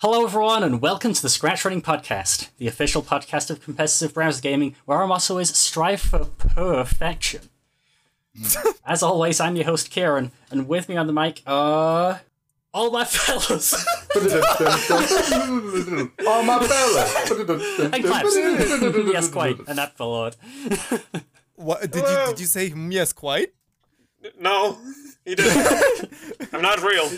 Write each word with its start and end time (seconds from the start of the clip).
Hello, 0.00 0.24
everyone, 0.24 0.62
and 0.62 0.82
welcome 0.82 1.14
to 1.14 1.22
the 1.22 1.30
Scratch 1.30 1.64
Running 1.64 1.80
Podcast, 1.80 2.50
the 2.58 2.66
official 2.66 3.02
podcast 3.02 3.48
of 3.48 3.62
competitive 3.62 4.12
browser 4.12 4.42
gaming, 4.42 4.76
where 4.84 4.98
our 4.98 5.06
motto 5.06 5.38
is 5.38 5.48
strive 5.56 6.02
for 6.02 6.26
perfection. 6.26 7.48
As 8.86 9.02
always, 9.02 9.40
I'm 9.40 9.56
your 9.56 9.64
host, 9.64 9.90
Kieran, 9.90 10.32
and 10.50 10.68
with 10.68 10.90
me 10.90 10.98
on 10.98 11.06
the 11.06 11.14
mic 11.14 11.40
are 11.46 12.20
all 12.74 12.90
my 12.90 13.06
fellas 13.06 13.72
oh 14.14 16.10
my 16.44 16.58
fella! 16.66 17.90
and 17.94 18.04
Clabs. 18.04 18.36
yes, 19.14 19.30
quite, 19.30 19.56
and 19.66 19.78
that 19.78 19.98
Lord. 19.98 20.36
What 21.54 21.80
did 21.90 21.94
you 22.04 22.26
did 22.26 22.40
you 22.40 22.46
say 22.46 22.68
mm, 22.68 22.92
yes 22.92 23.14
quite? 23.14 23.54
No, 24.38 24.78
he 25.24 25.34
didn't. 25.34 26.10
I'm 26.52 26.62
not 26.62 26.82
real. 26.82 27.10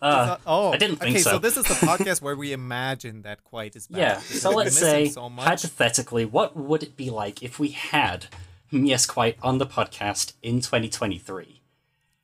Uh, 0.00 0.36
oh, 0.46 0.72
I 0.72 0.76
didn't 0.76 0.96
think 0.96 1.16
okay, 1.16 1.22
so. 1.22 1.32
so. 1.32 1.38
this 1.38 1.56
is 1.56 1.64
the 1.64 1.74
podcast 1.74 2.22
where 2.22 2.36
we 2.36 2.52
imagine 2.52 3.22
that 3.22 3.44
quite 3.44 3.76
is 3.76 3.86
bad. 3.86 3.98
yeah, 3.98 4.18
so 4.18 4.50
let's 4.50 4.76
say, 4.76 5.08
so 5.08 5.28
much. 5.28 5.46
hypothetically, 5.46 6.24
what 6.24 6.56
would 6.56 6.82
it 6.82 6.96
be 6.96 7.10
like 7.10 7.42
if 7.42 7.58
we 7.58 7.68
had 7.68 8.26
Yes 8.70 9.06
Quite 9.06 9.36
on 9.42 9.58
the 9.58 9.66
podcast 9.66 10.34
in 10.42 10.60
2023? 10.60 11.60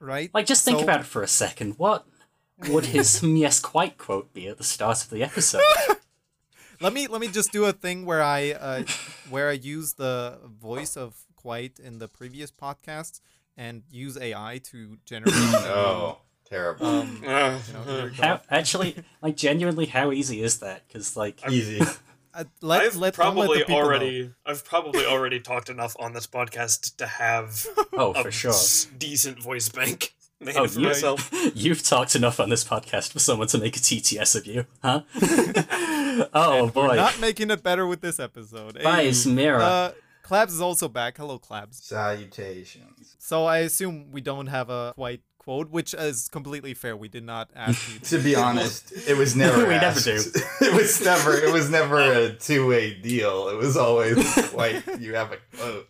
right? 0.01 0.31
Like, 0.35 0.47
just 0.47 0.65
think 0.65 0.79
So- 0.79 0.85
about 0.85 1.01
it 1.01 1.07
for 1.07 1.23
a 1.23 1.29
second. 1.29 1.75
What 1.79 2.07
would 2.69 2.87
his 2.87 3.23
Yes 3.23 3.61
Quite 3.61 3.99
quote 3.99 4.33
be 4.33 4.49
at 4.49 4.59
the 4.59 4.65
start 4.65 5.03
of 5.03 5.11
the 5.11 5.23
episode? 5.23 5.63
Let 6.81 6.93
me 6.93 7.07
let 7.07 7.23
me 7.23 7.29
just 7.29 7.53
do 7.53 7.65
a 7.65 7.73
thing 7.73 8.05
where 8.05 8.23
I 8.23 8.51
uh, 8.51 8.83
where 9.31 9.49
I 9.49 9.53
use 9.53 9.95
the 9.95 10.39
voice 10.45 10.95
of 10.95 11.17
quite 11.35 11.79
in 11.79 12.01
the 12.01 12.07
previous 12.07 12.51
podcasts 12.53 13.21
and 13.57 13.83
use 13.91 14.19
AI 14.21 14.61
to 14.65 14.99
generate. 15.05 15.35
Oh, 15.35 16.19
terrible. 16.49 16.87
Um, 16.87 17.19
you 17.23 17.29
know, 17.29 17.59
here 17.87 18.05
we 18.05 18.11
go. 18.11 18.23
How 18.23 18.41
actually, 18.51 18.97
like, 19.23 19.37
genuinely, 19.37 19.87
how 19.87 20.13
easy 20.13 20.43
is 20.43 20.59
that? 20.59 20.87
Because, 20.87 21.17
like, 21.17 21.41
Easy. 21.51 21.81
Uh, 22.39 22.45
let, 22.61 22.83
I've 22.83 22.97
let, 22.97 23.15
don't 23.15 23.35
let 23.35 23.47
the 23.49 23.55
probably 23.55 23.59
people 23.61 23.77
know. 23.77 23.83
already, 23.87 24.31
I've 24.45 24.63
probably 24.63 25.07
already 25.07 25.41
talked 25.41 25.71
enough 25.71 25.97
on 25.99 26.13
this 26.13 26.27
podcast 26.27 26.95
to 26.99 27.07
have 27.07 27.67
oh, 27.95 28.13
a 28.13 28.25
for 28.25 28.31
sure. 28.31 28.51
s- 28.51 28.89
decent 28.99 29.43
voice 29.43 29.71
bank 29.71 30.13
made 30.39 30.55
Oh, 30.55 30.67
for 30.67 30.81
you- 30.81 30.87
myself. 30.89 31.31
You've 31.55 31.83
talked 31.83 32.15
enough 32.15 32.39
on 32.39 32.51
this 32.51 32.63
podcast 32.63 33.11
for 33.15 33.21
someone 33.21 33.49
to 33.49 33.57
make 33.59 33.75
a 33.79 33.81
TTS 33.81 34.37
of 34.37 34.45
you, 34.47 34.67
huh? 34.83 35.01
oh 36.35 36.71
boy. 36.75 36.89
We're 36.89 36.97
not 36.97 37.19
making 37.21 37.51
it 37.51 37.63
better 37.63 37.87
with 37.87 38.03
this 38.03 38.21
episode. 38.21 38.83
Bye, 38.83 39.05
Hey, 39.05 39.09
Smira. 39.13 39.61
uh, 39.61 39.91
Clabs 40.27 40.53
is 40.53 40.61
also 40.61 40.89
back. 40.89 41.17
Hello, 41.17 41.39
Clabs. 41.39 41.81
Salutations. 41.83 43.17
So 43.19 43.45
I 43.45 43.59
assume 43.59 44.11
we 44.11 44.21
don't 44.21 44.49
have 44.49 44.71
a 44.71 44.93
white 44.97 45.21
quote, 45.39 45.71
which 45.71 45.95
is 45.95 46.29
completely 46.29 46.75
fair. 46.75 46.97
We 46.97 47.09
did 47.09 47.25
not 47.25 47.51
ask 47.57 47.93
you. 47.95 48.01
To 48.01 48.19
be 48.23 48.35
honest, 48.35 48.93
it 49.09 49.17
was 49.17 49.37
never. 49.45 49.63
We 49.67 49.75
never 49.75 50.01
do. 50.01 50.17
it 50.61 50.75
was 50.75 51.05
never. 51.05 51.35
It 51.35 51.53
was 51.53 51.71
never 51.71 52.01
a 52.01 52.33
two-way 52.33 52.95
deal. 52.95 53.49
It 53.49 53.57
was 53.57 53.77
always 53.77 54.53
like 54.55 54.85
you 55.01 55.15
have 55.15 55.33
a 55.33 55.39
quote. 55.57 55.89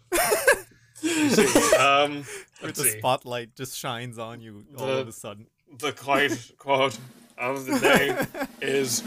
Um, 1.78 2.24
let's 2.62 2.78
the 2.78 2.84
see. 2.84 2.98
spotlight 2.98 3.54
just 3.54 3.76
shines 3.78 4.18
on 4.18 4.40
you 4.40 4.64
all 4.78 4.86
The- 4.86 4.98
of 4.98 5.08
a 5.08 5.12
sudden. 5.12 5.46
The 5.78 5.92
quite 5.92 6.52
quote 6.58 6.96
of 7.36 7.66
the 7.66 7.78
day 7.80 8.26
is. 8.60 9.02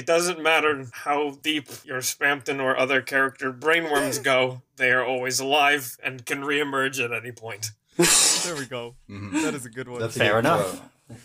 It 0.00 0.06
doesn't 0.06 0.42
matter 0.42 0.86
how 0.92 1.32
deep 1.42 1.68
your 1.84 1.98
Spamton 1.98 2.58
or 2.58 2.74
other 2.74 3.02
character 3.02 3.52
brainworms 3.52 4.22
go, 4.22 4.62
they 4.76 4.90
are 4.92 5.04
always 5.04 5.40
alive 5.40 5.98
and 6.02 6.24
can 6.24 6.40
reemerge 6.40 6.98
at 7.04 7.12
any 7.12 7.32
point. 7.32 7.72
There 8.46 8.56
we 8.56 8.64
go. 8.64 8.94
Mhm. 9.10 9.42
That 9.42 9.52
is 9.52 9.66
a 9.66 9.68
good 9.68 9.86
one. 9.86 10.00
That's 10.00 10.16
Fair 10.16 10.32
good 10.32 10.38
enough. 10.46 10.80
quote. 11.06 11.18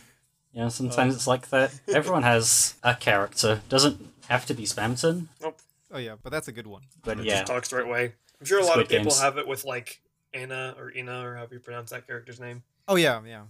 You 0.52 0.62
know, 0.64 0.70
sometimes 0.70 1.16
it's 1.16 1.26
like 1.28 1.50
that. 1.52 1.72
Everyone 1.88 2.24
has 2.24 2.76
a 2.84 2.94
character. 2.96 3.62
Doesn't 3.70 4.06
have 4.28 4.46
to 4.48 4.54
be 4.54 4.64
Spamton, 4.64 5.28
Nope. 5.42 5.58
oh 5.94 5.98
yeah, 5.98 6.16
but 6.22 6.32
that's 6.34 6.50
a 6.50 6.52
good 6.52 6.68
one. 6.68 6.82
but 7.06 7.18
It 7.20 7.26
yeah. 7.26 7.36
just 7.36 7.48
talks 7.48 7.70
the 7.70 7.78
right 7.78 7.88
way. 7.88 8.14
I'm 8.42 8.46
sure 8.46 8.60
a 8.60 8.66
lot 8.66 8.80
of 8.82 8.90
people 8.90 9.06
Games. 9.06 9.22
have 9.22 9.38
it 9.38 9.48
with 9.48 9.64
like 9.64 10.02
Anna 10.34 10.76
or 10.78 10.92
Ina 10.94 11.26
or 11.26 11.36
however 11.38 11.54
you 11.54 11.62
pronounce 11.62 11.92
that 11.92 12.06
character's 12.06 12.42
name. 12.42 12.64
Oh 12.90 12.98
yeah, 12.98 13.22
yeah, 13.26 13.44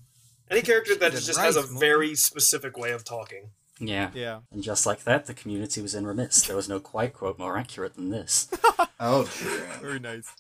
Any 0.52 0.62
character 0.62 0.94
that 0.96 1.12
Did 1.14 1.22
just 1.24 1.40
has 1.40 1.56
a 1.58 1.62
right, 1.64 1.80
very 1.80 2.14
specific 2.14 2.78
way 2.78 2.92
of 2.92 3.04
talking. 3.04 3.50
Yeah. 3.80 4.12
yeah. 4.14 4.40
And 4.52 4.64
just 4.64 4.86
like 4.86 5.04
that, 5.04 5.26
the 5.26 5.34
community 5.34 5.82
was 5.82 5.96
in 5.96 6.08
remiss. 6.08 6.44
There 6.44 6.56
was 6.56 6.70
no 6.70 6.80
quite 6.80 7.14
quote 7.14 7.38
more 7.38 7.58
accurate 7.58 7.96
than 7.96 8.10
this. 8.10 8.50
Oh, 8.98 9.26
true. 9.26 9.62
Very 9.82 10.00
nice. 10.00 10.34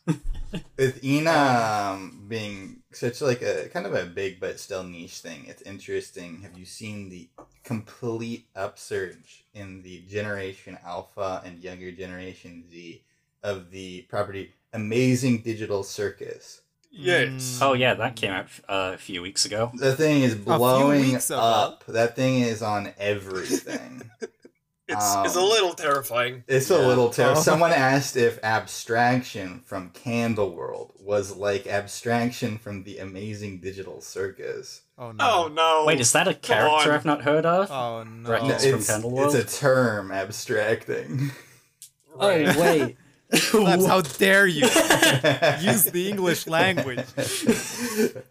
With 0.78 1.04
Ena 1.04 1.92
um, 1.94 2.24
being 2.30 2.84
such 2.94 3.22
like 3.22 3.42
a 3.42 3.68
kind 3.68 3.86
of 3.86 3.94
a 3.94 4.06
big 4.06 4.40
but 4.40 4.62
still 4.62 4.84
niche 4.84 5.20
thing, 5.20 5.46
it's 5.48 5.62
interesting. 5.64 6.42
Have 6.42 6.58
you 6.58 6.64
seen 6.64 7.10
the 7.10 7.28
complete 7.64 8.48
upsurge 8.56 9.44
in 9.54 9.82
the 9.82 10.04
Generation 10.08 10.78
Alpha 10.86 11.42
and 11.44 11.62
younger 11.62 11.92
Generation 11.92 12.64
Z 12.72 13.04
of 13.44 13.72
the 13.72 14.04
property 14.04 14.54
Amazing 14.72 15.42
Digital 15.42 15.84
Circus? 15.84 16.62
Yes. 16.98 17.60
Oh 17.62 17.74
yeah, 17.74 17.94
that 17.96 18.16
came 18.16 18.32
out 18.32 18.48
uh, 18.70 18.92
a 18.94 18.98
few 18.98 19.22
weeks 19.22 19.46
ago. 19.46 19.72
The 19.76 19.96
thing 19.96 20.24
is 20.24 20.34
blowing 20.36 21.18
up. 21.32 21.84
That 21.88 22.16
thing 22.16 22.40
is 22.40 22.62
on 22.62 22.94
everything. 22.98 24.10
It's, 24.88 25.16
it's 25.26 25.36
a 25.36 25.40
Um, 25.40 25.50
little 25.50 25.74
terrifying. 25.74 26.44
It's 26.48 26.70
a 26.70 26.78
little 26.78 27.10
terrifying. 27.10 27.40
Oh. 27.40 27.42
Someone 27.42 27.72
asked 27.74 28.16
if 28.16 28.38
abstraction 28.44 29.62
from 29.66 29.90
Candle 29.90 30.52
World 30.52 30.94
was 31.00 31.36
like 31.36 31.66
abstraction 31.66 32.60
from 32.60 32.84
the 32.84 33.00
Amazing 33.00 33.62
Digital 33.62 34.00
Circus. 34.00 34.84
Oh 35.00 35.12
no. 35.12 35.18
Oh 35.20 35.48
no! 35.48 35.86
Wait, 35.88 36.00
is 36.00 36.12
that 36.12 36.28
a 36.28 36.36
character. 36.36 36.92
I've 36.94 37.04
not 37.04 37.24
heard 37.24 37.48
of? 37.48 37.72
Oh 37.72 38.04
no. 38.04 38.30
Right, 38.30 38.44
No, 38.44 38.50
It's 38.54 38.64
from 38.64 38.76
it's, 38.76 38.88
Candle 38.88 39.26
it's 39.26 39.34
a 39.56 39.60
term 39.60 40.12
abstracting. 40.12 41.32
Right. 42.16 42.48
Oh 42.56 42.62
wait. 42.62 42.98
Labs, 43.54 43.86
how 43.86 44.02
dare 44.02 44.46
you 44.48 44.62
use 45.62 45.84
the 45.86 46.06
English 46.10 46.48
language? 46.48 47.04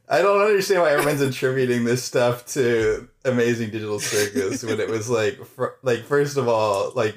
I 0.08 0.22
don't 0.22 0.40
understand 0.40 0.82
why 0.82 0.92
everyone's 0.92 1.20
attributing 1.20 1.84
this 1.84 2.04
stuff 2.04 2.46
to 2.54 3.08
Amazing 3.24 3.70
Digital 3.70 3.98
Circus 3.98 4.62
when 4.62 4.78
it 4.80 4.88
was 4.88 5.08
like, 5.10 5.44
fr- 5.44 5.76
like 5.82 6.04
first 6.04 6.36
of 6.36 6.46
all, 6.48 6.92
like 6.94 7.16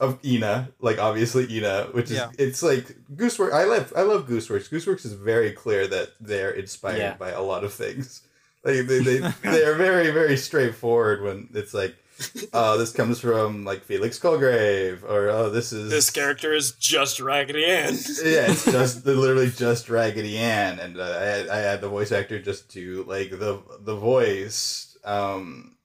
of 0.00 0.18
Ena, 0.24 0.68
like 0.80 0.98
obviously 0.98 1.46
Ena, 1.56 1.84
which 1.92 2.06
is 2.10 2.16
Yeah. 2.16 2.30
it's 2.36 2.62
like 2.62 2.96
Gooseworx. 3.14 3.52
I 3.52 3.64
love 3.64 3.92
I 3.96 4.02
love 4.02 4.26
Gooseworx. 4.28 4.68
Gooseworx 4.68 5.04
is 5.06 5.12
very 5.12 5.52
clear 5.52 5.86
that 5.86 6.10
they're 6.20 6.50
inspired 6.50 6.98
Yeah. 6.98 7.14
by 7.16 7.30
a 7.30 7.40
lot 7.42 7.62
of 7.64 7.72
things. 7.72 8.22
Like 8.64 8.86
they 8.88 8.98
they 8.98 9.18
they 9.42 9.64
are 9.64 9.74
very 9.76 10.10
very 10.10 10.36
straightforward 10.36 11.22
when 11.22 11.48
it's 11.54 11.72
like, 11.72 11.94
oh, 12.52 12.78
this 12.78 12.92
comes 12.92 13.20
from 13.20 13.64
like 13.64 13.82
Felix 13.84 14.18
Colgrave, 14.18 15.02
or 15.02 15.28
oh, 15.30 15.50
this 15.50 15.72
is 15.72 15.90
This 15.90 16.10
character 16.10 16.54
is 16.54 16.72
just 16.72 17.20
Raggedy 17.20 17.64
Ann. 17.64 17.92
yeah, 18.24 18.50
it's 18.50 18.64
just 18.64 19.04
literally 19.06 19.50
just 19.50 19.88
Raggedy 19.90 20.38
Ann, 20.38 20.78
and 20.78 20.98
uh, 20.98 21.02
I 21.20 21.24
had, 21.24 21.48
I 21.48 21.56
had 21.58 21.80
the 21.80 21.88
voice 21.88 22.12
actor 22.12 22.40
just 22.40 22.68
do 22.68 23.04
like 23.08 23.30
the 23.30 23.62
the 23.80 23.96
voice, 23.96 24.96
um, 25.04 25.76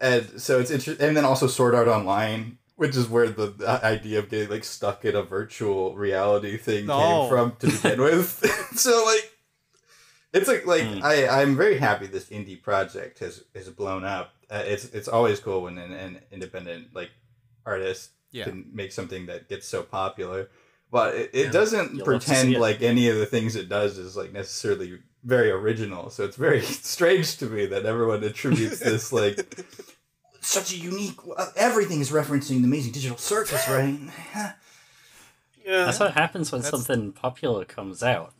and 0.00 0.40
so 0.40 0.58
it's 0.60 0.70
interesting. 0.70 1.06
And 1.06 1.16
then 1.16 1.24
also 1.24 1.46
Sword 1.46 1.74
Art 1.74 1.88
Online, 1.88 2.58
which 2.76 2.96
is 2.96 3.08
where 3.08 3.28
the, 3.28 3.46
the 3.46 3.84
idea 3.84 4.18
of 4.18 4.28
getting 4.28 4.50
like 4.50 4.64
stuck 4.64 5.04
in 5.04 5.14
a 5.16 5.22
virtual 5.22 5.94
reality 5.94 6.56
thing 6.56 6.86
Oh. 6.90 6.98
came 7.22 7.28
from 7.30 7.56
to 7.60 7.66
begin 7.68 8.00
with. 8.02 8.44
so 8.76 9.04
like. 9.06 9.28
It's 10.34 10.48
like 10.48 10.64
like 10.64 10.82
Hmm. 10.84 11.00
I 11.04 11.28
I'm 11.28 11.58
very 11.58 11.76
happy 11.76 12.06
this 12.06 12.30
indie 12.30 12.60
project 12.62 13.18
has 13.18 13.44
has 13.54 13.68
blown 13.68 14.02
up. 14.02 14.32
Uh, 14.52 14.62
it's 14.66 14.84
it's 14.86 15.08
always 15.08 15.40
cool 15.40 15.62
when 15.62 15.78
an, 15.78 15.92
an 15.92 16.20
independent 16.30 16.94
like 16.94 17.10
artist 17.64 18.10
Yeah. 18.32 18.44
can 18.44 18.68
make 18.72 18.92
something 18.92 19.26
that 19.26 19.48
gets 19.48 19.66
so 19.66 19.82
popular. 19.82 20.50
But 20.90 21.14
it, 21.14 21.30
it 21.32 21.44
Yeah. 21.46 21.50
doesn't 21.52 21.94
You'll 21.96 22.06
love 22.06 22.20
to 22.20 22.26
see 22.26 22.32
pretend 22.34 22.54
it. 22.54 22.60
like 22.60 22.82
any 22.82 23.08
of 23.08 23.16
the 23.16 23.24
things 23.26 23.56
it 23.56 23.68
does 23.68 23.96
is 23.98 24.14
like 24.16 24.32
necessarily 24.32 24.98
very 25.24 25.50
original. 25.50 26.10
So 26.10 26.24
it's 26.24 26.36
very 26.36 26.60
strange 26.94 27.38
to 27.38 27.46
me 27.46 27.64
that 27.66 27.86
everyone 27.86 28.22
attributes 28.24 28.80
this 28.80 29.12
like 29.12 29.64
such 30.40 30.72
a 30.72 30.76
unique. 30.76 31.16
uh, 31.36 31.46
Everything 31.56 32.00
is 32.00 32.10
referencing 32.10 32.58
the 32.60 32.64
Amazing 32.64 32.92
Digital 32.92 33.16
Circus, 33.18 33.66
right? 33.68 33.98
Yeah. 35.64 35.84
That's 35.84 36.00
what 36.00 36.14
happens 36.14 36.50
when 36.50 36.60
That's- 36.62 36.70
something 36.84 37.12
popular 37.12 37.64
comes 37.64 38.02
out. 38.02 38.34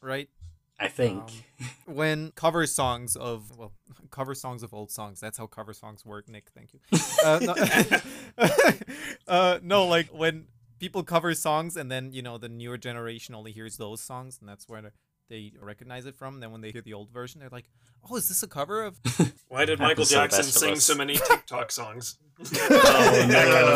Right. 0.00 0.28
I 0.78 0.86
think. 0.88 1.18
Um, 1.22 1.28
when 1.86 2.32
cover 2.32 2.66
songs 2.66 3.16
of 3.16 3.56
well, 3.56 3.72
cover 4.10 4.34
songs 4.34 4.62
of 4.62 4.72
old 4.74 4.90
songs. 4.90 5.20
That's 5.20 5.38
how 5.38 5.46
cover 5.46 5.72
songs 5.72 6.04
work. 6.04 6.28
Nick, 6.28 6.50
thank 6.54 6.72
you. 6.72 6.80
Uh, 7.24 7.38
no, 8.38 8.44
uh, 9.28 9.58
no, 9.62 9.86
like 9.86 10.08
when 10.08 10.46
people 10.78 11.02
cover 11.02 11.34
songs 11.34 11.76
and 11.76 11.90
then 11.90 12.12
you 12.12 12.22
know 12.22 12.38
the 12.38 12.48
newer 12.48 12.78
generation 12.78 13.34
only 13.34 13.52
hears 13.52 13.76
those 13.76 14.00
songs, 14.00 14.38
and 14.40 14.48
that's 14.48 14.68
where 14.68 14.92
they 15.28 15.52
recognize 15.60 16.06
it 16.06 16.16
from. 16.16 16.40
Then 16.40 16.50
when 16.52 16.60
they 16.60 16.70
hear 16.70 16.82
the 16.82 16.94
old 16.94 17.10
version, 17.10 17.40
they're 17.40 17.48
like, 17.50 17.68
"Oh, 18.10 18.16
is 18.16 18.28
this 18.28 18.42
a 18.42 18.48
cover 18.48 18.82
of?" 18.84 18.98
Why 19.48 19.64
did 19.64 19.78
Michael 19.78 20.04
Jackson 20.04 20.40
best 20.44 20.54
sing 20.58 20.76
so 20.76 20.94
many 20.94 21.16
TikTok 21.28 21.70
songs? 21.72 22.16
Oh, 22.40 23.26
that 23.26 23.48
kind 23.48 23.68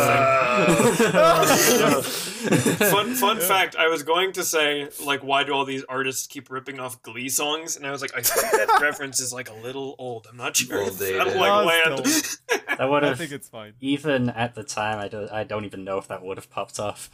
of 1.98 2.06
thing. 2.06 2.80
no. 2.80 2.88
Fun 2.90 3.14
fun 3.14 3.40
fact, 3.40 3.74
I 3.74 3.88
was 3.88 4.04
going 4.04 4.30
to 4.34 4.44
say, 4.44 4.88
like, 5.04 5.24
why 5.24 5.42
do 5.42 5.52
all 5.52 5.64
these 5.64 5.82
artists 5.88 6.28
keep 6.28 6.48
ripping 6.48 6.78
off 6.78 7.02
Glee 7.02 7.28
songs? 7.28 7.76
And 7.76 7.84
I 7.84 7.90
was 7.90 8.02
like, 8.02 8.12
I 8.16 8.20
think 8.22 8.52
that 8.52 8.78
reference 8.80 9.18
is 9.18 9.32
like 9.32 9.50
a 9.50 9.54
little 9.54 9.96
old. 9.98 10.28
I'm 10.30 10.36
not 10.36 10.56
sure 10.56 10.78
Old 10.78 10.90
if 10.90 10.98
dated. 11.00 11.20
that'll 11.20 11.34
No, 11.34 11.40
like 11.64 11.98
it's 11.98 12.38
land. 12.48 12.78
That 12.78 12.88
would 12.88 13.02
I 13.04 13.14
think 13.14 13.32
it's 13.32 13.48
fine. 13.48 13.72
even 13.80 14.28
at 14.30 14.54
the 14.54 14.62
time, 14.62 14.98
I 15.00 15.08
don't, 15.08 15.30
I 15.32 15.42
don't 15.42 15.64
even 15.64 15.82
know 15.82 15.98
if 15.98 16.06
that 16.06 16.22
would 16.22 16.36
have 16.36 16.48
popped 16.48 16.78
off. 16.78 17.10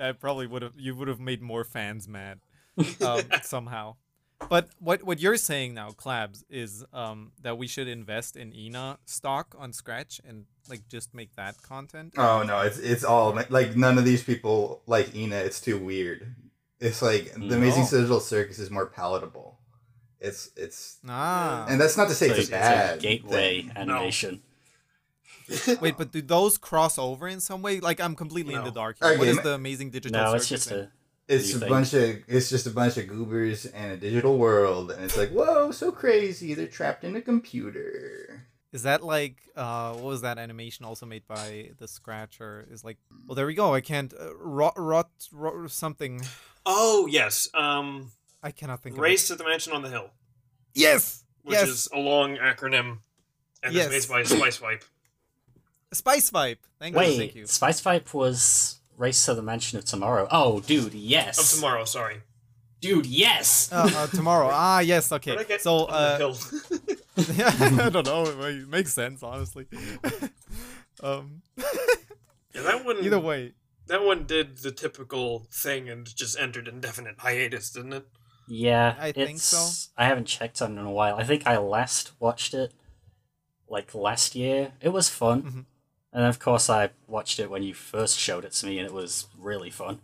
I 0.00 0.12
probably 0.12 0.46
would 0.46 0.62
have. 0.62 0.74
You 0.76 0.94
would 0.96 1.08
have 1.08 1.20
made 1.20 1.42
more 1.42 1.64
fans 1.64 2.08
mad 2.08 2.40
um, 3.04 3.22
somehow. 3.42 3.96
But 4.48 4.68
what 4.78 5.02
what 5.02 5.18
you're 5.18 5.36
saying 5.36 5.74
now, 5.74 5.90
Clabs, 5.90 6.44
is 6.48 6.84
um, 6.92 7.32
that 7.42 7.58
we 7.58 7.66
should 7.66 7.88
invest 7.88 8.36
in 8.36 8.52
Ena 8.54 8.98
stock 9.04 9.54
on 9.58 9.72
Scratch 9.72 10.20
and 10.26 10.44
like 10.68 10.86
just 10.88 11.12
make 11.12 11.34
that 11.34 11.60
content. 11.62 12.14
oh 12.16 12.42
no, 12.44 12.60
it's 12.60 12.78
it's 12.78 13.02
all 13.04 13.36
like 13.50 13.74
none 13.76 13.98
of 13.98 14.04
these 14.04 14.22
people 14.22 14.82
like 14.86 15.14
Ena. 15.14 15.36
It's 15.36 15.60
too 15.60 15.76
weird. 15.78 16.34
It's 16.80 17.02
like 17.02 17.32
the 17.34 17.56
Amazing 17.56 17.82
No. 17.84 17.90
Digital 17.90 18.20
Circus 18.20 18.60
is 18.60 18.70
more 18.70 18.86
palatable. 18.86 19.58
It's 20.20 20.50
it's 20.56 20.98
Ah, 21.08 21.66
and 21.68 21.80
that's 21.80 21.96
not 21.96 22.08
to 22.08 22.14
say 22.14 22.28
So 22.28 22.32
it's, 22.34 22.40
it's 22.42 22.48
a 22.50 22.52
bad 22.52 22.98
a 22.98 23.00
gateway 23.00 23.62
thing. 23.62 23.72
animation. 23.76 24.42
wait, 25.80 25.96
but 25.96 26.12
do 26.12 26.20
those 26.22 26.58
cross 26.58 26.98
over 26.98 27.28
in 27.28 27.40
some 27.40 27.62
way? 27.62 27.80
Like 27.80 28.00
I'm 28.00 28.14
completely 28.14 28.54
in 28.54 28.64
the 28.64 28.70
dark. 28.70 28.98
Here. 29.02 29.12
Okay, 29.12 29.28
is 29.28 29.36
ma- 29.36 29.42
the 29.42 29.54
Amazing 29.54 29.90
Digital 29.90 30.20
No, 30.20 30.34
it's 30.34 30.48
just 30.48 30.70
and- 30.70 30.80
a. 30.82 30.92
It's 31.30 31.54
a 31.54 31.58
think? 31.58 31.68
bunch 31.70 31.92
of 31.92 32.20
it's 32.26 32.48
just 32.48 32.66
a 32.66 32.70
bunch 32.70 32.96
of 32.96 33.06
goobers 33.06 33.66
and 33.66 33.92
a 33.92 33.96
digital 33.98 34.38
world, 34.38 34.90
and 34.90 35.04
it's 35.04 35.16
like 35.18 35.28
whoa, 35.30 35.70
so 35.72 35.92
crazy. 35.92 36.54
They're 36.54 36.66
trapped 36.66 37.04
in 37.04 37.14
a 37.16 37.20
computer. 37.20 38.46
Is 38.72 38.82
that 38.84 39.02
like 39.04 39.36
uh 39.54 39.92
what 39.92 40.04
was 40.04 40.22
that 40.22 40.38
animation 40.38 40.86
also 40.86 41.04
made 41.04 41.26
by 41.28 41.72
the 41.78 41.86
Scratcher? 41.86 42.66
Is 42.70 42.82
like 42.82 42.96
well 43.26 43.34
there 43.34 43.46
we 43.46 43.52
go. 43.52 43.74
I 43.74 43.82
can't 43.82 44.14
uh, 44.18 44.34
rot, 44.36 44.72
rot 44.78 45.10
rot 45.30 45.70
something. 45.70 46.22
Oh 46.64 47.06
yes, 47.10 47.46
um, 47.52 48.10
I 48.42 48.50
cannot 48.50 48.82
think 48.82 48.94
of 48.94 48.98
it. 49.00 49.02
Race 49.02 49.26
to 49.28 49.36
the 49.36 49.44
Mansion 49.44 49.74
on 49.74 49.82
the 49.82 49.90
Hill, 49.90 50.04
it. 50.74 50.80
Yes, 50.80 51.24
which 51.42 51.56
yes. 51.58 51.68
is 51.68 51.88
a 51.92 51.98
long 51.98 52.36
acronym, 52.38 53.00
and 53.62 53.74
Yes. 53.74 53.90
it's 53.92 54.08
made 54.08 54.14
by 54.14 54.22
Spice 54.22 54.62
Wipe. 54.62 54.84
Spice 55.92 56.30
Vibe. 56.30 56.58
Thank 56.78 56.94
you. 56.94 57.00
Thank 57.00 57.18
Wait, 57.18 57.36
you. 57.36 57.46
Spice 57.46 57.80
Vibe 57.80 58.12
was 58.12 58.80
Race 58.96 59.24
to 59.26 59.34
the 59.34 59.42
Mansion 59.42 59.78
of 59.78 59.84
Tomorrow. 59.84 60.28
Oh, 60.30 60.60
dude, 60.60 60.94
yes. 60.94 61.38
Of 61.38 61.58
tomorrow, 61.58 61.84
sorry. 61.84 62.22
Dude, 62.80 63.06
yes. 63.06 63.70
Uh, 63.72 63.90
uh, 63.94 64.06
tomorrow. 64.08 64.48
Ah, 64.52 64.80
yes. 64.80 65.10
Okay. 65.10 65.36
So, 65.58 65.86
uh, 65.86 66.18
yeah, 67.34 67.52
I 67.58 67.88
don't 67.90 68.06
know. 68.06 68.24
It 68.24 68.68
makes 68.68 68.92
sense, 68.94 69.22
honestly. 69.22 69.66
um, 71.02 71.42
yeah, 71.56 72.62
that 72.62 72.84
one. 72.84 72.98
either 73.04 73.18
way, 73.18 73.52
that 73.86 74.04
one 74.04 74.24
did 74.24 74.58
the 74.58 74.70
typical 74.70 75.48
thing 75.50 75.88
and 75.88 76.14
just 76.14 76.38
entered 76.38 76.68
indefinite 76.68 77.16
hiatus, 77.18 77.70
didn't 77.70 77.94
it? 77.94 78.06
Yeah, 78.46 78.94
I 78.98 79.12
think 79.12 79.40
so. 79.40 79.68
I 79.96 80.06
haven't 80.06 80.26
checked 80.26 80.62
on 80.62 80.76
it 80.76 80.80
in 80.80 80.86
a 80.86 80.90
while. 80.90 81.16
I 81.16 81.24
think 81.24 81.46
I 81.46 81.58
last 81.58 82.12
watched 82.20 82.54
it 82.54 82.72
like 83.68 83.94
last 83.94 84.34
year. 84.34 84.72
It 84.80 84.90
was 84.90 85.08
fun. 85.08 85.42
Mhm. 85.42 85.64
And 86.18 86.26
of 86.26 86.40
course, 86.40 86.68
I 86.68 86.90
watched 87.06 87.38
it 87.38 87.48
when 87.48 87.62
you 87.62 87.74
first 87.74 88.18
showed 88.18 88.44
it 88.44 88.50
to 88.54 88.66
me, 88.66 88.80
and 88.80 88.86
it 88.88 88.92
was 88.92 89.28
really 89.38 89.70
fun. 89.70 90.00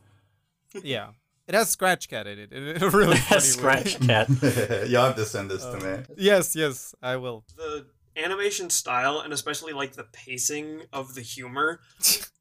yeah, 0.84 1.08
it 1.48 1.56
has 1.56 1.70
Scratch 1.70 2.08
Cat 2.08 2.28
in 2.28 2.38
it. 2.38 2.52
In 2.52 2.80
a 2.80 2.88
really 2.88 3.16
funny 3.28 3.40
way. 3.40 3.40
Scratch 3.40 4.00
Cat. 4.06 4.28
You'll 4.88 5.02
have 5.02 5.16
to 5.16 5.24
send 5.24 5.50
this 5.50 5.64
to 5.64 5.76
uh, 5.76 5.80
me. 5.98 6.04
Yes, 6.16 6.54
yes, 6.54 6.94
I 7.02 7.16
will. 7.16 7.42
The 7.56 7.86
animation 8.16 8.70
style 8.70 9.18
and 9.18 9.32
especially 9.32 9.72
like 9.72 9.94
the 9.94 10.04
pacing 10.04 10.82
of 10.92 11.16
the 11.16 11.20
humor 11.20 11.80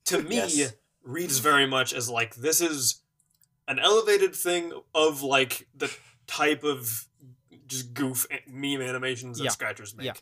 to 0.05 0.21
me 0.21 0.35
Yes. 0.35 0.73
reads 1.03 1.39
very 1.39 1.65
much 1.65 1.93
as 1.95 2.07
like 2.11 2.35
this 2.35 2.61
is 2.61 3.01
an 3.67 3.79
elevated 3.79 4.35
thing 4.35 4.71
of 4.93 5.23
like 5.23 5.67
the 5.75 5.91
type 6.27 6.63
of 6.63 7.07
just 7.65 7.95
goof 7.95 8.27
meme 8.47 8.81
animations 8.83 9.39
that 9.39 9.45
Yeah. 9.45 9.49
scratchers 9.49 9.95
make. 9.97 10.05
Yeah. 10.05 10.13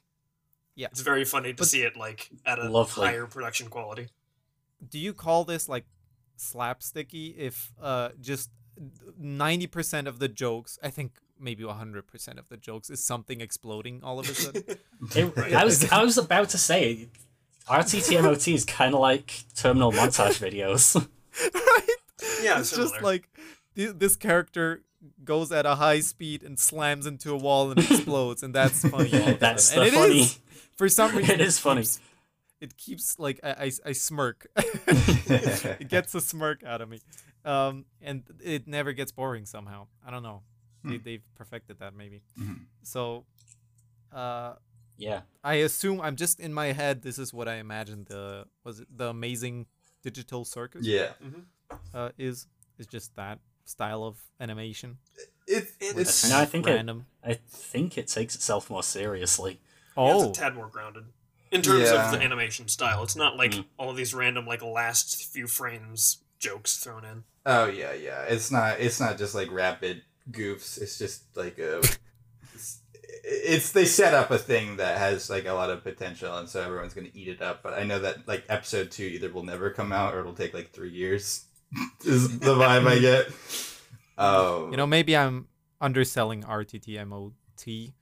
Yeah. 0.82 0.88
It's 0.92 1.02
very 1.02 1.26
funny 1.26 1.52
to 1.54 1.62
But- 1.62 1.68
see 1.68 1.84
it 1.90 1.96
like 2.06 2.22
at 2.46 2.58
a 2.60 2.68
Lovely. 2.70 3.06
higher 3.08 3.28
production 3.36 3.68
quality. 3.76 4.06
Do 4.94 4.98
you 5.06 5.14
call 5.14 5.44
this 5.52 5.64
like 5.70 5.86
slapsticky? 6.40 7.36
If 7.38 7.72
uh, 7.82 8.10
just 8.20 8.50
ninety 9.18 9.68
percent 9.68 10.08
of 10.08 10.16
the 10.20 10.28
jokes, 10.44 10.80
I 10.82 10.90
think 10.90 11.10
maybe 11.40 11.64
hundred 11.68 12.08
percent 12.08 12.40
of 12.40 12.46
the 12.50 12.58
jokes 12.58 12.90
is 12.90 13.04
something 13.04 13.42
exploding 13.42 13.96
all 14.04 14.18
of 14.20 14.30
a 14.30 14.34
sudden. 14.34 14.64
It, 15.16 15.38
Right. 15.38 15.54
I 15.54 15.64
was 15.66 15.78
I 15.92 16.04
was 16.04 16.18
about 16.18 16.50
to 16.50 16.58
say, 16.58 17.10
RTTMOT 17.68 18.54
is 18.54 18.66
kind 18.66 18.94
of 18.96 19.02
like 19.02 19.30
terminal 19.56 19.92
montage 19.92 20.38
videos. 20.48 20.96
right? 21.54 21.90
Yeah, 22.44 22.60
it's 22.60 22.70
similar. 22.70 22.90
just 22.90 23.02
like 23.04 23.30
this 23.76 24.16
character 24.16 24.84
goes 25.24 25.52
at 25.52 25.66
a 25.66 25.76
high 25.76 26.00
speed 26.02 26.44
and 26.44 26.60
slams 26.60 27.06
into 27.06 27.32
a 27.34 27.38
wall 27.38 27.72
and 27.72 27.80
explodes, 27.80 28.44
and 28.44 28.54
that's 28.54 28.88
funny. 28.90 29.12
all 29.22 29.34
That's 29.36 29.70
the 29.70 29.80
and 29.82 29.88
it 29.88 29.94
funny. 29.94 30.20
is, 30.22 30.40
for 30.78 30.90
some 30.90 31.16
reason. 31.18 31.36
It 31.36 31.42
is 31.42 31.60
funny. 31.60 31.82
keeps- 31.82 32.00
it 32.60 32.78
keeps 32.78 33.18
like 33.18 33.40
I, 33.44 33.50
I, 33.52 33.72
I 33.88 33.92
smirk. 33.94 34.46
it 34.56 35.88
gets 35.88 36.14
a 36.14 36.22
smirk 36.22 36.64
out 36.64 36.82
of 36.82 36.90
me, 36.90 37.00
um, 37.44 37.86
and 38.02 38.24
it 38.44 38.68
never 38.68 38.94
gets 38.94 39.12
boring 39.12 39.46
somehow. 39.48 39.88
I 40.06 40.12
don't 40.12 40.22
know. 40.24 40.44
They, 40.84 40.98
Hmm. 40.98 41.04
they've 41.04 41.24
perfected 41.36 41.80
that 41.80 41.96
maybe. 41.96 42.22
Mhm. 42.40 42.66
So, 42.84 43.26
uh, 44.12 44.54
Yeah, 44.98 45.22
I 45.44 45.56
assume 45.56 46.02
I'm 46.02 46.16
just 46.16 46.40
in 46.40 46.54
my 46.54 46.68
head. 46.74 47.02
This 47.02 47.18
is 47.18 47.34
what 47.34 47.48
I 47.48 47.56
imagine 47.56 48.06
the 48.08 48.46
was 48.64 48.80
it 48.82 48.88
the 48.96 49.08
amazing 49.10 49.66
digital 50.04 50.46
circus 50.46 50.86
yeah, 50.86 51.14
uh, 51.94 52.10
is 52.18 52.48
is 52.78 52.86
just 52.88 53.16
that 53.16 53.40
style 53.66 54.04
of 54.04 54.18
animation. 54.40 54.98
it's 55.48 55.72
It's- 55.82 55.98
it's 55.98 56.30
No, 56.30 56.40
I 56.40 56.46
think 56.46 56.68
it- 56.68 56.86
I 57.24 57.34
think 57.50 57.98
it 57.98 58.08
takes 58.08 58.36
itself 58.36 58.70
more 58.70 58.84
seriously. 58.84 59.60
Yeah, 59.98 60.04
oh, 60.04 60.30
it's 60.30 60.38
a 60.38 60.42
tad 60.42 60.56
more 60.56 60.68
grounded 60.68 61.06
in 61.52 61.62
terms 61.62 61.90
Yeah. 61.92 62.06
of 62.06 62.12
the 62.18 62.24
animation 62.24 62.68
style. 62.70 63.04
It's 63.04 63.16
not 63.16 63.36
like 63.38 63.52
Mm. 63.52 63.66
all 63.78 63.90
of 63.90 63.98
these 63.98 64.14
random 64.14 64.46
like 64.46 64.62
last 64.62 65.26
few 65.32 65.48
frames 65.48 66.20
jokes 66.40 66.78
thrown 66.78 67.04
in. 67.06 67.24
Oh 67.46 67.66
yeah, 67.66 67.94
yeah. 67.94 68.24
It's 68.24 68.50
not. 68.52 68.80
It's 68.80 69.00
not 69.00 69.18
just 69.18 69.36
like 69.36 69.52
rapid 69.52 70.04
goofs. 70.32 70.80
It's 70.82 70.98
just 70.98 71.24
like 71.36 71.58
a. 71.60 71.80
It's, 72.54 72.80
it's 73.24 73.72
they 73.72 73.86
set 73.86 74.14
up 74.14 74.32
a 74.32 74.38
thing 74.38 74.78
that 74.78 74.98
has 75.00 75.30
like 75.30 75.46
a 75.46 75.54
lot 75.54 75.70
of 75.70 75.84
potential, 75.84 76.38
and 76.38 76.48
so 76.50 76.62
everyone's 76.62 76.94
gonna 76.94 77.10
eat 77.14 77.28
it 77.28 77.42
up. 77.42 77.62
But 77.64 77.74
I 77.74 77.84
know 77.84 78.00
that 78.00 78.28
like 78.28 78.46
episode 78.48 78.90
two 78.92 79.04
either 79.06 79.32
will 79.32 79.44
never 79.44 79.70
come 79.72 79.92
out 79.92 80.14
or 80.16 80.20
it'll 80.22 80.34
take 80.34 80.54
like 80.54 80.72
three 80.72 80.92
years. 80.92 81.46
Is 82.06 82.40
the 82.40 82.56
vibe 82.56 82.88
I 82.88 83.00
get. 83.00 83.28
Oh, 84.18 84.70
you 84.72 84.78
know, 84.78 84.86
maybe 84.88 85.16
I'm 85.18 85.48
underselling 85.80 86.44
RTTMOT 86.44 87.94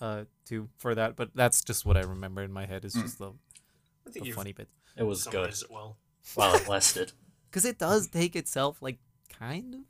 uh 0.00 0.24
to 0.46 0.68
for 0.78 0.94
that, 0.94 1.16
but 1.16 1.30
that's 1.34 1.62
just 1.62 1.84
what 1.84 1.96
I 1.96 2.00
remember 2.02 2.42
in 2.42 2.52
my 2.52 2.66
head. 2.66 2.84
Is 2.84 2.94
Mm. 2.94 3.02
just 3.02 3.18
the, 3.18 3.32
the 4.06 4.30
funny 4.32 4.52
bit 4.52 4.68
It 4.96 5.02
was 5.04 5.24
good 5.26 5.50
it 5.50 5.62
well. 5.70 5.98
while 6.34 6.54
it 6.54 6.68
lasted. 6.68 7.12
because 7.50 7.64
it 7.64 7.78
does 7.78 8.08
take 8.08 8.34
itself 8.36 8.80
like 8.80 8.98
kind 9.38 9.74
of. 9.74 9.80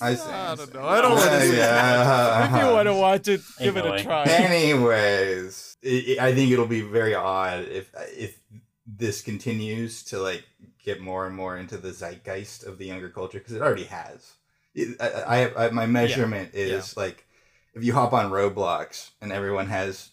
I 0.00 0.14
see. 0.14 0.28
I 0.28 0.52
I 0.52 0.54
don't 0.56 0.66
see. 0.66 0.72
know. 0.74 0.84
I 0.84 1.00
don't 1.00 1.12
want 1.12 1.30
to. 1.42 1.56
Yeah. 1.56 2.44
If 2.56 2.64
you 2.66 2.72
want 2.72 2.86
to 2.88 2.94
watch 2.94 3.28
it, 3.28 3.40
give 3.60 3.76
it 3.76 3.86
a 3.86 4.02
try. 4.02 4.24
Anyways, 4.24 5.76
it, 5.82 6.18
I 6.18 6.34
think 6.34 6.50
it'll 6.50 6.66
be 6.66 6.80
very 6.82 7.14
odd 7.14 7.68
if 7.68 7.90
if 8.16 8.40
this 8.86 9.22
continues 9.22 10.02
to 10.04 10.18
like 10.18 10.44
get 10.84 11.00
more 11.00 11.26
and 11.26 11.34
more 11.34 11.56
into 11.56 11.76
the 11.78 11.92
zeitgeist 11.92 12.64
of 12.66 12.78
the 12.78 12.86
younger 12.86 13.08
culture 13.08 13.38
because 13.38 13.54
it 13.54 13.62
already 13.62 13.84
has. 13.84 14.34
It, 14.74 14.96
I, 15.00 15.44
I, 15.46 15.66
I 15.66 15.70
my 15.70 15.86
measurement 15.86 16.50
is 16.54 16.96
like 16.96 17.26
if 17.74 17.82
you 17.84 17.92
hop 17.94 18.12
on 18.12 18.30
Roblox 18.30 19.10
and 19.20 19.32
everyone 19.32 19.66
has 19.68 20.10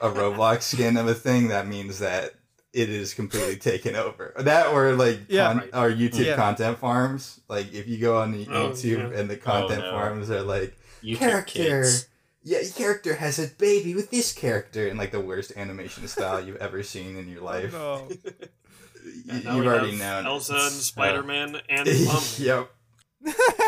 a 0.00 0.08
Roblox 0.08 0.62
skin 0.74 0.96
of 0.96 1.08
a 1.08 1.14
thing, 1.14 1.48
that 1.48 1.66
means 1.66 1.98
that 1.98 2.34
it 2.72 2.88
is 2.88 3.14
completely 3.14 3.56
taken 3.56 3.94
over. 3.96 4.34
That 4.38 4.68
or 4.68 4.92
like 4.94 5.20
Yeah. 5.28 5.46
con- 5.48 5.58
Right. 5.58 5.70
or 5.74 5.90
YouTube 5.90 6.26
Yeah. 6.26 6.36
content 6.36 6.78
farms. 6.78 7.40
Like 7.48 7.72
if 7.72 7.86
you 7.88 7.98
go 7.98 8.18
on 8.18 8.34
Oh, 8.34 8.70
YouTube 8.70 9.12
yeah. 9.12 9.18
and 9.20 9.30
the 9.30 9.36
oh, 9.38 9.42
content 9.42 9.80
no. 9.80 9.90
farms 9.90 10.30
are 10.30 10.42
like 10.42 10.76
You 11.02 11.16
character. 11.16 11.52
kids. 11.52 12.08
Yeah, 12.42 12.60
your 12.60 12.72
character 12.72 13.14
has 13.14 13.38
a 13.38 13.46
baby 13.48 13.94
with 13.94 14.10
this 14.10 14.32
character 14.32 14.86
in 14.86 14.98
like 14.98 15.12
the 15.12 15.20
worst 15.20 15.52
animation 15.56 16.06
style 16.08 16.44
you've 16.44 16.56
ever 16.56 16.82
seen 16.82 17.16
in 17.16 17.26
your 17.28 17.40
oh, 17.40 17.44
life. 17.44 17.72
No. 17.72 18.08
You, 19.04 19.22
And 19.30 19.44
now 19.44 19.56
you've 19.56 19.66
already 19.66 19.96
known. 19.96 20.26
Elsa 20.26 20.54
and 20.54 20.72
Spider 20.72 21.22
Man 21.22 21.60
and 21.68 21.86
Mum. 22.06 22.22
yep. 22.38 22.70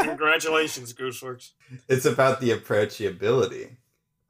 Congratulations, 0.02 0.92
Gooseworx. 0.92 1.50
It's 1.88 2.04
about 2.04 2.40
the 2.40 2.50
approachability. 2.50 3.76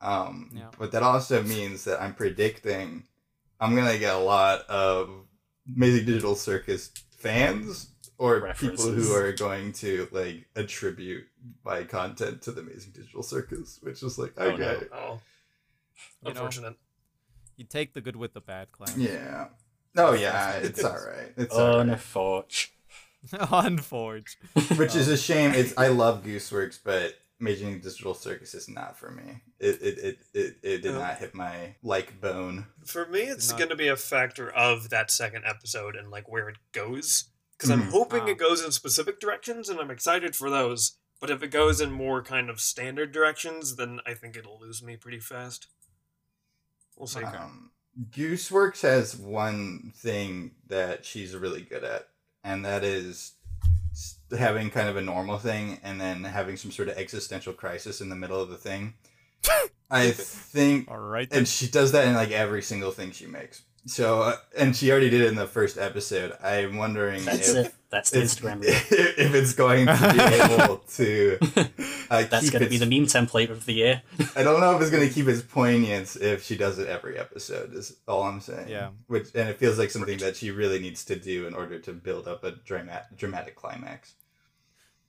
Um, 0.00 0.50
Yeah. 0.54 0.70
But 0.78 0.92
that 0.92 1.02
also 1.02 1.42
means 1.42 1.84
that 1.84 2.00
I'm 2.02 2.14
predicting 2.14 3.04
I'm 3.58 3.74
going 3.74 3.88
to 3.90 3.98
get 3.98 4.14
a 4.14 4.18
lot 4.18 4.60
of 4.68 5.08
Amazing 5.74 6.04
Digital 6.04 6.34
Circus 6.34 6.90
fans 7.10 7.90
or 8.18 8.40
References. 8.40 8.84
people 8.86 8.92
who 9.02 9.14
are 9.14 9.32
going 9.32 9.72
to 9.74 10.06
like 10.12 10.46
attribute 10.54 11.24
my 11.64 11.82
content 11.84 12.42
to 12.42 12.52
the 12.52 12.60
Amazing 12.60 12.92
Digital 12.92 13.22
Circus, 13.22 13.78
which 13.82 14.02
is 14.02 14.18
like 14.18 14.34
Oh, 14.36 14.48
okay, 14.50 14.58
no. 14.58 14.86
Oh. 14.92 15.20
You 16.22 16.24
know. 16.24 16.30
Unfortunate. 16.30 16.76
You 17.56 17.64
take 17.64 17.94
the 17.94 18.02
good 18.02 18.16
with 18.16 18.34
the 18.34 18.42
bad, 18.42 18.70
Cloud. 18.72 18.94
yeah. 18.98 19.46
Oh 19.96 20.12
yeah, 20.12 20.52
it's 20.56 20.82
all 20.84 20.92
right. 20.92 21.32
It's 21.36 21.54
all 21.54 21.78
right. 21.78 21.88
Unfortunate. 21.88 22.70
Unforge. 23.50 24.36
Which 24.76 24.94
is 24.94 25.08
a 25.08 25.16
shame. 25.16 25.52
It's 25.52 25.74
I 25.76 25.88
love 25.88 26.22
Gooseworx, 26.24 26.78
but 26.84 27.14
Amazing 27.40 27.80
Digital 27.80 28.14
Circus 28.14 28.54
is 28.54 28.68
not 28.68 28.96
for 28.98 29.10
me. 29.10 29.42
It 29.58 29.82
it 29.82 29.98
it 29.98 30.18
it, 30.34 30.56
it 30.62 30.82
did 30.82 30.94
Oh. 30.94 30.98
not 31.00 31.18
hit 31.18 31.34
my 31.34 31.74
like 31.82 32.20
bone. 32.20 32.66
For 32.84 33.06
me, 33.06 33.22
it's 33.22 33.50
not- 33.50 33.58
going 33.58 33.70
to 33.70 33.76
be 33.76 33.88
a 33.88 33.96
factor 33.96 34.48
of 34.50 34.90
that 34.90 35.10
second 35.10 35.44
episode 35.44 35.96
and 35.96 36.10
like 36.10 36.28
where 36.30 36.48
it 36.48 36.56
goes. 36.72 37.24
Because 37.56 37.70
I'm 37.70 37.84
Mhm. 37.84 37.90
hoping 37.90 38.22
Ah. 38.22 38.26
it 38.28 38.38
goes 38.38 38.62
in 38.64 38.70
specific 38.70 39.18
directions, 39.18 39.68
and 39.68 39.80
I'm 39.80 39.90
excited 39.90 40.36
for 40.36 40.48
those. 40.50 40.98
But 41.20 41.30
if 41.30 41.42
it 41.42 41.48
goes 41.48 41.80
in 41.80 41.90
more 41.90 42.22
kind 42.22 42.50
of 42.50 42.60
standard 42.60 43.10
directions, 43.12 43.76
then 43.76 44.00
I 44.06 44.12
think 44.14 44.36
it'll 44.36 44.60
lose 44.60 44.82
me 44.82 44.96
pretty 44.96 45.20
fast. 45.20 45.66
We'll 46.96 47.06
see. 47.06 47.22
Um, 47.24 47.70
Gooseworx 48.10 48.82
has 48.82 49.16
one 49.16 49.92
thing 49.96 50.52
that 50.68 51.04
she's 51.04 51.34
really 51.34 51.62
good 51.62 51.84
at, 51.84 52.08
and 52.44 52.64
that 52.64 52.84
is 52.84 53.32
having 54.36 54.70
kind 54.70 54.88
of 54.88 54.96
a 54.96 55.00
normal 55.00 55.38
thing 55.38 55.80
and 55.82 56.00
then 56.00 56.24
having 56.24 56.56
some 56.56 56.70
sort 56.70 56.88
of 56.88 56.98
existential 56.98 57.52
crisis 57.52 58.00
in 58.00 58.08
the 58.08 58.16
middle 58.16 58.40
of 58.40 58.50
the 58.50 58.56
thing. 58.56 58.94
I 59.90 60.10
think, 60.10 60.90
All 60.90 60.98
right. 60.98 61.30
then. 61.30 61.40
and 61.40 61.48
she 61.48 61.68
does 61.68 61.92
that 61.92 62.06
in 62.06 62.14
like 62.14 62.32
every 62.32 62.62
single 62.62 62.90
thing 62.90 63.12
she 63.12 63.26
makes. 63.26 63.62
So, 63.86 64.22
uh, 64.22 64.36
and 64.58 64.74
she 64.74 64.90
already 64.90 65.10
did 65.10 65.20
it 65.20 65.28
in 65.28 65.36
the 65.36 65.46
first 65.46 65.78
episode. 65.78 66.36
I'm 66.42 66.76
wondering 66.76 67.24
That's 67.24 67.50
if 67.50 67.66
it. 67.66 67.74
That's 67.88 68.10
the 68.10 68.22
it's, 68.22 68.34
Instagram 68.34 68.60
reel. 68.62 68.70
if 68.72 69.34
it's 69.34 69.52
going 69.52 69.86
to 69.86 70.12
be 70.12 70.62
able 70.62 70.78
to. 70.96 71.38
Uh, 72.10 72.24
That's 72.24 72.50
going 72.50 72.64
to 72.64 72.68
be 72.68 72.78
the 72.78 72.86
meme 72.86 73.06
template 73.06 73.48
of 73.50 73.64
the 73.64 73.74
year. 73.74 74.02
I 74.34 74.42
don't 74.42 74.60
know 74.60 74.74
if 74.74 74.82
it's 74.82 74.90
gonna 74.90 75.08
keep 75.08 75.28
its 75.28 75.40
poignance 75.40 76.16
if 76.16 76.42
she 76.44 76.56
does 76.56 76.78
it 76.78 76.88
every 76.88 77.18
episode. 77.18 77.74
Is 77.74 77.96
all 78.08 78.24
I'm 78.24 78.40
saying. 78.40 78.68
Yeah. 78.68 78.90
Which 79.06 79.28
and 79.34 79.48
it 79.48 79.58
feels 79.58 79.78
like 79.78 79.90
something 79.90 80.18
that 80.18 80.36
she 80.36 80.50
really 80.50 80.78
needs 80.80 81.04
to 81.06 81.16
do 81.16 81.46
in 81.46 81.54
order 81.54 81.78
to 81.78 81.92
build 81.92 82.26
up 82.26 82.44
a 82.44 82.52
dramatic 82.52 83.16
dramatic 83.16 83.54
climax. 83.54 84.14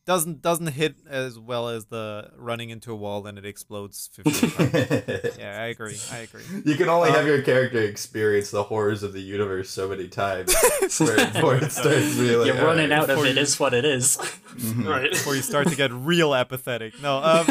Doesn't 0.08 0.42
doesn't 0.42 0.68
hit 0.68 0.96
as 1.08 1.38
well 1.38 1.68
as 1.70 1.86
the 1.86 2.32
running 2.36 2.72
into 2.72 2.92
a 2.92 2.96
wall 2.96 3.28
and 3.28 3.38
it 3.38 3.46
explodes 3.46 4.10
15 4.14 4.50
times. 4.50 5.38
yeah, 5.38 5.62
I 5.62 5.66
agree. 5.68 5.98
I 6.12 6.18
agree. 6.20 6.42
You 6.66 6.76
can 6.76 6.90
only 6.90 7.12
have 7.12 7.20
Um, 7.22 7.28
your 7.28 7.42
character 7.44 7.80
experience 7.84 8.50
the 8.50 8.64
horrors 8.64 9.04
of 9.04 9.14
the 9.14 9.22
universe 9.22 9.70
so 9.70 9.88
many 9.90 10.08
times 10.08 10.56
before 10.82 11.56
it 11.58 11.72
starts 11.72 12.16
to 12.16 12.22
be 12.22 12.36
like, 12.36 12.48
You're 12.48 12.56
running 12.66 12.92
alright. 12.92 12.92
out 12.94 13.04
of 13.04 13.08
before 13.18 13.26
it 13.28 13.36
you- 13.36 13.42
is 13.42 13.60
what 13.60 13.74
it 13.76 13.86
is. 13.86 14.18
Mhm. 14.56 14.86
Right. 14.88 15.12
Before 15.12 15.36
you 15.36 15.42
start 15.44 15.68
to 15.68 15.76
get 15.76 15.92
real 15.94 16.34
apathetic. 16.34 17.00
No, 17.02 17.18
um, 17.18 17.46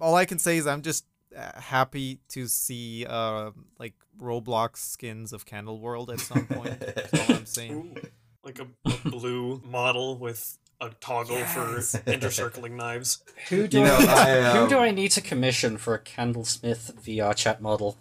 all 0.00 0.14
I 0.16 0.24
can 0.24 0.38
say 0.40 0.56
is 0.56 0.66
I'm 0.66 0.82
just 0.82 1.04
uh, 1.36 1.60
happy 1.60 2.18
to 2.30 2.48
see 2.48 3.06
uh, 3.06 3.50
like 3.78 3.94
Roblox 4.18 4.78
skins 4.78 5.32
of 5.32 5.44
Candle 5.46 5.78
World 5.78 6.10
at 6.10 6.20
some 6.20 6.46
point. 6.46 6.80
That's 6.80 7.12
all 7.30 7.36
I'm 7.36 7.46
saying. 7.46 7.72
Ooh, 7.96 8.08
like 8.44 8.58
a, 8.58 8.66
a 8.86 9.08
blue 9.10 9.60
model 9.64 10.18
with 10.18 10.58
a 10.82 10.90
toggle 11.00 11.36
Yes. 11.38 11.54
for 11.54 12.00
intercircling 12.10 12.72
knives. 12.72 13.22
Who 13.48 13.66
do 13.68 13.78
You 13.78 13.84
know, 13.84 13.96
I, 14.00 14.30
I, 14.30 14.52
who 14.56 14.62
um, 14.64 14.68
do 14.68 14.78
I 14.78 14.90
need 14.90 15.10
to 15.12 15.20
commission 15.20 15.76
for 15.78 15.94
a 15.94 15.98
Candlesmith 15.98 16.92
VR 17.04 17.34
chat 17.34 17.62
model? 17.62 17.96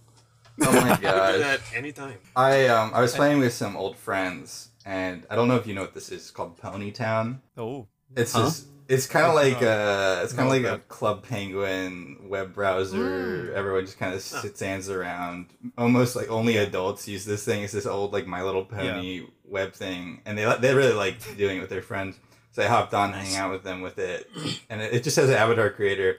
Oh 0.61 0.71
my 0.71 0.79
I 0.89 0.89
would 0.91 0.97
do 1.01 1.39
that 1.39 1.59
anytime. 1.75 2.17
I 2.35 2.67
um 2.67 2.91
I 2.93 3.01
was 3.01 3.13
playing 3.15 3.39
with 3.39 3.53
some 3.53 3.75
old 3.77 3.97
friends 3.97 4.69
and 4.85 5.25
I 5.29 5.35
don't 5.35 5.47
know 5.47 5.55
if 5.55 5.65
you 5.67 5.73
know 5.73 5.81
what 5.81 5.93
this 5.93 6.09
is 6.09 6.21
it's 6.21 6.31
called 6.31 6.57
Ponytown. 6.59 7.39
Oh, 7.57 7.88
It's 8.15 8.33
Huh? 8.33 8.43
just 8.45 8.67
it's 8.89 9.07
kind 9.07 9.25
of 9.25 9.35
like 9.35 9.61
uh 9.63 10.19
it's 10.23 10.33
kind 10.33 10.47
of 10.47 10.53
like 10.53 10.65
a 10.71 10.79
Club 10.89 11.23
Penguin 11.23 12.17
web 12.29 12.53
browser. 12.53 13.47
Hmm. 13.51 13.55
Everyone 13.55 13.85
just 13.85 13.97
kind 13.97 14.13
of 14.13 14.21
Huh. 14.29 14.41
stands 14.53 14.89
around. 14.89 15.47
Almost 15.77 16.15
like 16.15 16.29
only 16.29 16.57
adults 16.57 17.07
use 17.07 17.23
this 17.25 17.45
thing. 17.45 17.63
It's 17.63 17.73
this 17.73 17.85
old 17.85 18.11
like 18.13 18.27
My 18.27 18.41
Little 18.43 18.65
Pony 18.65 19.27
web 19.45 19.73
thing, 19.73 20.21
and 20.25 20.38
they 20.38 20.45
they 20.59 20.73
really 20.73 20.93
like 20.93 21.17
doing 21.38 21.57
it 21.57 21.61
with 21.61 21.69
their 21.69 21.81
friends. 21.81 22.17
So 22.51 22.63
I 22.63 22.67
hopped 22.67 22.93
on, 22.93 23.12
Nice. 23.12 23.34
hang 23.34 23.38
out 23.41 23.51
with 23.51 23.63
them 23.63 23.81
with 23.81 23.98
it, 23.98 24.29
and 24.70 24.81
it, 24.81 24.93
it 24.93 25.03
just 25.03 25.15
has 25.15 25.29
an 25.29 25.36
avatar 25.36 25.70
creator. 25.70 26.17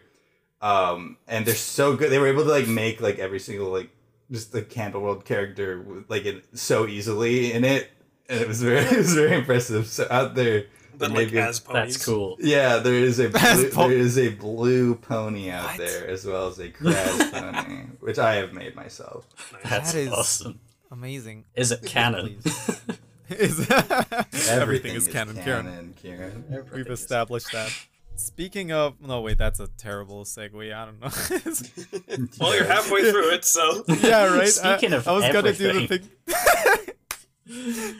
Um, 0.63 1.17
and 1.29 1.45
they're 1.45 1.55
so 1.55 1.97
good. 1.97 2.11
They 2.11 2.19
were 2.19 2.29
able 2.29 2.45
to 2.45 2.51
like 2.51 2.69
make 2.69 3.01
like 3.01 3.19
every 3.19 3.41
single 3.41 3.69
like 3.71 3.91
just 4.31 4.53
the 4.53 4.63
Candle 4.63 5.03
World 5.03 5.25
character 5.25 5.85
like 6.09 6.25
it 6.25 6.45
so 6.59 6.87
easily 6.87 7.53
in 7.53 7.65
it, 7.65 7.91
and 8.29 8.41
it 8.41 8.49
was 8.49 8.63
very 8.63 8.79
it 8.87 8.97
was 8.97 9.13
very 9.15 9.35
impressive. 9.37 9.87
So 9.89 10.07
out 10.11 10.35
there, 10.35 10.67
But 10.97 11.11
like 11.11 11.29
it's- 11.29 11.49
as 11.49 11.61
ponies. 11.61 11.95
That's 11.95 12.07
cool. 12.07 12.37
yeah, 12.41 12.79
there 12.79 12.95
is 12.95 13.19
a 13.19 13.29
blue, 13.29 13.71
po- 13.71 13.89
there 13.89 13.99
is 13.99 14.17
a 14.17 14.29
blue 14.31 14.95
pony 14.95 15.51
out 15.51 15.65
What? 15.65 15.79
there 15.79 16.07
as 16.09 16.25
well 16.25 16.47
as 16.49 16.59
a 16.61 16.69
Kraz 16.71 17.31
pony, 17.33 17.81
which 18.01 18.19
I 18.19 18.35
have 18.37 18.53
made 18.55 18.75
myself. 18.75 19.27
Nice. 19.53 19.63
That's 19.71 19.93
That 19.93 19.99
is- 19.99 20.13
awesome. 20.13 20.61
amazing. 20.91 21.45
Is 21.57 21.73
it 21.73 21.83
canon? 21.85 22.39
Is 23.31 23.71
everything, 24.49 24.95
is 24.95 25.09
canon, 25.09 25.37
Kieran. 25.43 25.65
canon, 25.67 25.95
Kieran. 26.01 26.45
We've 26.51 26.59
Everything 26.59 26.93
is- 26.93 27.01
established 27.01 27.53
that. 27.53 27.71
Speaking 28.15 28.73
of, 28.73 29.01
no 29.01 29.23
wait, 29.23 29.39
that's 29.39 29.59
a 29.59 29.69
terrible 29.69 30.25
segue. 30.25 30.73
I 30.73 30.85
don't 30.85 31.01
know. 31.01 32.29
Well, 32.41 32.55
you're 32.55 32.67
halfway 32.67 33.11
through 33.11 33.33
it, 33.33 33.45
so 33.45 33.85
yeah, 33.89 34.27
right. 34.37 34.49
Speaking 34.49 34.93
I, 34.93 34.97
of 34.99 35.09
I 35.09 35.13
was 35.13 35.25
gonna 35.33 35.53
do 35.53 35.65
the 35.65 35.69
everything. 35.71 36.09
thing. 36.27 36.95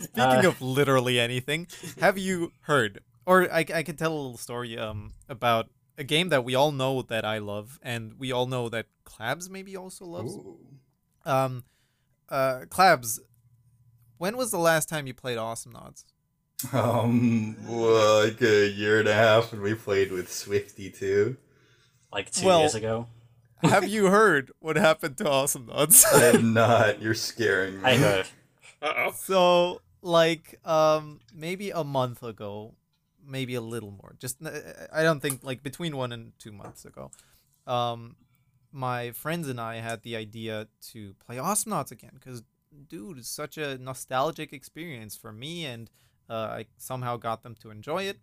Speaking 0.01 0.21
Uh, 0.21 0.49
of 0.49 0.61
literally 0.63 1.19
anything, 1.19 1.67
have 2.01 2.19
you 2.19 2.53
heard, 2.63 3.01
or 3.27 3.51
I, 3.53 3.61
I 3.75 3.83
can 3.83 3.97
tell 3.97 4.13
a 4.13 4.15
little 4.15 4.37
story 4.37 4.79
um 4.79 5.13
about 5.29 5.69
a 5.99 6.05
game 6.05 6.29
that 6.29 6.45
we 6.45 6.55
all 6.55 6.73
know 6.73 7.03
that 7.03 7.25
I 7.25 7.39
love, 7.39 7.79
and 7.83 8.15
we 8.19 8.33
all 8.33 8.47
know 8.47 8.69
that 8.69 8.87
Clabs 9.05 9.49
maybe 9.51 9.77
also 9.77 10.05
loves. 10.05 10.35
Ooh. 10.37 10.59
Um, 11.25 11.65
uh, 12.29 12.61
Clabs, 12.69 13.19
when 14.23 14.37
was 14.37 14.53
the 14.53 14.59
last 14.59 14.89
time 14.89 15.09
you 15.09 15.15
played 15.15 15.37
Awesomenauts? 15.37 16.05
Um, 16.73 17.57
like 17.69 18.41
a 18.41 18.69
year 18.69 19.01
and 19.01 19.09
a 19.09 19.15
half 19.15 19.53
and 19.53 19.61
we 19.61 19.75
played 19.75 20.13
with 20.13 20.33
Swifty 20.33 20.91
too. 20.91 21.37
like 22.13 22.31
two 22.31 22.47
Well- 22.47 22.61
years 22.61 22.77
ago. 22.77 23.09
Have 23.65 23.89
you 23.89 24.07
heard 24.07 24.51
what 24.61 24.77
happened 24.77 25.17
to 25.19 25.25
Awesomenauts? 25.25 26.05
I 26.13 26.37
am 26.37 26.53
not. 26.63 27.01
You're 27.03 27.15
scaring 27.15 27.81
me. 27.83 27.89
I 27.91 27.97
heard. 27.97 28.27
uh 28.81 28.93
oh. 28.97 29.13
So, 29.17 29.81
like, 30.03 30.59
um, 30.65 31.21
maybe 31.35 31.71
a 31.71 31.85
month 31.85 32.23
ago, 32.25 32.75
maybe 33.25 33.55
a 33.55 33.61
little 33.61 33.93
more. 33.93 34.15
Just, 34.19 34.37
uh, 34.45 34.51
I 34.93 35.03
don't 35.05 35.21
think 35.21 35.43
like 35.45 35.63
between 35.63 35.97
one 35.97 36.11
and 36.13 36.33
two 36.41 36.51
months 36.53 36.85
ago, 36.85 37.11
um, 37.69 38.17
my 38.73 39.13
friends 39.13 39.49
and 39.49 39.61
I 39.61 39.77
had 39.77 40.03
the 40.03 40.15
idea 40.17 40.67
to 40.93 41.15
play 41.25 41.37
Awesomenauts 41.37 41.91
again 41.93 42.13
because, 42.15 42.43
dude, 42.89 43.19
it's 43.19 43.29
such 43.29 43.59
a 43.59 43.79
nostalgic 43.79 44.53
experience 44.53 45.17
for 45.17 45.33
me, 45.33 45.65
and 45.65 45.91
uh, 46.29 46.35
I 46.35 46.67
somehow 46.79 47.17
got 47.17 47.43
them 47.43 47.55
to 47.63 47.71
enjoy 47.71 48.05
it, 48.05 48.19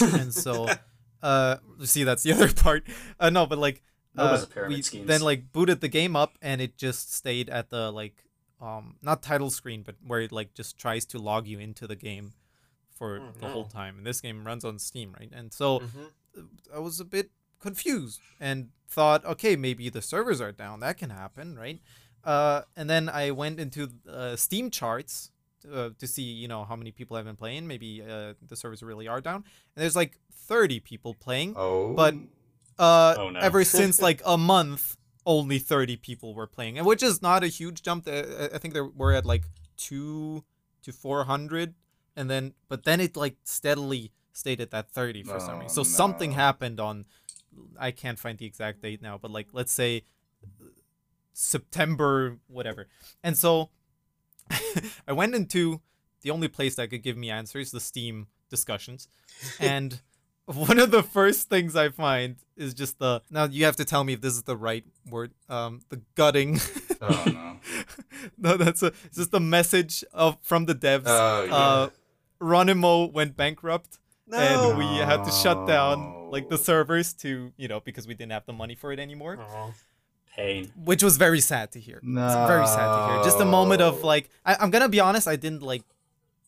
and 0.00 0.32
so, 0.34 0.68
uh, 1.22 1.56
see, 1.84 2.04
that's 2.04 2.22
the 2.22 2.32
other 2.36 2.52
part. 2.52 2.84
Uh, 3.20 3.30
no, 3.30 3.46
but 3.46 3.58
like. 3.58 3.82
Nova's 4.14 4.44
uh, 4.44 4.62
a 4.64 4.68
we 4.68 4.80
schemes. 4.80 5.06
then 5.06 5.20
like 5.20 5.52
booted 5.52 5.82
the 5.82 5.88
game 5.88 6.16
up 6.16 6.38
and 6.40 6.62
it 6.62 6.78
just 6.78 7.12
stayed 7.12 7.50
at 7.50 7.68
the 7.68 7.90
like 7.92 8.24
um 8.62 8.96
not 9.02 9.22
title 9.22 9.50
screen 9.50 9.82
but 9.82 9.94
where 10.06 10.22
it 10.22 10.32
like 10.32 10.54
just 10.54 10.78
tries 10.78 11.04
to 11.04 11.18
log 11.18 11.46
you 11.46 11.58
into 11.58 11.86
the 11.86 11.96
game 11.96 12.32
for 12.94 13.20
Oh, 13.20 13.38
the 13.38 13.48
whole 13.48 13.66
time 13.66 13.98
and 13.98 14.06
this 14.06 14.22
game 14.22 14.46
runs 14.46 14.64
on 14.64 14.78
steam 14.78 15.14
right 15.20 15.30
and 15.34 15.52
so 15.52 15.80
Mhm. 15.80 16.46
i 16.74 16.78
was 16.78 16.98
a 16.98 17.04
bit 17.04 17.30
confused 17.60 18.20
and 18.40 18.70
thought 18.88 19.22
okay 19.26 19.54
maybe 19.54 19.90
the 19.90 20.00
servers 20.00 20.40
are 20.40 20.50
down 20.50 20.80
that 20.80 20.96
can 20.96 21.10
happen 21.10 21.58
right 21.58 21.80
uh 22.26 22.62
and 22.76 22.90
then 22.90 23.08
i 23.08 23.30
went 23.30 23.58
into 23.60 23.88
uh, 24.10 24.34
steam 24.36 24.70
charts 24.70 25.30
uh, 25.72 25.90
to 25.98 26.06
see 26.06 26.22
you 26.42 26.48
know 26.48 26.64
how 26.64 26.76
many 26.76 26.92
people 26.92 27.16
have 27.16 27.26
been 27.26 27.34
playing. 27.36 27.66
Maybe 27.66 27.90
uh, 28.02 28.34
the 28.46 28.54
servers 28.54 28.82
really 28.84 29.08
are 29.08 29.20
down. 29.20 29.36
And 29.74 29.78
there's 29.82 29.96
like 29.96 30.12
30 30.32 30.78
people 30.80 31.12
playing 31.14 31.54
Oh, 31.56 31.92
But- 31.94 32.14
uh 32.78 33.14
Oh, 33.18 33.30
no. 33.30 33.40
ever 33.40 33.64
since 33.78 34.00
like 34.00 34.20
a 34.24 34.36
month 34.38 34.96
only 35.24 35.58
30 35.58 35.96
people 35.96 36.34
were 36.38 36.46
playing 36.46 36.78
and 36.78 36.86
which 36.86 37.02
is 37.02 37.20
not 37.22 37.42
a 37.42 37.48
huge 37.48 37.82
jump. 37.82 38.06
Uh, 38.06 38.48
i 38.54 38.58
think 38.58 38.74
there 38.74 38.84
we're 38.86 39.12
at 39.20 39.26
like 39.26 39.44
2 39.78 40.44
to 40.84 40.92
400 40.92 41.74
and 42.14 42.30
then 42.30 42.54
but 42.68 42.84
then 42.84 43.00
it 43.00 43.16
like 43.16 43.36
steadily 43.42 44.12
stayed 44.32 44.60
at 44.60 44.70
that 44.70 44.90
30 44.92 45.22
for 45.24 45.40
some 45.40 45.56
Oh, 45.56 45.60
reason. 45.62 45.74
So 45.74 45.82
something 45.82 46.32
happened 46.32 46.78
on 46.78 47.06
i 47.80 47.90
can't 47.90 48.18
find 48.18 48.38
the 48.38 48.46
exact 48.46 48.82
date 48.82 49.00
now 49.02 49.18
but 49.18 49.30
like 49.32 49.48
let's 49.52 49.72
say 49.72 50.02
september 51.38 52.38
whatever 52.46 52.86
and 53.22 53.36
so 53.36 53.68
i 55.06 55.12
went 55.12 55.34
into 55.34 55.80
the 56.22 56.30
only 56.30 56.48
place 56.48 56.74
that 56.76 56.88
could 56.88 57.02
give 57.02 57.16
me 57.16 57.28
answers 57.30 57.70
the 57.70 57.80
steam 57.80 58.26
discussions 58.48 59.06
and 59.60 60.00
one 60.46 60.78
of 60.78 60.92
the 60.92 61.02
first 61.02 61.48
things 61.48 61.74
I 61.74 61.88
find 61.88 62.36
is 62.56 62.72
just 62.72 63.00
the 63.00 63.20
now 63.30 63.46
you 63.46 63.64
have 63.64 63.74
to 63.76 63.84
tell 63.84 64.04
me 64.04 64.12
if 64.12 64.20
this 64.20 64.34
is 64.34 64.44
the 64.44 64.56
right 64.56 64.84
word. 65.10 65.32
Um, 65.48 65.80
the 65.88 66.00
gutting. 66.14 66.60
oh 67.02 67.24
no. 67.26 67.56
no, 68.38 68.56
that's 68.56 68.80
a 68.80 68.92
it's 69.06 69.16
just 69.16 69.32
the 69.32 69.40
message 69.40 70.04
of 70.12 70.36
from 70.42 70.66
the 70.66 70.74
devs. 70.76 71.02
Oh 71.06 71.44
yeah. 71.48 71.54
Uh, 71.54 71.88
Ronimo 72.40 73.12
went 73.12 73.36
bankrupt 73.36 73.98
No. 74.28 74.38
and 74.38 74.78
we 74.78 74.84
had 74.98 75.24
to 75.24 75.32
shut 75.32 75.66
down 75.66 76.30
like 76.30 76.48
the 76.48 76.58
servers 76.58 77.12
to 77.14 77.52
you 77.56 77.66
know 77.66 77.80
because 77.80 78.06
we 78.06 78.14
didn't 78.14 78.30
have 78.30 78.46
the 78.46 78.52
money 78.52 78.76
for 78.76 78.92
it 78.92 79.00
anymore, 79.00 79.38
Aw. 79.40 79.72
Pain. 80.36 80.70
which 80.84 81.02
was 81.02 81.16
very 81.16 81.40
sad 81.40 81.72
to 81.72 81.80
hear. 81.80 81.96
It's 81.96 82.34
very 82.54 82.66
sad 82.66 82.88
to 82.94 83.14
hear. 83.14 83.24
Just 83.24 83.40
a 83.40 83.44
moment 83.46 83.80
of 83.80 84.02
like 84.04 84.28
I, 84.44 84.56
I'm 84.60 84.70
gonna 84.70 84.88
be 84.88 85.00
honest, 85.00 85.26
I 85.26 85.36
didn't 85.36 85.62
like, 85.62 85.82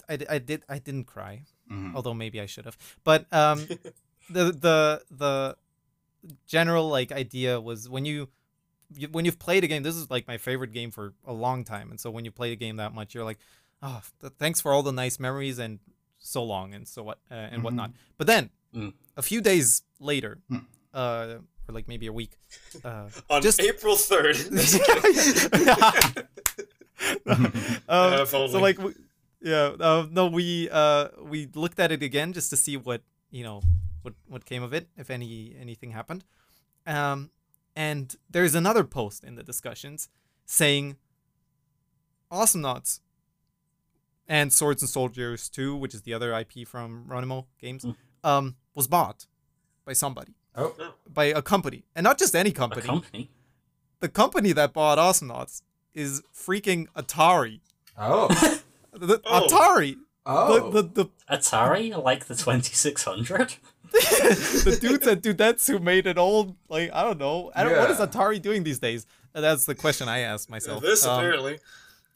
I, 0.08 0.18
I 0.28 0.38
did 0.38 0.62
I 0.68 0.78
didn't 0.78 1.04
cry, 1.04 1.42
Mhm. 1.70 1.94
although 1.94 2.14
maybe 2.14 2.38
I 2.40 2.46
should 2.46 2.64
have. 2.66 2.76
But 3.04 3.26
um, 3.32 3.66
the 4.30 4.44
the 4.52 5.02
the 5.10 5.56
general 6.46 6.88
like 6.88 7.12
idea 7.12 7.60
was 7.60 7.88
when 7.88 8.04
you, 8.04 8.28
you 8.94 9.08
when 9.08 9.24
you've 9.24 9.38
played 9.38 9.64
a 9.64 9.66
game. 9.66 9.82
This 9.82 9.96
is 9.96 10.10
like 10.10 10.26
my 10.28 10.38
favorite 10.38 10.72
game 10.72 10.90
for 10.90 11.14
a 11.26 11.32
long 11.32 11.64
time, 11.64 11.90
and 11.90 11.98
so 12.00 12.10
when 12.10 12.24
you 12.24 12.30
play 12.30 12.52
a 12.52 12.56
game 12.56 12.76
that 12.76 12.92
much, 12.94 13.14
you're 13.14 13.24
like, 13.24 13.38
oh, 13.82 14.02
th- 14.20 14.32
thanks 14.38 14.60
for 14.60 14.72
all 14.72 14.82
the 14.82 14.92
nice 14.92 15.18
memories 15.18 15.58
and 15.58 15.78
so 16.18 16.42
long 16.44 16.74
and 16.74 16.86
so 16.86 17.02
what 17.02 17.18
uh, 17.30 17.34
and 17.34 17.62
whatnot. 17.62 17.92
But 18.16 18.26
then 18.26 18.50
Mm. 18.74 18.92
a 19.16 19.22
few 19.22 19.40
days 19.40 19.80
later, 19.98 20.40
Hmm. 20.50 20.58
uh, 20.92 21.36
or 21.68 21.74
like 21.74 21.86
maybe 21.86 22.06
a 22.06 22.12
week, 22.12 22.32
uh, 22.84 23.08
On 23.30 23.42
just 23.42 23.60
April 23.60 23.94
3rd. 23.94 24.36
um, 27.88 28.12
if 28.22 28.28
so 28.30 28.46
like 28.58 28.78
we, 28.78 28.94
yeah 29.42 29.72
uh, 29.78 30.06
no 30.10 30.26
we 30.26 30.68
uh 30.70 31.08
we 31.22 31.48
looked 31.54 31.78
at 31.78 31.92
it 31.92 32.02
again 32.02 32.32
just 32.32 32.50
to 32.50 32.56
see 32.56 32.76
what 32.76 33.02
you 33.30 33.44
know 33.44 33.60
what 34.02 34.14
what 34.26 34.44
came 34.44 34.62
of 34.62 34.72
it 34.72 34.88
if 34.96 35.10
any 35.10 35.54
anything 35.60 35.90
happened. 35.92 36.24
Um 36.86 37.30
and 37.76 38.16
there's 38.30 38.54
another 38.54 38.82
post 38.82 39.22
in 39.22 39.36
the 39.36 39.42
discussions 39.42 40.08
saying 40.46 40.96
Awesomenauts 42.32 43.00
and 44.26 44.52
swords 44.52 44.82
and 44.82 44.88
soldiers 44.90 45.48
2 45.48 45.76
which 45.76 45.94
is 45.94 46.02
the 46.02 46.12
other 46.14 46.32
ip 46.38 46.66
from 46.66 47.04
Ronimo 47.08 47.46
games 47.60 47.84
Mm. 47.84 47.94
um 48.24 48.56
was 48.74 48.86
bought 48.88 49.26
by 49.84 49.92
somebody 49.92 50.34
Oh, 50.60 50.74
by 51.12 51.26
a 51.26 51.40
company 51.40 51.84
and 51.94 52.02
not 52.04 52.18
just 52.18 52.34
any 52.34 52.50
A 52.50 52.52
company 52.52 52.86
company. 52.86 53.30
the 54.00 54.08
company 54.08 54.52
that 54.52 54.72
bought 54.72 54.98
Awesomenauts 54.98 55.62
is 55.94 56.22
freaking 56.34 56.86
atari 56.96 57.60
oh, 57.96 58.26
the, 58.92 59.20
Oh. 59.24 59.46
Atari. 59.46 59.96
oh. 60.26 60.70
The, 60.70 60.82
the, 60.82 60.88
the, 61.04 61.10
Atari, 61.30 62.02
like 62.02 62.26
the 62.26 62.34
2600? 62.34 63.54
the 63.92 64.78
dudes 64.80 65.06
at 65.06 65.22
Dudetsu 65.22 65.80
made 65.80 66.06
an 66.06 66.18
old, 66.18 66.56
like, 66.68 66.90
I 66.92 67.02
don't 67.04 67.18
know. 67.18 67.50
I 67.54 67.64
don't, 67.64 67.76
What 67.78 67.90
is 67.90 67.98
Atari 67.98 68.40
doing 68.42 68.64
these 68.64 68.78
days? 68.78 69.06
That's 69.32 69.64
the 69.66 69.74
question 69.74 70.08
I 70.08 70.18
asked 70.20 70.50
myself. 70.50 70.82
this 70.82 71.06
Um, 71.06 71.18
apparently. 71.18 71.58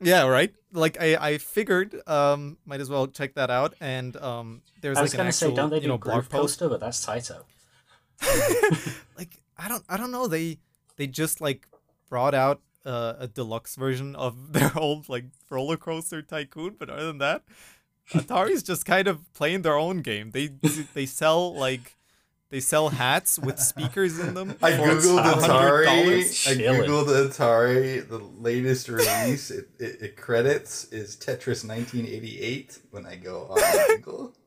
yeah, 0.00 0.26
right? 0.26 0.52
Like, 0.72 1.00
I, 1.00 1.16
I 1.16 1.38
figured, 1.38 1.96
um, 2.08 2.58
might 2.66 2.80
as 2.80 2.90
well 2.90 3.06
check 3.06 3.34
that 3.34 3.50
out. 3.50 3.74
And 3.80 4.16
um, 4.16 4.62
there's 4.80 4.98
I 4.98 5.02
was 5.02 5.12
like 5.12 5.14
an 5.14 5.18
gonna 5.18 5.28
actual, 5.28 5.50
say, 5.50 5.54
don't 5.56 5.70
they 5.70 5.76
you 5.76 5.82
do 5.82 5.88
know, 5.88 5.98
blog 5.98 6.14
Groove 6.14 6.28
post. 6.30 6.58
But 6.60 6.80
that's 6.80 7.04
Taito. 7.06 7.44
like 9.18 9.42
I 9.56 9.68
don't 9.68 9.84
I 9.88 9.96
don't 9.96 10.10
know 10.10 10.26
they 10.26 10.58
they 10.96 11.06
just 11.06 11.40
like 11.40 11.66
brought 12.08 12.34
out 12.34 12.60
uh, 12.84 13.14
a 13.18 13.28
deluxe 13.28 13.76
version 13.76 14.14
of 14.16 14.52
their 14.52 14.76
old 14.78 15.08
like 15.08 15.26
roller 15.50 15.76
coaster 15.76 16.22
tycoon 16.22 16.76
but 16.78 16.90
other 16.90 17.06
than 17.06 17.18
that 17.18 17.42
Atari's 18.10 18.62
just 18.62 18.84
kind 18.84 19.06
of 19.08 19.32
playing 19.32 19.62
their 19.62 19.76
own 19.76 19.98
game 19.98 20.30
they 20.32 20.48
they 20.94 21.06
sell 21.06 21.54
like 21.54 21.96
they 22.50 22.60
sell 22.60 22.90
hats 22.90 23.38
with 23.38 23.58
speakers 23.58 24.18
in 24.18 24.34
them 24.34 24.56
I 24.62 24.72
googled 24.72 25.22
Atari. 25.24 26.46
I 26.46 26.54
googled 26.54 27.30
Atari. 27.30 28.06
The 28.06 28.18
latest 28.18 28.90
release 28.90 29.50
it, 29.50 29.70
it, 29.78 30.02
it 30.02 30.16
credits 30.18 30.84
is 30.92 31.16
Tetris 31.16 31.66
1988 31.66 32.78
when 32.90 33.06
I 33.06 33.16
go 33.16 33.46
on 33.48 33.96
Google. 33.96 34.32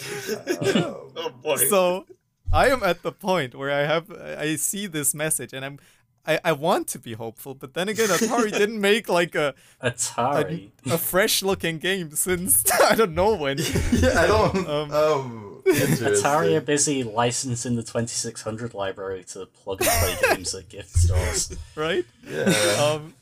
Um, 0.00 1.12
Oh 1.16 1.30
boy. 1.42 1.56
so 1.56 2.04
I 2.52 2.68
am 2.68 2.82
at 2.82 3.02
the 3.02 3.12
point 3.12 3.54
where 3.54 3.70
I 3.70 3.82
have 3.86 4.10
I 4.10 4.56
see 4.56 4.86
this 4.86 5.14
message 5.14 5.52
and 5.52 5.64
I'm 5.64 5.78
I, 6.26 6.40
I 6.44 6.52
want 6.52 6.88
to 6.88 6.98
be 6.98 7.14
hopeful 7.14 7.54
but 7.54 7.74
then 7.74 7.88
again 7.88 8.08
Atari 8.16 8.50
didn't 8.52 8.80
make 8.80 9.08
like 9.08 9.34
a 9.34 9.54
Atari. 9.82 10.70
a, 10.86 10.94
a 10.94 10.98
fresh 10.98 11.42
looking 11.42 11.78
game 11.78 12.10
since 12.12 12.64
I 12.82 12.94
don't 12.94 13.14
know 13.14 13.34
when. 13.36 13.58
yeah, 13.92 14.20
I 14.20 14.26
don't. 14.26 14.68
Um, 14.68 14.90
Um, 14.92 15.62
Atari 15.66 16.56
are 16.56 16.60
busy 16.62 17.04
licensing 17.04 17.76
the 17.76 17.82
2600 17.82 18.72
library 18.74 19.24
to 19.24 19.46
plug 19.46 19.82
and 19.82 19.90
play 19.90 20.34
games 20.34 20.54
at 20.54 20.68
gift 20.68 20.90
stores. 20.96 21.54
right? 21.76 22.04
Yeah. 22.26 22.44
Um, 22.80 23.14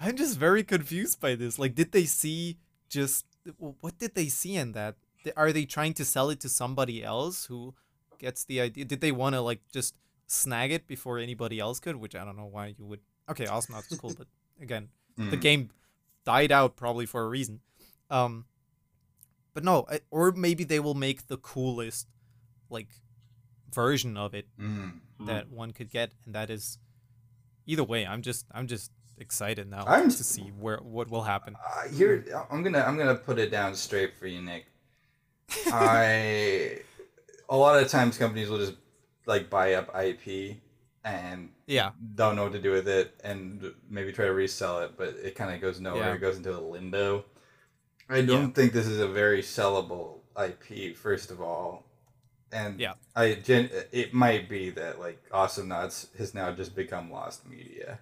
I'm 0.00 0.16
just 0.16 0.36
very 0.38 0.62
confused 0.64 1.20
by 1.20 1.36
this. 1.36 1.58
Like, 1.58 1.74
did 1.74 1.92
they 1.92 2.04
see 2.04 2.58
just 2.88 3.24
what 3.82 3.98
did 3.98 4.14
they 4.14 4.26
see 4.26 4.56
in 4.56 4.72
that? 4.72 4.96
Are 5.36 5.52
they 5.52 5.64
trying 5.64 5.94
to 5.94 6.04
sell 6.04 6.30
it 6.30 6.40
to 6.40 6.48
somebody 6.48 7.02
else 7.04 7.46
who 7.46 7.74
gets 8.18 8.44
the 8.44 8.60
idea? 8.60 8.84
Did 8.84 9.00
they 9.00 9.12
want 9.12 9.34
to 9.34 9.40
like 9.40 9.60
just 9.72 9.94
snag 10.26 10.72
it 10.72 10.86
before 10.86 11.18
anybody 11.18 11.58
else 11.60 11.78
could? 11.80 11.96
Which 11.96 12.14
I 12.14 12.24
don't 12.24 12.36
know 12.36 12.46
why 12.50 12.74
you 12.78 12.84
would. 12.86 13.00
Okay, 13.28 13.46
Awesome 13.46 13.74
is 13.76 13.98
cool, 13.98 14.14
but 14.16 14.26
again, 14.60 14.88
the 15.16 15.36
Mm. 15.36 15.40
game 15.40 15.70
died 16.24 16.52
out 16.52 16.76
probably 16.76 17.06
for 17.06 17.22
a 17.22 17.28
reason. 17.28 17.60
Um, 18.10 18.44
but 19.54 19.64
no, 19.64 19.86
I, 19.90 20.00
or 20.10 20.32
maybe 20.32 20.64
they 20.64 20.80
will 20.80 20.94
make 20.94 21.28
the 21.28 21.36
coolest 21.38 22.06
like 22.70 22.88
version 23.72 24.16
of 24.16 24.34
it 24.34 24.46
Mm. 24.60 25.00
that 25.20 25.50
one 25.50 25.72
could 25.72 25.90
get, 25.90 26.12
and 26.24 26.34
that 26.34 26.50
is 26.50 26.78
either 27.66 27.84
way. 27.84 28.06
I'm 28.06 28.22
just 28.22 28.46
I'm 28.52 28.66
just 28.66 28.90
excited 29.18 29.68
now 29.70 29.84
I'm- 29.86 30.10
to 30.10 30.24
see 30.24 30.52
where 30.58 30.76
what 30.78 31.10
will 31.10 31.22
happen. 31.22 31.56
Uh, 31.56 31.88
here, 31.88 32.24
I'm 32.50 32.62
gonna 32.62 32.80
I'm 32.80 32.96
gonna 32.98 33.14
put 33.14 33.38
it 33.38 33.50
down 33.50 33.74
straight 33.74 34.14
for 34.18 34.26
you, 34.26 34.42
Nick. 34.42 34.66
I 35.72 36.80
a 37.48 37.56
lot 37.56 37.82
of 37.82 37.88
times 37.88 38.18
companies 38.18 38.48
will 38.48 38.58
just 38.58 38.74
like 39.26 39.50
buy 39.50 39.74
up 39.74 39.88
IP 40.00 40.56
and 41.04 41.50
Yeah, 41.66 41.90
don't 42.14 42.36
know 42.36 42.44
what 42.44 42.52
to 42.52 42.60
do 42.60 42.72
with 42.72 42.88
it 42.88 43.14
and 43.24 43.72
maybe 43.88 44.12
try 44.12 44.24
to 44.26 44.32
resell 44.32 44.80
it, 44.80 44.92
but 44.96 45.08
it 45.22 45.34
kind 45.34 45.54
of 45.54 45.60
goes 45.60 45.80
nowhere. 45.80 46.08
Yeah. 46.08 46.14
It 46.14 46.20
goes 46.20 46.36
into 46.36 46.56
a 46.56 46.60
limbo. 46.60 47.24
I 48.08 48.22
don't 48.22 48.52
think 48.52 48.72
this 48.72 48.86
is 48.86 49.00
a 49.00 49.08
very 49.08 49.42
sellable 49.42 50.18
IP, 50.40 50.96
first 50.96 51.30
of 51.30 51.40
all. 51.40 51.84
And 52.52 52.78
Yeah. 52.80 52.94
I 53.14 53.34
gen- 53.34 53.70
it 53.92 54.14
might 54.14 54.48
be 54.48 54.70
that 54.70 55.00
like 55.00 55.28
Awesomenauts 55.30 56.16
has 56.16 56.34
now 56.34 56.52
just 56.52 56.74
become 56.76 57.10
lost 57.10 57.46
media. 57.48 57.98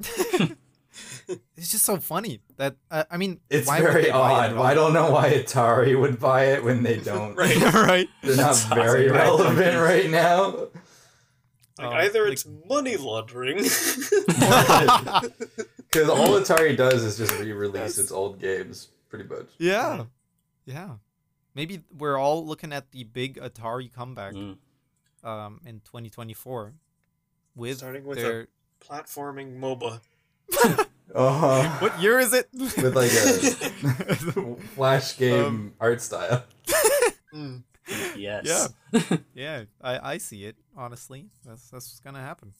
it's 1.56 1.70
just 1.70 1.84
so 1.84 1.96
funny 1.98 2.40
that 2.56 2.76
uh, 2.90 3.04
I 3.10 3.16
mean, 3.16 3.40
It's 3.50 3.68
why 3.68 3.80
very 3.80 4.04
they 4.04 4.10
buy 4.10 4.46
it 4.46 4.52
odd. 4.54 4.64
I 4.64 4.74
don't 4.74 4.92
know 4.92 5.10
why 5.10 5.30
Atari 5.32 5.98
would 5.98 6.18
buy 6.18 6.46
it 6.46 6.64
when 6.64 6.82
they 6.82 6.96
don't. 6.98 7.34
Right. 7.34 7.56
right? 7.74 8.08
They're 8.22 8.36
not 8.36 8.54
That's 8.54 8.64
very 8.64 9.08
awesome. 9.10 9.16
relevant 9.16 9.78
right 9.80 10.10
now. 10.10 10.68
Like, 11.78 11.88
Um, 11.88 11.92
either 11.94 12.24
like- 12.24 12.32
it's 12.32 12.46
money 12.68 12.96
laundering. 12.96 13.56
Because 13.56 14.12
all 16.08 16.28
Atari 16.40 16.76
does 16.76 17.02
is 17.04 17.16
just 17.18 17.38
re-release 17.38 17.98
its 17.98 18.10
old 18.12 18.40
games, 18.40 18.88
pretty 19.08 19.28
much. 19.28 19.46
Yeah, 19.58 20.04
yeah. 20.64 20.96
Maybe 21.54 21.82
we're 21.96 22.18
all 22.18 22.46
looking 22.46 22.72
at 22.72 22.90
the 22.92 23.04
big 23.04 23.38
Atari 23.38 23.92
comeback 23.92 24.34
Mm. 24.34 24.56
um 25.24 25.60
in 25.64 25.80
2024 25.80 26.74
with 27.54 27.78
Starting 27.78 28.04
with 28.04 28.18
their 28.18 28.40
a 28.42 28.46
platforming 28.84 29.58
MOBA. 29.58 30.00
Uh-huh. 31.14 31.68
what 31.80 32.00
year 32.00 32.18
is 32.18 32.32
it? 32.32 32.48
With 32.52 32.94
like 32.96 33.10
a 33.12 34.56
flash 34.74 35.16
game 35.16 35.44
Um, 35.44 35.72
art 35.80 36.00
style. 36.00 36.44
Mm. 37.34 37.64
Yes. 38.16 38.72
yeah, 38.92 39.16
yeah. 39.34 39.64
I, 39.82 40.14
I 40.14 40.18
see 40.18 40.44
it. 40.46 40.56
Honestly, 40.74 41.26
that's 41.44 41.68
that's 41.68 41.86
what's 41.86 42.00
gonna 42.00 42.20
happen. 42.22 42.54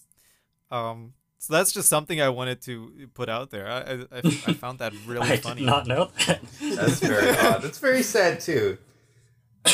Um, 0.71 1.15
so 1.39 1.55
that's 1.55 1.73
just 1.73 1.89
something 1.89 2.21
I 2.21 2.29
wanted 2.29 2.61
to 2.63 3.09
put 3.15 3.31
out 3.31 3.51
there. 3.51 3.67
I 3.69 3.79
I, 3.81 3.93
I, 4.19 4.21
I 4.49 4.53
found 4.53 4.81
that 4.81 4.93
really 5.07 5.23
I 5.31 5.39
funny. 5.39 5.61
did 5.61 5.67
not 5.67 5.87
know 5.87 6.11
that. 6.27 6.41
That's 6.61 7.01
very 7.01 7.31
odd. 7.39 7.65
It's 7.65 7.79
very 7.79 8.03
sad 8.03 8.41
too. 8.41 8.77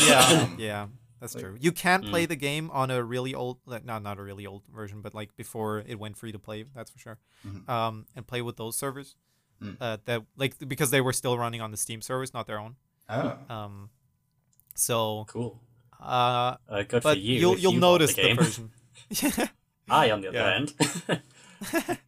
Yeah, 0.07 0.49
yeah, 0.57 0.87
that's 1.23 1.35
Like- 1.37 1.45
true. 1.45 1.57
You 1.61 1.73
can't 1.73 2.05
Mm. 2.05 2.11
play 2.11 2.27
the 2.27 2.37
game 2.37 2.69
on 2.73 2.91
a 2.91 3.03
really 3.03 3.33
old, 3.35 3.59
like, 3.65 3.85
no, 3.85 3.99
not 3.99 4.19
a 4.19 4.23
really 4.23 4.45
old 4.47 4.63
version, 4.67 5.01
but 5.01 5.15
like 5.15 5.31
before 5.37 5.79
it 5.87 5.97
went 5.99 6.17
free 6.19 6.33
to 6.33 6.39
play. 6.39 6.65
That's 6.75 6.91
for 6.91 6.99
sure. 6.99 7.19
Mhm. 7.47 7.69
Um, 7.69 8.07
and 8.17 8.27
play 8.27 8.43
with 8.43 8.57
those 8.57 8.77
servers. 8.77 9.15
Mm. 9.63 9.77
Uh, 9.81 9.97
that 10.07 10.23
like 10.37 10.59
because 10.69 10.91
they 10.91 11.01
were 11.01 11.13
still 11.13 11.39
running 11.39 11.61
on 11.61 11.71
the 11.71 11.77
Steam 11.77 12.03
servers, 12.03 12.35
not 12.35 12.47
their 12.49 12.59
own. 12.59 12.75
Oh. 13.09 13.39
Um, 13.49 13.91
so 14.75 15.25
Cool. 15.29 15.61
uh, 16.01 16.57
Uh, 16.69 16.83
good 16.83 17.03
but 17.03 17.15
for 17.15 17.19
you. 17.19 17.39
you'll 17.39 17.59
you'll 17.59 17.75
you 17.75 17.81
notice 17.81 18.15
the, 18.15 18.23
the, 18.23 18.35
version. 18.35 18.73
I, 19.89 20.11
on 20.11 20.21
the 20.23 20.29
other 20.29 20.43
hand. 20.43 20.75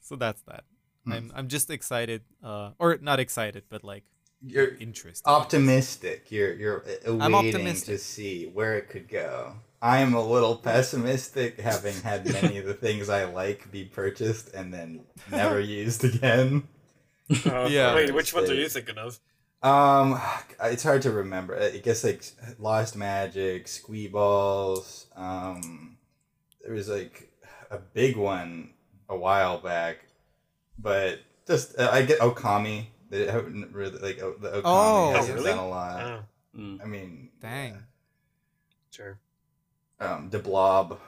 so 0.00 0.16
that's 0.16 0.40
that. 0.42 0.64
Hmm. 1.04 1.12
I'm 1.12 1.32
I'm 1.34 1.48
just 1.48 1.68
excited, 1.70 2.22
uh, 2.42 2.70
or 2.78 2.96
not 3.00 3.20
excited, 3.20 3.64
but 3.68 3.84
like 3.84 4.04
You're 4.42 4.74
interested. 4.76 5.26
optimistic. 5.28 6.30
You're 6.30 6.52
you're 6.54 6.84
I'm 7.06 7.32
waiting 7.32 7.54
optimistic. 7.54 7.86
to 7.94 7.98
see 7.98 8.46
where 8.46 8.76
it 8.76 8.88
could 8.88 9.08
go. 9.08 9.54
I'm 9.80 10.14
a 10.14 10.22
little 10.26 10.56
pessimistic, 10.56 11.60
having 11.60 11.94
had 12.00 12.24
many 12.32 12.56
of 12.58 12.64
the 12.64 12.74
things 12.84 13.08
I 13.08 13.24
like 13.24 13.70
be 13.70 13.84
purchased 13.84 14.54
and 14.54 14.72
then 14.72 15.00
never 15.30 15.60
used 15.80 16.04
again. 16.04 16.68
Uh, 17.46 17.66
Yeah. 17.70 17.94
Wait, 17.94 18.14
which 18.14 18.32
ones 18.34 18.50
are 18.50 18.54
you 18.54 18.68
thinking 18.68 18.98
of? 18.98 19.18
Um, 19.62 20.20
it's 20.62 20.82
hard 20.82 21.02
to 21.02 21.10
remember. 21.10 21.58
I 21.58 21.78
guess 21.78 22.04
like 22.04 22.22
Lost 22.58 22.96
Magic, 22.96 23.64
Squeeballs. 23.66 25.06
Um, 25.16 25.96
there 26.62 26.74
was 26.74 26.88
like 26.88 27.30
a 27.70 27.78
big 27.78 28.16
one 28.16 28.70
a 29.08 29.16
while 29.16 29.58
back, 29.58 30.04
but 30.78 31.20
just 31.46 31.78
uh, 31.78 31.88
I 31.92 32.02
get 32.02 32.20
Okami. 32.20 32.86
They 33.14 33.26
haven't 33.30 33.72
really 33.72 33.98
like 33.98 34.20
o- 34.20 34.36
the 34.36 34.50
Okami 34.50 34.62
Oh. 34.64 35.12
hasn't 35.12 35.32
Oh, 35.38 35.40
really? 35.40 35.50
done 35.50 35.58
a 35.58 35.68
lot. 35.68 36.00
Oh, 36.04 36.58
Mm. 36.58 36.80
I 36.82 36.84
mean, 36.86 37.30
Dang. 37.40 37.82
sure. 38.90 39.18
um, 40.00 40.30
the 40.30 40.38
Blob, 40.38 40.98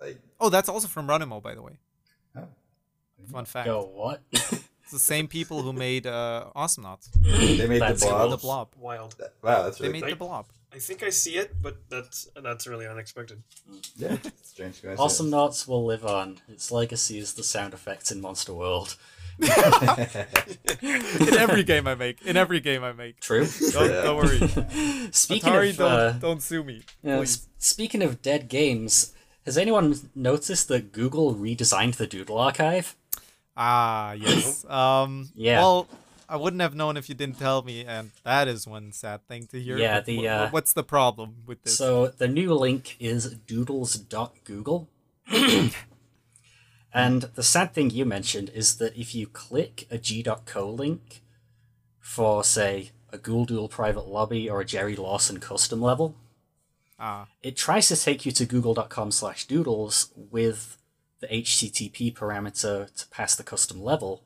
like 0.00 0.18
Oh, 0.40 0.48
that's 0.50 0.68
also 0.68 0.88
from 0.88 1.06
Ronimo, 1.06 1.42
by 1.42 1.54
the 1.54 1.62
way. 1.62 1.78
oh, 2.36 2.48
Fun 3.30 3.44
fact. 3.44 3.66
Go 3.66 3.82
what? 3.84 4.22
It's 4.86 4.92
the 4.92 4.98
same 5.00 5.26
people 5.26 5.62
who 5.62 5.72
made 5.72 6.06
uh, 6.06 6.46
Awesomenauts. 6.54 7.10
they 7.58 7.66
made 7.66 7.80
That's 7.82 8.02
the. 8.04 8.08
Blob. 8.10 8.30
The 8.30 8.36
Blob. 8.36 8.68
Wild. 8.78 9.16
Wow, 9.42 9.62
that's 9.64 9.80
really 9.80 9.88
They 9.92 9.92
made 10.00 10.06
They- 10.06 10.10
the 10.12 10.16
Blob. 10.24 10.46
I 10.72 10.78
think 10.78 11.02
I 11.02 11.10
see 11.10 11.36
it, 11.36 11.60
but 11.60 11.76
that's 11.88 12.28
that's 12.40 12.66
really 12.68 12.86
unexpected. 12.86 13.42
yeah, 13.96 14.16
strange 14.44 14.80
coincidence. 14.82 15.00
awesome 15.00 15.28
Knots 15.30 15.66
will 15.66 15.84
live 15.84 16.04
on. 16.06 16.38
Its 16.48 16.70
legacy 16.70 17.18
is 17.18 17.32
the 17.34 17.42
sound 17.42 17.72
effects 17.74 18.10
in 18.12 18.20
Monster 18.20 18.52
World. 18.54 18.96
In 20.82 21.34
every 21.38 21.62
game 21.64 21.86
I 21.86 21.94
make. 21.94 22.22
In 22.22 22.36
every 22.36 22.60
game 22.60 22.82
I 22.84 22.92
make. 22.92 23.20
True. 23.20 23.46
Don't, 23.72 23.90
Yeah. 23.90 24.02
don't 24.02 24.16
worry. 24.16 24.38
Speaking 25.12 25.52
Atari, 25.52 25.70
of 25.70 25.76
don't, 25.76 25.92
uh, 25.92 26.12
don't 26.12 26.42
sue 26.42 26.64
me. 26.64 26.82
Yeah, 27.02 27.18
please. 27.18 27.36
s- 27.36 27.48
speaking 27.58 28.02
of 28.02 28.22
dead 28.22 28.48
games, 28.48 29.12
has 29.44 29.56
anyone 29.58 29.94
noticed 30.14 30.68
that 30.68 30.92
Google 30.92 31.34
redesigned 31.34 31.96
the 31.96 32.06
Doodle 32.06 32.38
archive? 32.38 32.96
Ah, 33.56 34.12
yes. 34.12 34.64
Um, 34.70 35.30
Yeah. 35.34 35.58
Well, 35.60 35.88
I 36.28 36.36
wouldn't 36.36 36.60
have 36.60 36.74
known 36.74 36.96
if 36.96 37.08
you 37.08 37.14
didn't 37.14 37.38
tell 37.38 37.62
me, 37.62 37.84
and 37.84 38.10
that 38.24 38.48
is 38.48 38.66
one 38.66 38.90
sad 38.92 39.26
thing 39.28 39.46
to 39.48 39.60
hear. 39.60 39.78
Yeah, 39.78 40.00
the, 40.00 40.18
wha- 40.18 40.24
uh, 40.28 40.48
what's 40.50 40.72
the 40.72 40.82
problem 40.82 41.36
with 41.46 41.62
this? 41.62 41.76
So 41.78 42.08
the 42.08 42.26
new 42.26 42.52
link 42.54 42.96
is 42.98 43.30
doodles.google. 43.46 44.88
and 46.96 47.22
the 47.34 47.42
sad 47.42 47.74
thing 47.74 47.90
you 47.90 48.06
mentioned 48.06 48.50
is 48.54 48.78
that 48.78 48.96
if 48.96 49.14
you 49.14 49.26
click 49.26 49.86
a 49.90 49.98
g.co 49.98 50.70
link 50.70 51.20
for, 52.00 52.42
say, 52.42 52.92
a 53.12 53.18
Ghoul 53.18 53.68
private 53.68 54.08
lobby 54.08 54.48
or 54.48 54.62
a 54.62 54.64
Jerry 54.64 54.96
Lawson 54.96 55.38
custom 55.38 55.82
level, 55.82 56.16
ah, 56.98 57.26
it 57.42 57.54
tries 57.54 57.88
to 57.88 57.96
take 57.96 58.24
you 58.24 58.32
to 58.32 58.46
google.com 58.46 59.10
slash 59.10 59.44
doodles 59.44 60.10
with 60.16 60.78
the 61.20 61.26
http 61.26 62.14
parameter 62.14 62.94
to 62.94 63.08
pass 63.08 63.36
the 63.36 63.42
custom 63.42 63.82
level. 63.82 64.22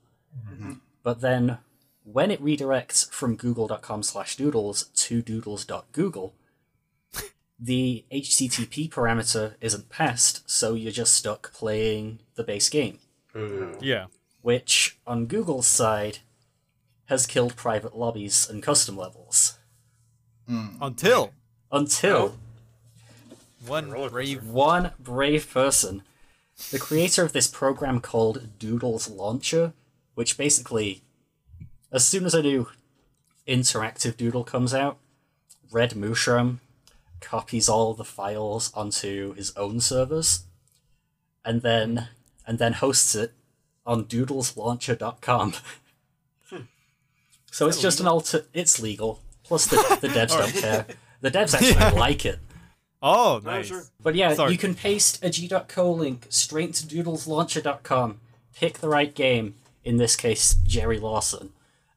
But 1.03 1.21
then 1.21 1.59
when 2.05 2.31
it 2.31 2.41
redirects 2.41 3.11
from 3.11 3.35
google.com 3.35 4.05
slash 4.05 4.37
doodles 4.37 4.85
to 4.95 5.23
doodles.google 5.23 6.35
the 7.61 8.05
http 8.11 8.91
parameter 8.91 9.55
isn't 9.61 9.89
passed 9.89 10.49
so 10.49 10.75
you're 10.75 10.93
just 10.93 11.15
stuck 11.15 11.53
playing 11.53 12.19
the 12.35 12.45
base 12.45 12.69
game 12.69 12.99
Ooh. 13.37 13.77
yeah. 13.81 14.07
which 14.41 14.99
on 15.07 15.27
google's 15.27 15.67
side 15.67 16.19
has 17.07 17.27
killed 17.27 17.57
private 17.57 17.97
lobbies 17.97 18.49
and 18.49 18.63
custom 18.63 18.97
levels 18.97 19.59
hmm. 20.49 20.69
Until 20.81 21.33
until 21.71 22.37
one 23.67 23.91
brave. 23.91 24.45
one 24.45 24.93
brave 24.99 25.53
person, 25.53 26.03
the 26.71 26.79
creator 26.79 27.25
of 27.25 27.33
this 27.33 27.47
program 27.47 28.01
called 28.01 28.59
Doodles 28.59 29.09
Launcher, 29.09 29.73
which 30.15 30.37
basically, 30.37 31.03
as 31.93 32.07
soon 32.07 32.25
as 32.25 32.35
a 32.35 32.43
new 32.43 32.69
interactive 33.47 34.17
doodle 34.17 34.45
comes 34.45 34.75
out, 34.75 34.99
Red 35.71 35.95
Mushroom 35.95 36.61
copies 37.21 37.69
all 37.69 37.95
the 37.95 38.05
files 38.05 38.73
onto 38.75 39.35
his 39.35 39.55
own 39.57 39.81
servers, 39.81 40.45
and 41.45 41.63
then 41.63 42.09
and 42.47 42.59
then 42.59 42.75
hosts 42.75 43.15
it 43.15 43.33
on 43.87 44.05
doodleslauncher.com. 44.05 45.55
so 47.51 47.69
it's 47.69 47.81
just 47.81 48.01
an 48.01 48.07
alter. 48.07 48.45
It's 48.53 48.81
legal. 48.81 49.21
Plus 49.45 49.67
the 49.67 49.77
the 50.01 50.09
devs 50.09 50.29
don't 50.39 50.53
care. 50.55 50.87
The 51.21 51.31
devs 51.31 51.55
actually 51.55 51.71
Yeah. 51.73 51.91
like 51.91 52.25
it. 52.25 52.39
Oh, 53.03 53.37
oh 53.37 53.41
No, 53.45 53.51
nice. 53.51 53.67
sure. 53.67 53.85
But 54.03 54.15
yeah, 54.15 54.35
Sorry. 54.35 54.53
you 54.53 54.59
can 54.59 54.75
paste 54.75 55.25
a 55.25 55.31
g.co 55.31 55.91
link 55.93 56.27
straight 56.29 56.75
to 56.75 56.87
doodleslauncher.com, 56.87 58.21
pick 58.55 58.79
the 58.79 58.89
right 58.89 59.15
game, 59.15 59.55
in 59.85 59.97
this 59.97 60.17
case, 60.17 60.55
Jerry 60.67 60.99
Lawson, 60.99 61.51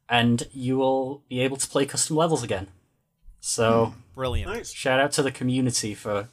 and 0.08 0.48
you 0.54 0.78
will 0.78 1.22
be 1.28 1.42
able 1.42 1.58
to 1.58 1.68
play 1.68 1.86
custom 1.86 2.16
levels 2.16 2.42
again. 2.42 2.68
So, 3.42 3.88
hmm. 3.88 4.00
Brilliant. 4.16 4.52
Nice. 4.52 4.72
shout 4.72 5.00
out 5.00 5.12
to 5.14 5.24
the 5.24 5.32
community 5.32 5.94
for 5.96 6.28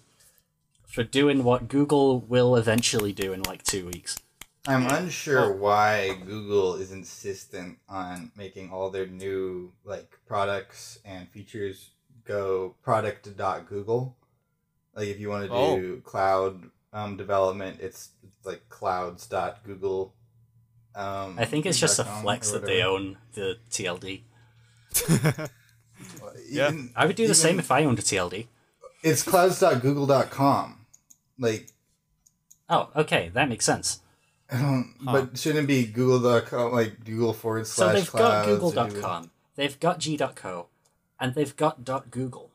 for 0.86 1.02
doing 1.04 1.44
what 1.44 1.68
Google 1.68 2.20
will 2.20 2.56
eventually 2.56 3.12
do 3.12 3.32
in 3.32 3.42
like 3.42 3.62
two 3.62 3.86
weeks. 3.86 4.18
I'm 4.66 4.86
unsure 4.88 5.44
Oh. 5.46 5.56
why 5.56 6.18
Google 6.26 6.74
is 6.74 6.92
insistent 6.92 7.78
on 7.88 8.32
making 8.36 8.70
all 8.70 8.90
their 8.90 9.06
new 9.06 9.72
like 9.84 10.18
products 10.26 10.98
and 11.04 11.28
features 11.30 11.90
go 12.24 12.74
product.google. 12.82 14.16
Like 14.94 15.08
if 15.08 15.18
you 15.20 15.28
want 15.30 15.46
to 15.46 15.52
Oh. 15.52 15.76
do 15.80 16.00
cloud 16.02 16.70
um, 16.92 17.16
development, 17.16 17.78
it's 17.80 18.10
like 18.44 18.68
clouds.google. 18.68 20.12
Um, 20.94 21.38
I 21.38 21.44
think 21.44 21.66
it's 21.66 21.78
just 21.78 22.00
a 22.00 22.04
flex 22.04 22.50
that 22.50 22.66
they 22.66 22.82
own 22.82 23.16
the 23.34 23.58
TLD. 23.70 24.22
Yeah. 26.48 26.68
Even- 26.68 26.92
I 26.96 27.06
would 27.06 27.16
do 27.16 27.26
the 27.26 27.34
same 27.34 27.58
if 27.58 27.70
I 27.70 27.84
owned 27.84 27.98
a 27.98 28.02
TLD. 28.02 28.46
It's 29.02 29.22
clouds.google.com. 29.22 30.86
Like, 31.38 31.68
Oh, 32.68 32.88
okay, 32.94 33.30
that 33.34 33.48
makes 33.48 33.64
sense. 33.64 34.00
um, 34.50 34.94
Huh. 35.04 35.12
but 35.12 35.38
shouldn't 35.38 35.64
it 35.64 35.66
be 35.66 35.86
google.com, 35.86 36.72
like 36.72 37.04
Google 37.04 37.32
forward 37.32 37.66
slash 37.66 37.76
So 37.76 37.84
slash 37.92 37.94
they've 38.04 38.12
got 38.12 38.44
clouds 38.44 38.48
or 38.48 38.84
Google.com, 38.84 39.30
they've 39.56 39.80
got 39.80 39.98
G.co, 39.98 40.66
and 41.18 41.34
they've 41.34 41.56
got 41.56 41.84
.google. 42.10 42.50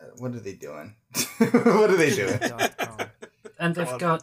Uh, 0.00 0.04
What 0.18 0.34
are 0.34 0.40
they 0.40 0.52
doing? 0.54 0.94
what 1.38 1.90
are 1.90 1.96
they 1.96 2.14
doing? 2.14 2.38
And 3.58 3.74
they've 3.74 3.98
got 3.98 4.22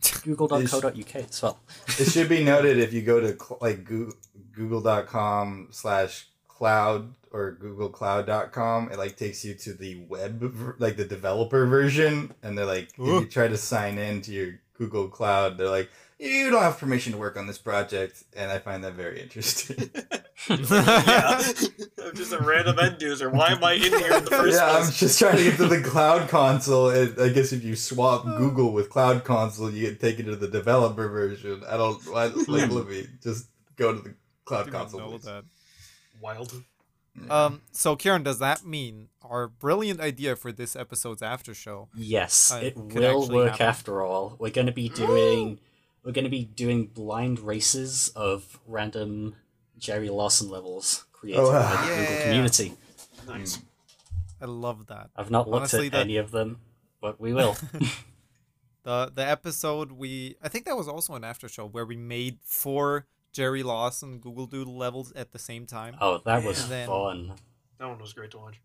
google.co.uk 0.24 1.16
as 1.16 1.42
well. 1.42 1.58
it 1.98 2.04
should 2.10 2.28
be 2.28 2.44
noted 2.52 2.78
if 2.78 2.92
you 2.92 3.02
go 3.02 3.20
to 3.20 3.36
cl- 3.38 3.58
like 3.60 3.84
Google, 3.84 4.14
google.com 4.52 5.68
slash 5.70 6.28
cloud 6.58 7.14
or 7.30 7.56
googlecloud.com 7.62 8.90
it 8.90 8.98
like 8.98 9.16
takes 9.16 9.44
you 9.44 9.54
to 9.54 9.72
the 9.72 10.04
web 10.08 10.76
like 10.78 10.96
the 10.96 11.04
developer 11.04 11.66
version 11.66 12.34
and 12.42 12.58
they're 12.58 12.66
like 12.66 12.88
if 12.98 13.06
you 13.06 13.26
try 13.26 13.46
to 13.46 13.56
sign 13.56 13.96
in 13.96 14.20
to 14.20 14.32
your 14.32 14.58
google 14.74 15.06
cloud 15.06 15.56
they're 15.56 15.70
like 15.70 15.88
you 16.18 16.50
don't 16.50 16.62
have 16.62 16.76
permission 16.76 17.12
to 17.12 17.18
work 17.18 17.36
on 17.36 17.46
this 17.46 17.58
project 17.58 18.24
and 18.36 18.50
i 18.50 18.58
find 18.58 18.82
that 18.82 18.94
very 18.94 19.22
interesting. 19.22 19.90
Yeah. 20.48 21.42
I'm 22.04 22.14
just 22.14 22.32
a 22.32 22.38
random 22.38 22.78
end 22.78 23.02
user. 23.02 23.28
Why 23.28 23.48
am 23.48 23.62
I 23.62 23.72
in 23.72 23.82
here 23.82 24.12
in 24.12 24.24
the 24.24 24.30
first 24.30 24.56
yeah 24.56 24.78
i'm 24.78 24.90
just 24.90 25.18
trying 25.18 25.36
to 25.36 25.42
get 25.42 25.56
to 25.56 25.66
the 25.66 25.82
cloud 25.82 26.28
console 26.38 26.90
and 26.90 27.20
i 27.20 27.28
guess 27.28 27.52
if 27.52 27.64
you 27.64 27.74
swap 27.74 28.22
oh. 28.24 28.38
google 28.38 28.72
with 28.72 28.88
cloud 28.88 29.24
console 29.24 29.68
you 29.68 29.90
get 29.90 30.00
taken 30.00 30.26
to 30.26 30.36
the 30.36 30.46
developer 30.46 31.08
version. 31.08 31.64
I 31.68 31.76
don't 31.76 32.00
why 32.06 32.26
like 32.46 32.70
let 32.70 32.86
me 32.86 33.08
just 33.20 33.48
go 33.76 33.92
to 33.92 34.00
the 34.00 34.14
cloud 34.44 34.66
Didn't 34.66 34.78
console 34.78 35.20
know 36.22 36.34
please. 36.34 36.48
that. 36.50 36.62
Wild. 37.20 37.30
Um, 37.30 37.62
so 37.72 37.96
Kieran, 37.96 38.22
does 38.22 38.38
that 38.38 38.64
mean 38.64 39.08
our 39.22 39.48
brilliant 39.48 40.00
idea 40.00 40.36
for 40.36 40.52
this 40.52 40.76
episode's 40.76 41.20
after 41.22 41.52
show? 41.52 41.88
Yes, 41.96 42.52
Uh, 42.52 42.60
it 42.62 42.76
will 42.76 43.28
work 43.28 43.50
happen. 43.52 43.66
after 43.66 44.02
all. 44.02 44.36
We're 44.38 44.50
going 44.50 44.68
to 44.68 44.72
be 44.72 44.88
doing 44.88 45.58
we're 46.04 46.12
going 46.12 46.24
to 46.24 46.30
be 46.30 46.44
doing 46.44 46.86
blind 46.86 47.40
races 47.40 48.10
of 48.14 48.60
random 48.66 49.34
Jerry 49.78 50.08
Lawson 50.10 50.48
levels 50.48 51.06
created 51.12 51.40
Oh, 51.40 51.50
by 51.52 51.58
wow. 51.60 51.70
the 51.82 51.88
Google 51.88 52.02
Yeah. 52.14 52.22
community. 52.24 52.74
Nice. 53.26 53.58
I 54.40 54.44
love 54.46 54.86
that. 54.86 55.10
I've 55.16 55.30
not 55.32 55.48
looked 55.48 55.60
Honestly, 55.74 55.86
at 55.86 55.92
that- 55.92 56.00
any 56.02 56.16
of 56.18 56.30
them, 56.30 56.60
but 57.00 57.20
we 57.20 57.32
will. 57.34 57.56
The 58.84 59.10
the 59.14 59.26
episode 59.26 59.92
we 59.92 60.36
I 60.42 60.48
think 60.48 60.64
that 60.66 60.76
was 60.76 60.88
also 60.88 61.14
an 61.14 61.24
after 61.24 61.48
show 61.48 61.66
where 61.66 61.84
we 61.84 61.96
made 61.96 62.38
four 62.42 63.06
Jerry 63.32 63.62
Lawson 63.62 64.18
Google 64.18 64.46
Doodle 64.46 64.76
levels 64.76 65.12
at 65.12 65.32
the 65.32 65.38
same 65.38 65.66
time. 65.66 65.96
oh, 66.00 66.18
that 66.24 66.44
was 66.44 66.68
then- 66.68 66.88
fun. 66.88 67.34
That 67.78 67.88
one 67.88 67.98
was 68.00 68.12
great 68.12 68.30
to 68.32 68.38
watch. 68.38 68.60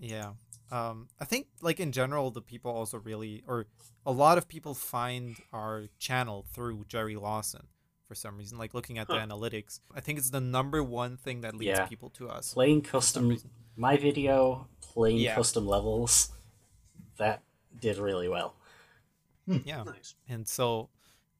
Yeah. 0.00 0.32
Um, 0.70 1.08
I 1.20 1.24
think 1.24 1.46
like 1.60 1.78
in 1.80 1.92
general, 1.92 2.30
the 2.30 2.42
people 2.42 2.70
also 2.72 2.98
really, 2.98 3.42
or 3.46 3.66
a 4.04 4.12
lot 4.12 4.36
of 4.38 4.48
people 4.48 4.74
find 4.74 5.36
our 5.52 5.84
channel 5.98 6.44
through 6.52 6.84
Jerry 6.88 7.16
Lawson 7.16 7.68
for 8.06 8.14
some 8.14 8.36
reason. 8.36 8.58
Like 8.58 8.74
looking 8.74 8.98
at 8.98 9.06
the 9.06 9.14
Huh. 9.18 9.26
analytics, 9.26 9.80
I 9.94 10.00
think 10.00 10.18
it's 10.18 10.30
the 10.30 10.40
number 10.40 10.82
one 10.82 11.16
thing 11.16 11.40
that 11.42 11.54
leads 11.54 11.78
Yeah. 11.78 11.86
people 11.86 12.10
to 12.10 12.28
us. 12.28 12.52
Playing 12.52 12.82
custom 12.82 13.38
my 13.76 13.96
video 13.96 14.66
playing 14.80 15.18
Yeah. 15.18 15.36
custom 15.36 15.66
levels 15.66 16.32
that 17.16 17.42
did 17.78 17.98
really 17.98 18.28
well. 18.28 18.56
Yeah. 19.46 19.84
Nice. 19.84 20.16
And 20.28 20.46
so 20.48 20.90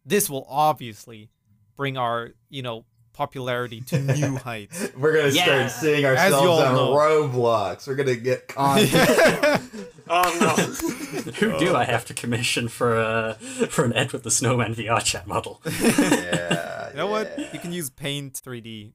this 0.06 0.30
will 0.30 0.46
obviously 0.48 1.30
bring 1.78 1.96
our, 1.96 2.32
you 2.50 2.60
know, 2.60 2.84
popularity 3.14 3.80
to 3.80 3.98
new 4.14 4.36
heights. 4.36 4.88
We're 4.94 5.16
gonna 5.16 5.30
Yeah. 5.32 5.44
start 5.68 5.70
seeing 5.70 6.04
ourselves 6.04 6.62
on 6.62 6.74
know. 6.74 6.92
Roblox. 6.94 7.88
We're 7.88 7.94
gonna 7.94 8.16
get 8.16 8.48
content. 8.48 9.62
Oh 10.10 10.22
no. 10.40 11.32
Who 11.32 11.58
do 11.58 11.76
I 11.76 11.84
have 11.84 12.06
to 12.06 12.14
commission 12.14 12.68
for 12.68 12.96
uh, 12.96 13.34
for 13.68 13.84
an 13.84 13.92
Ed 13.92 14.12
with 14.14 14.22
the 14.22 14.30
Snowman 14.30 14.74
VR 14.74 15.04
chat 15.04 15.26
model? 15.26 15.60
yeah. 15.66 16.88
You 16.92 16.96
know 16.96 17.08
what? 17.08 17.38
You 17.52 17.58
can 17.60 17.72
use 17.74 17.90
Paint 17.90 18.40
3D. 18.42 18.92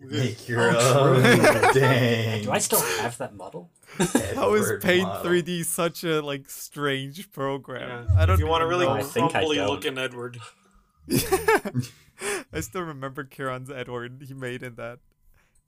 Make 0.00 0.48
your 0.48 0.72
Oh, 0.76 1.14
own. 1.14 1.22
true. 1.22 1.80
Dang. 1.80 2.42
Do 2.42 2.50
I 2.50 2.58
still 2.58 2.80
have 2.80 3.16
that 3.18 3.36
model? 3.36 3.70
How 4.34 4.54
is 4.54 4.72
Paint 4.82 5.06
model. 5.06 5.30
3D 5.30 5.64
such 5.64 6.02
a 6.02 6.20
like 6.20 6.50
strange 6.50 7.30
program? 7.30 8.08
Yeah. 8.10 8.20
I 8.20 8.26
don't 8.26 8.34
if 8.34 8.40
you 8.40 8.48
want 8.48 8.62
to 8.62 8.66
really 8.66 8.86
know. 8.86 8.92
I 8.94 9.00
know. 9.02 9.06
think 9.06 9.26
I 9.28 9.30
crumply 9.38 9.56
don't. 9.58 9.68
looking 9.68 9.98
Edward. 9.98 10.38
I 12.52 12.60
still 12.60 12.82
remember 12.82 13.24
Kieran's 13.24 13.70
Edward 13.70 14.22
he 14.26 14.34
made 14.34 14.62
in 14.62 14.74
that. 14.76 14.98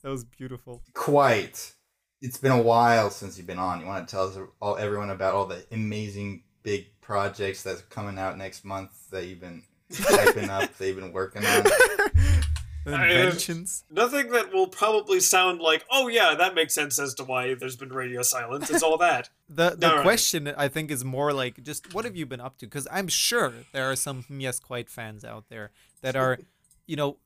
That 0.02 0.10
was 0.10 0.24
beautiful. 0.24 0.82
Quite. 0.94 1.74
It's 2.20 2.38
been 2.38 2.52
a 2.52 2.62
while 2.62 3.10
since 3.10 3.36
you've 3.36 3.46
been 3.46 3.58
on. 3.58 3.80
You 3.80 3.86
want 3.86 4.06
to 4.06 4.10
tell 4.10 4.28
us 4.28 4.38
all 4.60 4.76
everyone 4.76 5.10
about 5.10 5.34
all 5.34 5.46
the 5.46 5.64
amazing 5.72 6.42
big 6.62 6.86
projects 7.00 7.62
that's 7.62 7.82
coming 7.82 8.18
out 8.18 8.36
next 8.36 8.64
month 8.64 9.10
that 9.10 9.26
you've 9.26 9.40
been 9.40 9.62
typing 9.92 10.50
up, 10.50 10.76
that 10.76 10.86
you've 10.86 10.96
been 10.96 11.12
working 11.12 11.44
on. 11.44 11.64
Inventions. 12.94 13.84
Nothing 13.90 14.30
that 14.32 14.52
will 14.52 14.66
probably 14.68 15.20
sound 15.20 15.60
like, 15.60 15.84
oh 15.90 16.08
yeah, 16.08 16.34
that 16.34 16.54
makes 16.54 16.74
sense 16.74 16.98
as 16.98 17.14
to 17.14 17.24
why 17.24 17.54
there's 17.54 17.76
been 17.76 17.90
radio 17.90 18.22
silence. 18.22 18.70
It's 18.70 18.82
all 18.82 18.96
that. 19.08 19.30
The 19.48 19.70
the 19.78 19.88
Alright. 19.88 20.02
question 20.04 20.52
I 20.56 20.68
think 20.68 20.90
is 20.90 21.04
more 21.04 21.32
like 21.32 21.62
just 21.62 21.92
what 21.94 22.04
have 22.04 22.16
you 22.16 22.26
been 22.26 22.40
up 22.40 22.58
to? 22.58 22.66
Because 22.66 22.86
I'm 22.90 23.08
sure 23.08 23.52
there 23.72 23.90
are 23.90 23.96
some 23.96 24.24
Yes 24.28 24.60
Quite 24.60 24.88
fans 24.90 25.24
out 25.24 25.48
there 25.48 25.70
that 26.02 26.16
are, 26.16 26.38
you 26.86 26.96
know, 26.96 27.16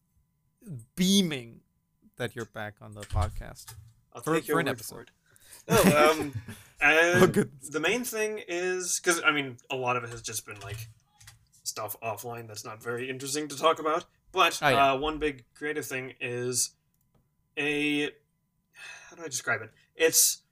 beaming 0.96 1.60
that 2.16 2.34
you're 2.36 2.44
back 2.46 2.74
on 2.80 2.94
the 2.94 3.02
podcast. 3.02 3.74
I'll 4.12 4.22
For- 4.22 4.40
for 4.40 4.60
an 4.60 4.68
episode. 4.68 5.10
for. 5.68 5.88
No, 5.88 6.10
um, 6.10 6.34
and 6.80 7.36
Oh, 7.38 7.44
the 7.70 7.80
main 7.80 8.04
thing 8.04 8.40
is 8.48 9.00
because 9.02 9.22
I 9.24 9.30
mean, 9.32 9.56
a 9.70 9.76
lot 9.76 9.96
of 9.96 10.04
it 10.04 10.10
has 10.10 10.22
just 10.22 10.44
been 10.46 10.58
like 10.60 10.88
stuff 11.64 11.96
offline 12.02 12.48
that's 12.48 12.64
not 12.64 12.82
very 12.82 13.08
interesting 13.08 13.46
to 13.48 13.56
talk 13.56 13.78
about. 13.78 14.04
But 14.32 14.58
Oh, 14.62 14.68
yeah. 14.68 14.92
uh, 14.92 14.96
one 14.96 15.18
big 15.18 15.44
creative 15.54 15.86
thing 15.86 16.14
is 16.20 16.70
a 17.58 18.10
how 18.72 19.16
do 19.16 19.22
I 19.22 19.28
describe 19.28 19.60
it? 19.62 19.70
It's 19.94 20.42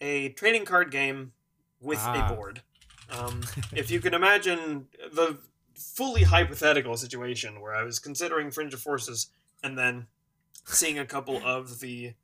a 0.00 0.30
trading 0.30 0.64
card 0.64 0.90
game 0.90 1.32
with 1.80 1.98
Ah. 2.00 2.30
a 2.30 2.34
board. 2.34 2.62
Um, 3.10 3.42
if 3.72 3.90
you 3.90 4.00
can 4.00 4.14
imagine 4.14 4.88
the 5.12 5.38
fully 5.74 6.22
hypothetical 6.22 6.96
situation 6.96 7.60
where 7.60 7.74
I 7.74 7.82
was 7.82 7.98
considering 7.98 8.50
Fringe 8.50 8.72
of 8.72 8.80
Forces 8.80 9.30
and 9.62 9.76
then 9.78 10.06
seeing 10.64 10.98
a 10.98 11.04
couple 11.06 11.44
of 11.44 11.80
the 11.80 12.14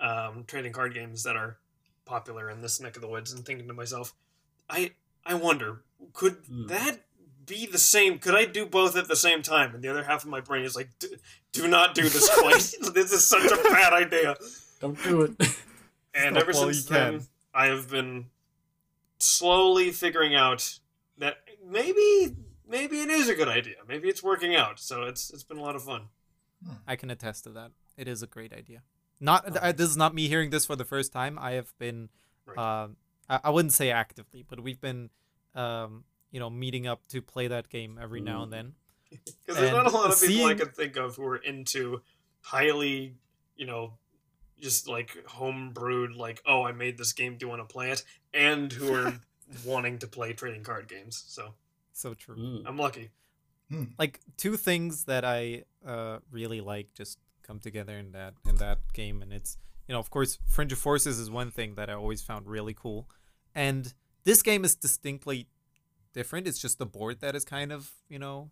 um, 0.00 0.44
trading 0.46 0.72
card 0.72 0.92
games 0.92 1.22
that 1.22 1.36
are 1.36 1.58
popular 2.04 2.50
in 2.50 2.60
this 2.60 2.80
neck 2.80 2.96
of 2.96 3.02
the 3.02 3.08
woods 3.08 3.32
and 3.32 3.46
thinking 3.46 3.68
to 3.68 3.74
myself, 3.74 4.12
I 4.68 4.92
I 5.24 5.34
wonder 5.34 5.84
could 6.12 6.44
Hmm. 6.46 6.66
that 6.66 7.05
be 7.46 7.66
the 7.66 7.78
same? 7.78 8.18
Could 8.18 8.34
I 8.34 8.44
do 8.44 8.66
both 8.66 8.96
at 8.96 9.08
the 9.08 9.16
same 9.16 9.42
time? 9.42 9.74
And 9.74 9.82
the 9.82 9.88
other 9.88 10.04
half 10.04 10.24
of 10.24 10.30
my 10.30 10.40
brain 10.40 10.64
is 10.64 10.74
like, 10.76 10.90
do, 10.98 11.08
do 11.52 11.68
not 11.68 11.94
do 11.94 12.02
this 12.02 12.28
twice. 12.38 12.76
this 12.92 13.12
is 13.12 13.26
such 13.26 13.50
a 13.50 13.56
bad 13.64 13.92
idea. 13.92 14.36
Don't 14.80 15.02
do 15.02 15.22
it. 15.22 15.32
And 16.18 16.34
Stop 16.34 16.42
ever 16.44 16.52
since 16.54 16.84
then, 16.86 17.18
can. 17.18 17.26
I 17.52 17.66
have 17.66 17.90
been 17.90 18.26
slowly 19.18 19.90
figuring 19.92 20.34
out 20.34 20.78
that 21.18 21.36
maybe 21.62 22.34
maybe 22.66 23.00
it 23.00 23.10
is 23.10 23.28
a 23.28 23.34
good 23.34 23.48
idea. 23.48 23.74
Maybe 23.86 24.08
it's 24.08 24.22
working 24.22 24.54
out. 24.56 24.78
So 24.80 25.02
it's 25.02 25.30
it's 25.30 25.42
been 25.44 25.58
a 25.58 25.62
lot 25.62 25.76
of 25.76 25.82
fun. 25.84 26.04
I 26.86 26.96
can 26.96 27.10
attest 27.10 27.44
to 27.44 27.50
that. 27.50 27.72
It 27.98 28.08
is 28.08 28.22
a 28.22 28.26
great 28.26 28.52
idea. 28.54 28.80
Not 29.20 29.56
uh, 29.56 29.72
this 29.72 29.90
is 29.90 29.96
not 29.98 30.14
me 30.14 30.26
hearing 30.28 30.48
this 30.48 30.64
for 30.64 30.74
the 30.74 30.84
first 30.86 31.12
time. 31.12 31.38
I 31.38 31.52
have 31.52 31.76
been, 31.78 32.08
Right. 32.46 32.56
um, 32.84 32.96
I, 33.28 33.40
I 33.44 33.50
wouldn't 33.50 33.72
say 33.72 33.90
actively, 33.90 34.42
but 34.48 34.60
we've 34.60 34.80
been, 34.80 35.10
um, 35.54 36.04
you 36.30 36.40
know, 36.40 36.50
meeting 36.50 36.86
up 36.86 37.06
to 37.08 37.22
play 37.22 37.48
that 37.48 37.68
game 37.68 37.98
every 38.00 38.20
now 38.20 38.42
and 38.42 38.52
then. 38.52 38.72
Because 39.46 39.60
there's 39.60 39.72
not 39.72 39.86
a 39.86 39.90
lot 39.90 40.10
of 40.10 40.20
people 40.20 40.44
I 40.44 40.48
seeing- 40.48 40.58
can 40.58 40.68
think 40.70 40.96
of 40.96 41.16
who 41.16 41.24
are 41.26 41.36
into 41.36 42.02
highly, 42.40 43.14
you 43.56 43.64
know, 43.64 43.94
just 44.60 44.88
like 44.88 45.16
homebrewed, 45.28 46.16
like, 46.16 46.42
oh, 46.44 46.64
I 46.64 46.72
made 46.72 46.98
this 46.98 47.12
game, 47.12 47.36
do 47.36 47.46
you 47.46 47.50
want 47.50 47.66
to 47.66 47.72
play 47.72 47.90
it? 47.90 48.02
And 48.34 48.72
who 48.72 48.92
are 48.94 49.20
wanting 49.64 49.98
to 50.00 50.06
play 50.08 50.32
trading 50.32 50.64
card 50.64 50.88
games. 50.88 51.24
So 51.28 51.54
So 51.92 52.14
true. 52.14 52.36
Mm. 52.36 52.62
I'm 52.66 52.76
lucky. 52.76 53.10
Like 53.98 54.20
two 54.36 54.56
things 54.56 55.04
that 55.04 55.24
I 55.24 55.64
uh, 55.86 56.18
really 56.30 56.60
like 56.60 56.94
just 56.94 57.18
come 57.42 57.58
together 57.58 57.96
in 57.98 58.12
that 58.12 58.34
in 58.48 58.56
that 58.56 58.78
game, 58.92 59.22
and 59.22 59.32
it's 59.32 59.56
you 59.88 59.92
know 59.92 59.98
of 59.98 60.08
course 60.08 60.38
Fringe 60.46 60.70
of 60.72 60.78
Forces 60.78 61.18
is 61.18 61.30
one 61.30 61.50
thing 61.50 61.74
that 61.74 61.90
I 61.90 61.94
always 61.94 62.22
found 62.22 62.46
really 62.46 62.74
cool, 62.74 63.08
and 63.56 63.92
this 64.22 64.40
game 64.42 64.64
is 64.64 64.76
distinctly 64.76 65.48
different. 66.16 66.48
It's 66.48 66.58
just 66.58 66.78
the 66.78 66.86
board 66.86 67.20
that 67.20 67.36
is 67.36 67.44
kind 67.44 67.70
of 67.70 67.92
you 68.08 68.18
know, 68.18 68.50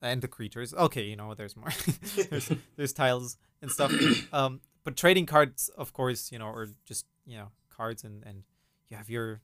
and 0.00 0.20
the 0.22 0.28
creatures. 0.28 0.74
Okay, 0.74 1.04
you 1.04 1.14
know 1.14 1.34
there's 1.34 1.56
more. 1.56 1.70
there's 2.30 2.50
there's 2.76 2.92
tiles 2.92 3.36
and 3.60 3.70
stuff. 3.70 3.92
Um, 4.32 4.60
but 4.82 4.96
trading 4.96 5.26
cards, 5.26 5.70
of 5.76 5.92
course, 5.92 6.32
you 6.32 6.38
know, 6.38 6.48
or 6.48 6.68
just 6.84 7.06
you 7.24 7.36
know 7.36 7.48
cards 7.68 8.02
and 8.02 8.24
and 8.24 8.42
you 8.88 8.96
have 8.96 9.10
your 9.10 9.42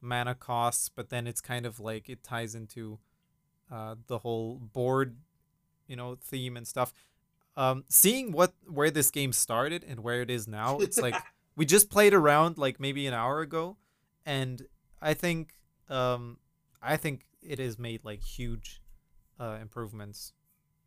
mana 0.00 0.34
costs, 0.34 0.88
but 0.88 1.08
then 1.08 1.26
it's 1.26 1.40
kind 1.40 1.64
of 1.64 1.80
like 1.80 2.08
it 2.08 2.22
ties 2.22 2.54
into 2.54 2.98
uh, 3.70 3.94
the 4.06 4.18
whole 4.18 4.56
board, 4.56 5.16
you 5.86 5.96
know, 5.96 6.16
theme 6.20 6.56
and 6.56 6.66
stuff. 6.66 6.92
Um, 7.56 7.84
seeing 7.88 8.32
what 8.32 8.52
where 8.66 8.90
this 8.90 9.10
game 9.10 9.32
started 9.32 9.84
and 9.88 10.00
where 10.00 10.22
it 10.22 10.30
is 10.30 10.46
now, 10.46 10.78
it's 10.78 10.98
like 10.98 11.14
we 11.56 11.64
just 11.64 11.88
played 11.88 12.14
around 12.14 12.58
like 12.58 12.78
maybe 12.80 13.06
an 13.06 13.14
hour 13.14 13.40
ago, 13.40 13.76
and 14.26 14.66
I 15.00 15.14
think 15.14 15.54
um, 15.88 16.38
I 16.82 16.96
think 16.96 17.26
it 17.42 17.58
has 17.58 17.78
made 17.78 18.04
like 18.04 18.22
huge 18.22 18.80
uh, 19.38 19.58
improvements 19.60 20.32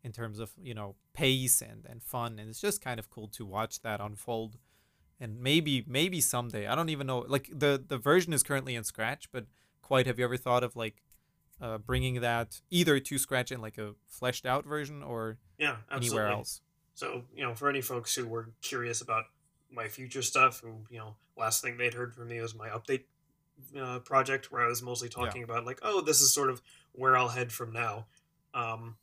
in 0.04 0.12
terms 0.12 0.38
of 0.38 0.52
you 0.60 0.74
know 0.74 0.96
pace 1.12 1.60
and 1.60 1.86
and 1.88 2.02
fun, 2.02 2.38
and 2.38 2.48
it's 2.48 2.60
just 2.60 2.80
kind 2.80 2.98
of 2.98 3.10
cool 3.10 3.28
to 3.28 3.44
watch 3.44 3.80
that 3.82 4.00
unfold. 4.00 4.58
And 5.20 5.40
maybe 5.40 5.84
maybe 5.86 6.20
someday 6.20 6.66
I 6.66 6.74
don't 6.74 6.88
even 6.88 7.06
know. 7.06 7.24
Like 7.28 7.48
the 7.52 7.82
the 7.86 7.98
version 7.98 8.32
is 8.32 8.42
currently 8.42 8.74
in 8.74 8.84
Scratch, 8.84 9.30
but 9.30 9.46
quite 9.80 10.06
have 10.06 10.18
you 10.18 10.24
ever 10.24 10.36
thought 10.36 10.64
of 10.64 10.74
like 10.74 11.02
uh, 11.60 11.78
bringing 11.78 12.20
that 12.20 12.60
either 12.70 12.98
to 12.98 13.18
Scratch 13.18 13.52
in 13.52 13.60
like 13.60 13.78
a 13.78 13.94
fleshed 14.06 14.44
out 14.46 14.64
version 14.64 15.02
or 15.02 15.38
Yeah, 15.58 15.76
absolutely. 15.90 16.08
anywhere 16.08 16.26
else? 16.32 16.60
So, 16.94 17.22
you 17.34 17.42
know, 17.42 17.54
for 17.54 17.70
any 17.70 17.80
folks 17.80 18.14
who 18.14 18.26
were 18.26 18.50
curious 18.60 19.00
about 19.00 19.24
my 19.70 19.88
future 19.88 20.22
stuff, 20.22 20.60
who, 20.60 20.84
you 20.90 20.98
know, 20.98 21.16
last 21.36 21.62
thing 21.62 21.76
they'd 21.76 21.94
heard 21.94 22.14
from 22.14 22.28
me 22.28 22.40
was 22.40 22.54
my 22.54 22.68
update 22.68 23.04
uh, 23.80 23.98
project 24.00 24.50
where 24.50 24.62
I 24.62 24.68
was 24.68 24.82
mostly 24.82 25.08
talking 25.08 25.42
about, 25.42 25.64
like, 25.64 25.78
oh, 25.82 26.00
this 26.00 26.20
is 26.20 26.32
sort 26.32 26.50
of 26.50 26.62
where 26.92 27.16
I'll 27.16 27.28
head 27.28 27.52
from 27.52 27.72
now. 27.72 28.06
Um, 28.54 28.96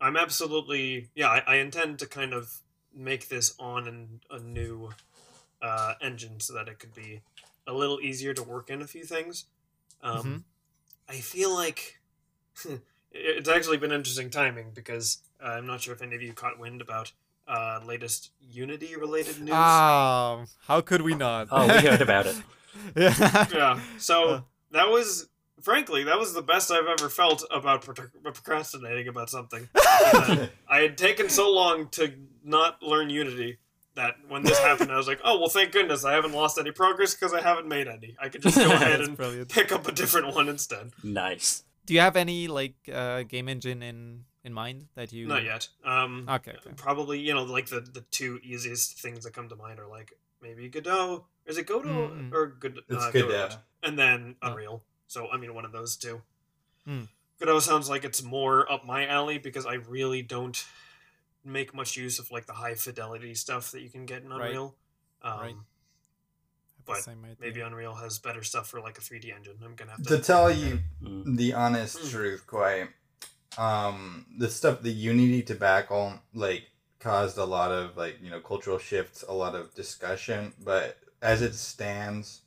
I'm 0.00 0.16
absolutely, 0.16 1.08
yeah, 1.14 1.28
I, 1.28 1.42
I 1.46 1.56
intend 1.56 1.98
to 2.00 2.06
kind 2.06 2.32
of 2.32 2.60
make 2.94 3.28
this 3.28 3.54
on 3.58 3.86
an, 3.86 4.20
a 4.30 4.38
new 4.38 4.90
uh, 5.62 5.94
engine 6.00 6.40
so 6.40 6.54
that 6.54 6.68
it 6.68 6.78
could 6.78 6.94
be 6.94 7.20
a 7.66 7.72
little 7.72 8.00
easier 8.00 8.34
to 8.34 8.42
work 8.42 8.70
in 8.70 8.82
a 8.82 8.86
few 8.86 9.04
things. 9.04 9.44
Um, 10.02 10.14
Mhm. 10.14 10.42
I 11.08 11.20
feel 11.20 11.52
like 11.54 12.00
it's 13.12 13.48
actually 13.48 13.76
been 13.76 13.92
interesting 13.92 14.30
timing 14.30 14.70
because 14.72 15.18
uh, 15.42 15.48
I'm 15.48 15.66
not 15.66 15.80
sure 15.82 15.94
if 15.94 16.02
any 16.02 16.14
of 16.16 16.22
you 16.22 16.32
caught 16.32 16.58
wind 16.58 16.80
about 16.80 17.12
uh, 17.46 17.80
latest 17.84 18.30
Unity 18.40 18.96
related 18.96 19.38
news. 19.40 19.52
Ah, 19.52 20.44
how 20.66 20.80
could 20.80 21.02
we 21.02 21.14
not? 21.14 21.48
Oh, 21.50 21.66
we 21.66 21.80
heard 21.86 22.00
about 22.00 22.26
it. 22.26 22.36
yeah. 22.96 23.46
yeah, 23.52 23.80
so 23.98 24.28
Uh. 24.28 24.40
that 24.72 24.88
was 24.90 25.28
frankly 25.62 26.04
that 26.04 26.18
was 26.18 26.32
the 26.32 26.42
best 26.42 26.70
I've 26.70 26.86
ever 26.86 27.08
felt 27.10 27.44
about 27.50 27.82
procrastinating 27.84 29.08
about 29.08 29.30
something. 29.30 29.68
Uh, 30.12 30.46
I 30.68 30.78
had 30.80 30.96
taken 30.98 31.28
so 31.28 31.50
long 31.52 31.88
to 31.90 32.12
not 32.42 32.82
learn 32.82 33.10
Unity 33.10 33.58
that 33.94 34.14
when 34.28 34.42
this 34.42 34.58
happened, 34.58 34.90
I 34.90 34.96
was 34.96 35.06
like, 35.06 35.20
"Oh 35.22 35.38
well, 35.38 35.48
thank 35.50 35.72
goodness 35.72 36.04
I 36.04 36.14
haven't 36.14 36.32
lost 36.32 36.58
any 36.58 36.72
progress 36.72 37.14
because 37.14 37.34
I 37.34 37.40
haven't 37.42 37.68
made 37.68 37.86
any. 37.86 38.16
I 38.20 38.28
could 38.30 38.42
just 38.42 38.56
go 38.56 38.70
ahead 38.72 39.00
and 39.02 39.16
brilliant. 39.16 39.50
pick 39.50 39.72
up 39.72 39.86
a 39.86 39.92
different 39.92 40.34
one 40.34 40.48
instead." 40.48 40.90
Nice. 41.04 41.64
Do 41.86 41.92
you 41.94 42.00
have 42.00 42.16
any 42.16 42.48
like 42.48 42.74
uh, 42.92 43.22
game 43.24 43.48
engine 43.48 43.82
in 43.82 44.24
in 44.42 44.52
mind 44.54 44.86
that 44.94 45.12
you? 45.12 45.26
Not 45.28 45.44
yet. 45.44 45.68
Um, 45.84 46.26
Okay. 46.28 46.52
okay. 46.52 46.70
probably 46.76 47.20
you 47.20 47.34
know 47.34 47.44
like 47.44 47.66
the 47.66 47.80
the 47.80 48.04
two 48.10 48.40
easiest 48.42 48.98
things 49.00 49.24
that 49.24 49.32
come 49.34 49.48
to 49.50 49.56
mind 49.56 49.78
are 49.78 49.86
like 49.88 50.12
maybe 50.42 50.68
Godot. 50.68 51.26
Is 51.50 51.58
it 51.58 51.66
Godot 51.66 51.88
Mm-mm. 51.88 52.32
or 52.32 52.46
Good? 52.46 52.78
It's 52.88 53.04
uh, 53.04 53.10
good. 53.10 53.28
Godot? 53.28 53.56
And 53.82 53.98
then 53.98 54.36
Oh. 54.42 54.50
Unreal. 54.52 54.82
So 55.08 55.28
I 55.30 55.36
mean, 55.36 55.54
one 55.54 55.64
of 55.64 55.72
those 55.72 55.96
two. 55.96 56.22
Hmm. 56.86 57.02
Godot 57.40 57.58
sounds 57.60 57.88
like 57.90 58.04
it's 58.04 58.22
more 58.22 58.70
up 58.70 58.86
my 58.86 59.06
alley 59.06 59.38
because 59.38 59.66
I 59.66 59.74
really 59.74 60.22
don't 60.22 60.64
make 61.44 61.74
much 61.74 61.96
use 61.96 62.18
of 62.18 62.30
like 62.30 62.46
the 62.46 62.52
high 62.52 62.74
fidelity 62.74 63.34
stuff 63.34 63.72
that 63.72 63.80
you 63.80 63.88
can 63.90 64.06
get 64.06 64.22
in 64.22 64.28
Right. 64.30 64.46
Unreal. 64.50 64.74
Um, 65.22 65.40
Right. 65.40 65.56
But. 66.86 67.06
Maybe 67.40 67.60
Unreal 67.60 67.94
has 67.94 68.18
better 68.18 68.42
stuff 68.42 68.68
for 68.68 68.80
like 68.80 68.98
a 68.98 69.00
3D 69.00 69.32
engine. 69.34 69.56
I'm 69.64 69.74
gonna 69.74 69.92
have 69.92 70.02
To 70.06 70.16
to. 70.16 70.22
tell 70.22 70.50
you 70.50 70.80
Mm. 71.02 71.36
the 71.36 71.52
honest 71.54 71.98
Mm. 71.98 72.10
truth, 72.10 72.46
quite, 72.46 72.88
um, 73.58 74.26
the 74.38 74.48
stuff 74.50 74.82
the 74.82 74.92
Unity 74.92 75.42
tobacco 75.42 76.20
like 76.34 76.68
caused 76.98 77.38
a 77.38 77.44
lot 77.44 77.70
of 77.72 77.96
like 77.96 78.20
you 78.20 78.30
know 78.30 78.40
cultural 78.40 78.78
shifts, 78.78 79.24
a 79.28 79.32
lot 79.32 79.54
of 79.54 79.74
discussion. 79.74 80.52
But 80.62 80.98
as 81.22 81.42
it 81.42 81.54
stands, 81.54 82.40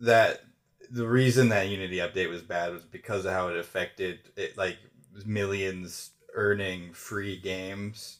that 0.00 0.42
the 0.90 1.06
reason 1.06 1.48
that 1.48 1.68
Unity 1.68 1.96
update 1.98 2.28
was 2.28 2.42
bad 2.42 2.72
was 2.72 2.84
because 2.84 3.24
of 3.24 3.32
how 3.32 3.48
it 3.48 3.56
affected 3.56 4.18
it, 4.36 4.56
like 4.56 4.76
millions 5.24 6.10
earning 6.34 6.92
free 6.92 7.36
games. 7.38 8.18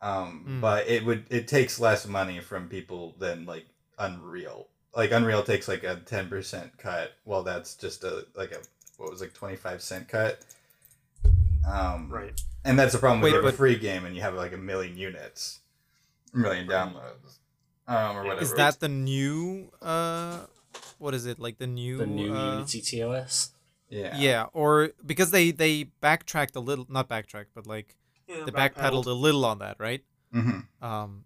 Um, 0.00 0.44
Mm. 0.46 0.60
but 0.60 0.86
it 0.86 1.04
would 1.04 1.24
it 1.30 1.48
takes 1.48 1.80
less 1.80 2.06
money 2.06 2.40
from 2.40 2.68
people 2.68 3.14
than 3.18 3.46
like 3.46 3.66
Unreal. 3.98 4.68
Like 4.94 5.12
Unreal 5.12 5.42
takes 5.42 5.66
like 5.66 5.82
a 5.82 5.96
ten 5.96 6.28
percent 6.28 6.76
cut. 6.78 7.12
Well, 7.24 7.42
that's 7.42 7.74
just 7.74 8.04
a 8.04 8.26
like 8.34 8.52
a 8.52 8.58
what 8.98 9.10
was 9.10 9.20
like 9.20 9.32
twenty 9.34 9.56
five 9.56 9.82
cent 9.82 10.08
cut. 10.08 10.40
Um, 11.66 12.10
Right. 12.10 12.38
and 12.64 12.78
that's 12.78 12.92
the 12.92 12.98
problem 12.98 13.22
with 13.22 13.32
Wait, 13.32 13.38
a 13.38 13.42
but- 13.42 13.54
free 13.54 13.76
game, 13.78 14.04
and 14.04 14.14
you 14.14 14.20
have 14.22 14.34
like 14.34 14.52
a 14.52 14.58
million 14.58 14.96
units, 14.98 15.60
a 16.34 16.36
million 16.38 16.66
downloads, 16.68 17.38
um, 17.86 18.16
or 18.16 18.24
whatever. 18.24 18.42
Is 18.42 18.54
that 18.54 18.80
the 18.80 18.88
new 18.88 19.70
uh 19.82 20.46
what 20.98 21.14
is 21.14 21.26
it? 21.26 21.38
Like 21.38 21.58
the 21.58 21.66
new 21.66 21.98
The 21.98 22.06
new 22.06 22.32
uh, 22.32 22.50
Unity 22.58 22.80
TOS. 22.80 23.50
yeah, 23.88 24.16
Yeah, 24.16 24.46
or 24.52 24.90
because 25.04 25.30
they 25.30 25.50
they 25.50 25.84
backtracked 26.00 26.56
a 26.56 26.60
little, 26.60 26.86
not 26.88 27.08
backtracked, 27.08 27.50
but 27.54 27.66
like 27.66 27.96
Yeah, 28.28 28.44
they 28.46 28.52
backpedaled 28.52 29.06
a 29.06 29.12
little 29.12 29.44
on 29.44 29.58
that, 29.58 29.76
right? 29.78 30.02
hmm 30.32 30.60
Um 30.82 31.24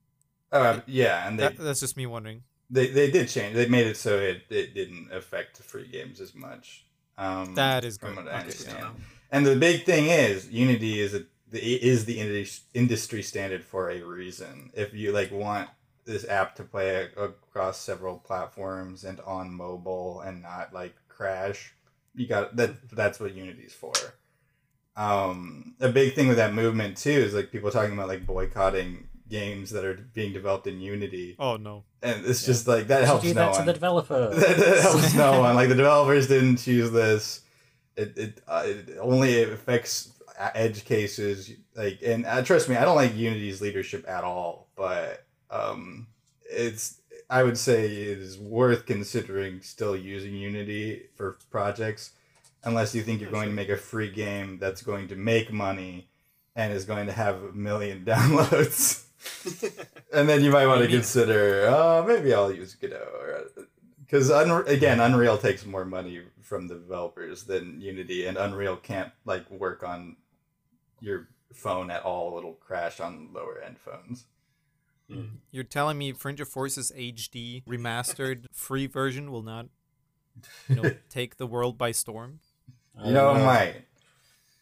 Uh, 0.51 0.81
yeah, 0.87 1.29
and 1.29 1.39
they, 1.39 1.49
that, 1.49 1.59
that's 1.59 1.81
just 1.81 1.97
me 1.97 2.07
wondering. 2.07 2.43
they 2.71 2.89
they 2.89 3.11
did 3.11 3.29
change. 3.29 3.55
They 3.55 3.69
made 3.69 3.87
it 3.87 3.97
so 3.97 4.19
it, 4.19 4.43
it 4.51 4.75
didn't 4.75 5.13
affect 5.13 5.59
free 5.59 5.87
games 5.89 6.21
as 6.21 6.35
much. 6.35 6.85
Um, 7.17 7.55
That 7.55 7.85
is 7.85 7.99
from 7.99 8.15
good. 8.15 8.25
what 8.25 8.29
I 8.35 8.41
understand. 8.41 8.87
And 9.31 9.45
the 9.45 9.57
big 9.57 9.85
thing 9.85 10.07
is 10.07 10.49
Unity 10.51 11.01
is 11.01 11.15
a 11.15 11.25
the, 11.51 11.61
is 11.61 12.05
the 12.05 12.19
indus- 12.21 12.63
industry 12.75 13.23
standard 13.23 13.65
for 13.65 13.91
a 13.91 14.03
reason. 14.03 14.71
If 14.75 14.93
you 14.95 15.13
like 15.13 15.31
want 15.33 15.69
this 16.09 16.27
app 16.29 16.57
to 16.57 16.65
play 16.65 17.09
across 17.17 17.79
several 17.79 18.19
platforms 18.19 19.05
and 19.05 19.21
on 19.21 19.53
mobile 19.53 20.21
and 20.21 20.43
not 20.43 20.73
like 20.75 20.95
crash, 21.09 21.75
you 22.15 22.27
got 22.27 22.57
that. 22.57 22.91
That's 22.91 23.21
what 23.21 23.35
Unity's 23.35 23.73
for. 23.75 23.93
Um, 24.97 25.77
a 25.81 25.89
big 25.89 26.15
thing 26.15 26.27
with 26.27 26.39
that 26.39 26.53
movement 26.55 26.97
too 26.97 27.11
is 27.11 27.33
like 27.35 27.53
people 27.53 27.71
talking 27.71 27.93
about 27.93 28.09
like 28.09 28.27
boycotting 28.27 29.07
games 29.29 29.71
that 29.71 29.85
are 29.85 29.95
being 30.15 30.33
developed 30.33 30.67
in 30.67 30.81
Unity, 30.81 31.37
Oh 31.39 31.57
no. 31.57 31.85
and 32.03 32.25
it's 32.27 32.43
Yeah. 32.43 32.47
just 32.47 32.67
like 32.67 32.89
that 32.89 33.05
helps 33.05 33.23
do 33.23 33.29
no 33.35 33.41
that 33.43 33.53
to 33.53 33.59
one 33.59 33.67
the 33.67 33.73
developer. 33.75 34.31
that, 34.35 34.57
that 34.57 34.81
helps 34.83 35.15
no 35.15 35.41
one. 35.43 35.55
Like 35.55 35.69
the 35.69 35.77
developers 35.77 36.27
didn't 36.27 36.57
choose 36.57 36.91
this. 36.91 37.43
It 37.97 38.17
it, 38.19 38.41
uh, 38.49 38.63
it 38.67 38.97
only 39.01 39.41
affects 39.45 40.13
edge 40.55 40.85
cases. 40.85 41.53
Like 41.77 42.01
and 42.05 42.27
uh, 42.27 42.43
trust 42.43 42.69
me, 42.69 42.75
I 42.77 42.85
don't 42.85 42.97
like 42.97 43.15
Unity's 43.15 43.61
leadership 43.61 44.05
at 44.09 44.25
all. 44.25 44.69
But 44.75 45.25
um, 45.51 46.07
it's 46.51 47.01
I 47.31 47.43
would 47.43 47.59
say 47.59 47.85
it 47.85 48.19
is 48.19 48.39
worth 48.39 48.87
considering 48.87 49.61
still 49.61 49.97
using 49.97 50.35
Unity 50.35 51.07
for 51.15 51.37
projects, 51.51 52.13
unless 52.65 52.95
you 52.95 53.03
think 53.03 53.21
you're 53.21 53.31
going 53.31 53.51
to 53.51 53.55
make 53.55 53.69
a 53.69 53.77
free 53.77 54.11
game 54.11 54.59
that's 54.59 54.83
going 54.83 55.09
to 55.09 55.17
make 55.17 55.53
money 55.53 56.09
and 56.57 56.73
is 56.73 56.85
going 56.85 57.07
to 57.07 57.13
have 57.13 57.43
a 57.43 57.53
million 57.53 58.05
downloads. 58.07 59.05
And 60.11 60.27
then 60.27 60.43
you 60.43 60.51
might 60.51 60.67
want 60.67 60.81
to 60.81 60.89
consider, 60.89 61.67
oh, 61.69 62.03
maybe 62.07 62.33
I'll 62.33 62.51
use 62.53 62.75
Godot. 62.75 63.45
Because, 64.01 64.31
Unre- 64.31 64.67
again, 64.67 65.01
Unreal 65.01 65.37
takes 65.37 65.67
more 65.67 65.85
money 65.85 66.23
from 66.41 66.67
the 66.67 66.77
developers 66.77 67.45
than 67.45 67.79
Unity, 67.79 68.27
and 68.27 68.39
Unreal 68.39 68.77
can't, 68.77 69.13
like, 69.27 69.51
work 69.51 69.83
on 69.83 70.17
your 71.01 71.29
phone 71.53 71.91
at 71.91 72.05
all. 72.05 72.39
It'll 72.39 72.55
crash 72.55 73.01
on 73.01 73.29
lower 73.35 73.61
end 73.61 73.77
phones. 73.79 74.25
You're 75.51 75.65
telling 75.65 75.97
me 75.99 76.13
Fringe 76.13 76.41
of 76.41 76.49
Forces 76.49 76.93
HD 76.97 77.65
remastered 77.65 78.45
free 78.53 78.87
version 78.87 79.31
will 79.33 79.43
not 79.43 79.67
you 80.69 80.77
know 80.77 80.91
take 81.09 81.37
the 81.37 81.47
world 81.47 81.79
by 81.79 81.93
storm? 81.93 82.41
You 83.05 83.13
know, 83.13 83.35
it 83.35 83.45
might. 83.45 83.85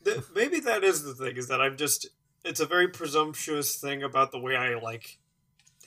Th- 0.04 0.18
maybe 0.34 0.60
that 0.60 0.84
is 0.84 1.02
the 1.02 1.14
thing 1.14 1.36
is 1.36 1.48
that 1.48 1.60
I'm 1.60 1.76
just 1.76 2.06
it's 2.44 2.60
a 2.60 2.66
very 2.66 2.88
presumptuous 2.88 3.76
thing 3.76 4.02
about 4.02 4.30
the 4.30 4.38
way 4.38 4.54
I 4.56 4.78
like 4.78 5.18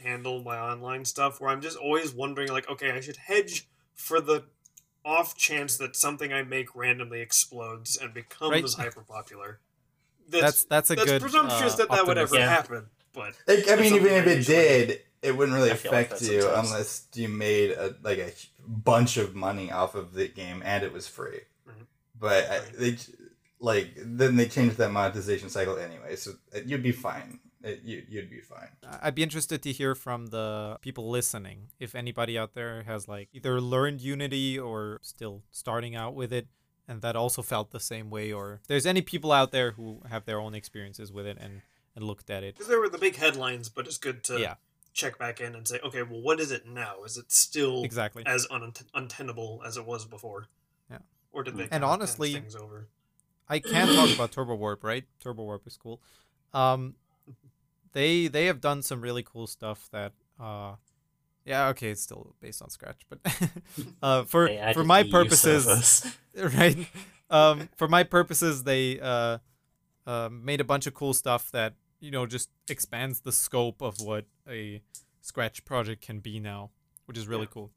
handle 0.03 0.41
my 0.43 0.57
online 0.57 1.05
stuff 1.05 1.39
where 1.39 1.49
I'm 1.49 1.61
just 1.61 1.77
always 1.77 2.13
wondering 2.13 2.49
like 2.49 2.69
okay 2.69 2.91
I 2.91 2.99
should 3.01 3.17
hedge 3.17 3.67
for 3.95 4.19
the 4.19 4.43
off 5.05 5.35
chance 5.37 5.77
that 5.77 5.95
something 5.95 6.33
I 6.33 6.43
make 6.43 6.75
randomly 6.75 7.21
explodes 7.21 7.97
and 7.97 8.13
becomes 8.13 8.77
Right. 8.77 8.85
hyper 8.85 9.01
popular. 9.01 9.59
That's 10.27 10.65
that's 10.65 10.91
a 10.91 10.95
that's 10.95 11.09
good 11.11 11.21
presumptuous 11.21 11.73
uh, 11.73 11.77
that 11.77 11.89
that 11.89 12.05
would 12.05 12.17
ever. 12.17 12.35
Yeah. 12.35 12.49
happen, 12.49 12.87
but 13.13 13.33
Like, 13.47 13.69
I 13.69 13.75
mean, 13.75 13.93
even 13.95 14.07
if 14.13 14.27
it 14.27 14.37
usually- 14.37 14.55
did, 14.57 15.01
it 15.21 15.35
wouldn't 15.37 15.55
really 15.55 15.71
I 15.71 15.75
feel 15.75 15.91
like 15.91 16.07
affect 16.11 16.21
you 16.31 16.41
sometimes. 16.41 16.71
unless 16.71 17.07
you 17.13 17.27
made 17.29 17.71
a, 17.71 17.95
like 18.01 18.19
a 18.19 18.31
bunch 18.67 19.17
of 19.17 19.35
money 19.35 19.71
off 19.71 19.95
of 19.95 20.13
the 20.13 20.27
game 20.27 20.61
and 20.65 20.83
it 20.83 20.93
was 20.93 21.07
free. 21.07 21.41
Mhm. 21.67 21.85
But 22.19 22.49
I, 22.49 22.59
they 22.77 22.97
like 23.59 23.93
then 23.97 24.35
they 24.37 24.47
changed 24.47 24.77
that 24.77 24.91
monetization 24.91 25.49
cycle 25.49 25.77
anyway, 25.77 26.15
so 26.15 26.31
you'd 26.65 26.83
be 26.83 26.91
fine. 26.93 27.39
It, 27.61 27.81
you, 27.83 28.05
you'd 28.07 28.29
be 28.29 28.39
fine. 28.39 28.69
I'd 29.01 29.15
be 29.15 29.23
interested 29.23 29.61
to 29.63 29.71
hear 29.73 29.93
from 29.93 30.27
the 30.27 30.77
people 30.79 31.09
listening 31.09 31.71
if 31.77 31.93
anybody 31.93 32.37
out 32.37 32.53
there 32.53 32.83
has 32.83 33.09
like 33.09 33.27
either 33.33 33.59
learned 33.59 33.99
Unity 33.99 34.57
or 34.57 34.99
still 35.01 35.43
starting 35.51 35.93
out 35.93 36.15
with 36.15 36.31
it 36.31 36.47
and 36.87 37.01
that 37.01 37.17
also 37.17 37.41
felt 37.41 37.71
the 37.71 37.79
same 37.81 38.09
way 38.09 38.31
or 38.31 38.53
if 38.61 38.67
there's 38.67 38.85
any 38.85 39.01
people 39.01 39.33
out 39.33 39.51
there 39.51 39.71
who 39.71 40.01
have 40.09 40.23
their 40.23 40.39
own 40.39 40.55
experiences 40.55 41.11
with 41.11 41.27
it 41.27 41.37
and 41.37 41.61
and 41.99 42.07
looked 42.07 42.29
at 42.29 42.43
it. 42.43 42.55
because 42.55 42.67
there 42.67 42.79
were 42.79 42.89
the 42.89 42.97
big 42.97 43.15
headlines, 43.15 43.69
but 43.69 43.85
it's 43.87 43.97
good 43.97 44.23
to 44.25 44.39
Yeah. 44.39 44.55
check 44.93 45.17
back 45.17 45.39
in 45.39 45.55
and 45.55 45.67
say 45.67 45.79
okay, 45.83 46.03
well, 46.03 46.21
what 46.21 46.39
is 46.39 46.51
it 46.51 46.65
now? 46.67 47.03
Is 47.03 47.17
it 47.17 47.31
still 47.31 47.83
Exactly. 47.83 48.23
as 48.25 48.47
un- 48.49 48.73
untenable 48.93 49.61
as 49.65 49.77
it 49.77 49.85
was 49.85 50.05
before? 50.05 50.47
Yeah. 50.89 50.99
Or 51.31 51.43
did 51.43 51.55
they 51.57 51.67
And 51.71 51.83
honestly- 51.83 52.33
things 52.33 52.55
over? 52.55 52.87
I 53.47 53.59
can't 53.59 53.91
talk 53.95 54.13
about 54.13 54.31
TurboWarp, 54.31 54.83
right? 54.83 55.05
TurboWarp 55.23 55.65
is 55.65 55.75
cool. 55.77 56.01
Um, 56.53 56.95
they 57.93 58.27
they 58.27 58.45
have 58.45 58.61
done 58.61 58.81
some 58.83 59.01
really 59.01 59.23
cool 59.23 59.47
stuff 59.47 59.89
that 59.91 60.13
uh, 60.39 60.75
yeah, 61.45 61.67
okay, 61.69 61.89
it's 61.89 62.01
still 62.03 62.35
based 62.41 62.61
on 62.61 62.69
Scratch, 62.69 63.01
but 63.09 63.19
uh, 64.03 64.23
for 64.25 64.47
They 64.47 64.71
for 64.73 64.83
my 64.83 65.03
purposes, 65.03 66.05
right? 66.35 66.77
Um, 67.31 67.69
for 67.77 67.87
my 67.87 68.03
purposes, 68.03 68.63
they 68.63 68.99
uh, 68.99 69.39
uh, 70.05 70.29
made 70.31 70.61
a 70.61 70.63
bunch 70.63 70.85
of 70.87 70.93
cool 70.93 71.13
stuff 71.13 71.49
that 71.51 71.73
you 71.99 72.11
know 72.11 72.25
just 72.25 72.49
expands 72.69 73.21
the 73.21 73.31
scope 73.31 73.81
of 73.81 73.99
what 74.01 74.25
a 74.47 74.81
Scratch 75.21 75.63
project 75.65 76.01
can 76.01 76.19
be 76.19 76.39
now, 76.39 76.71
which 77.05 77.17
is 77.17 77.27
really 77.27 77.43
Yeah. 77.43 77.47
cool. 77.53 77.71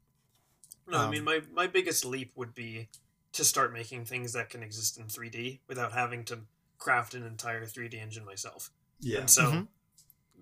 No, 0.87 0.97
I 0.99 1.09
mean 1.09 1.19
Um, 1.19 1.25
my 1.25 1.41
my 1.51 1.67
biggest 1.67 2.03
leap 2.05 2.31
would 2.35 2.53
be 2.53 2.89
to 3.33 3.43
start 3.45 3.73
making 3.73 4.05
things 4.05 4.33
that 4.33 4.49
can 4.49 4.61
exist 4.63 4.97
in 4.97 5.07
3D 5.07 5.59
without 5.67 5.91
having 5.93 6.23
to 6.25 6.41
craft 6.77 7.13
an 7.13 7.23
entire 7.23 7.65
3D 7.65 7.95
engine 7.95 8.25
myself. 8.25 8.71
Yeah. 8.99 9.19
And 9.21 9.29
so 9.29 9.43
Mhm. 9.51 9.67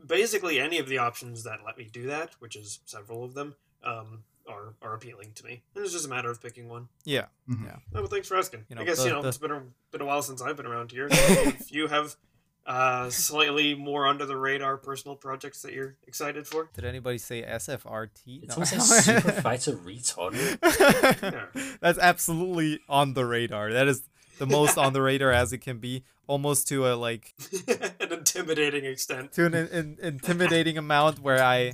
basically 0.05 0.59
any 0.59 0.77
of 0.77 0.87
the 0.87 0.97
options 0.97 1.43
that 1.43 1.63
let 1.65 1.77
me 1.77 1.85
do 1.85 2.07
that, 2.07 2.33
which 2.39 2.55
is 2.55 2.79
several 2.85 3.23
of 3.23 3.33
them, 3.33 3.55
um, 3.83 4.23
are 4.47 4.73
are 4.81 4.93
appealing 4.93 5.33
to 5.33 5.45
me. 5.45 5.63
And 5.75 5.83
it's 5.83 5.93
just 5.93 6.05
a 6.05 6.09
matter 6.09 6.29
of 6.29 6.41
picking 6.41 6.67
one. 6.67 6.89
Yeah, 7.03 7.27
Mhm. 7.47 7.65
yeah. 7.65 7.79
No, 7.91 8.01
but 8.01 8.09
thanks 8.09 8.27
for 8.27 8.37
asking. 8.37 8.65
You 8.69 8.75
know, 8.75 8.81
I 8.81 8.85
guess 8.85 8.97
the- 8.99 9.05
you 9.05 9.09
know 9.11 9.21
the- 9.21 9.29
it's 9.29 9.37
been 9.37 9.51
a 9.51 9.63
been 9.91 10.01
a 10.01 10.05
while 10.05 10.21
since 10.21 10.41
I've 10.41 10.55
been 10.57 10.65
around 10.65 10.91
here. 10.91 11.09
So 11.09 11.15
if 11.61 11.71
you 11.71 11.87
have 11.87 12.15
uh, 12.65 13.09
slightly 13.09 13.73
more 13.75 14.07
under 14.07 14.25
the 14.25 14.37
radar 14.37 14.77
personal 14.77 15.15
projects 15.15 15.61
that 15.63 15.73
you're 15.73 15.95
excited 16.07 16.45
for, 16.47 16.69
Did 16.73 16.85
anybody 16.85 17.17
say 17.17 17.41
SFRT? 17.43 18.43
It's 18.43 18.53
almost 18.53 18.73
like 18.73 18.81
Super 19.21 19.31
Fighter 19.41 19.73
Retard. 19.73 20.59
That's 21.79 21.99
absolutely 21.99 22.79
on 22.87 23.13
the 23.13 23.25
radar. 23.25 23.73
That 23.73 23.87
is 23.87 24.03
the 24.37 24.45
most 24.45 24.77
on 24.77 24.93
the 24.93 25.01
radar 25.09 25.31
as 25.31 25.53
it 25.53 25.59
can 25.59 25.79
be, 25.79 26.03
almost 26.27 26.67
to 26.69 26.87
a 26.87 26.93
like 26.95 27.33
an 27.67 28.11
intimidating 28.11 28.85
extent. 28.85 29.31
to 29.33 29.45
an 29.45 29.53
in, 29.53 29.67
in- 29.67 29.97
intimidating 30.01 30.77
amount 30.77 31.19
where 31.19 31.41
I, 31.43 31.73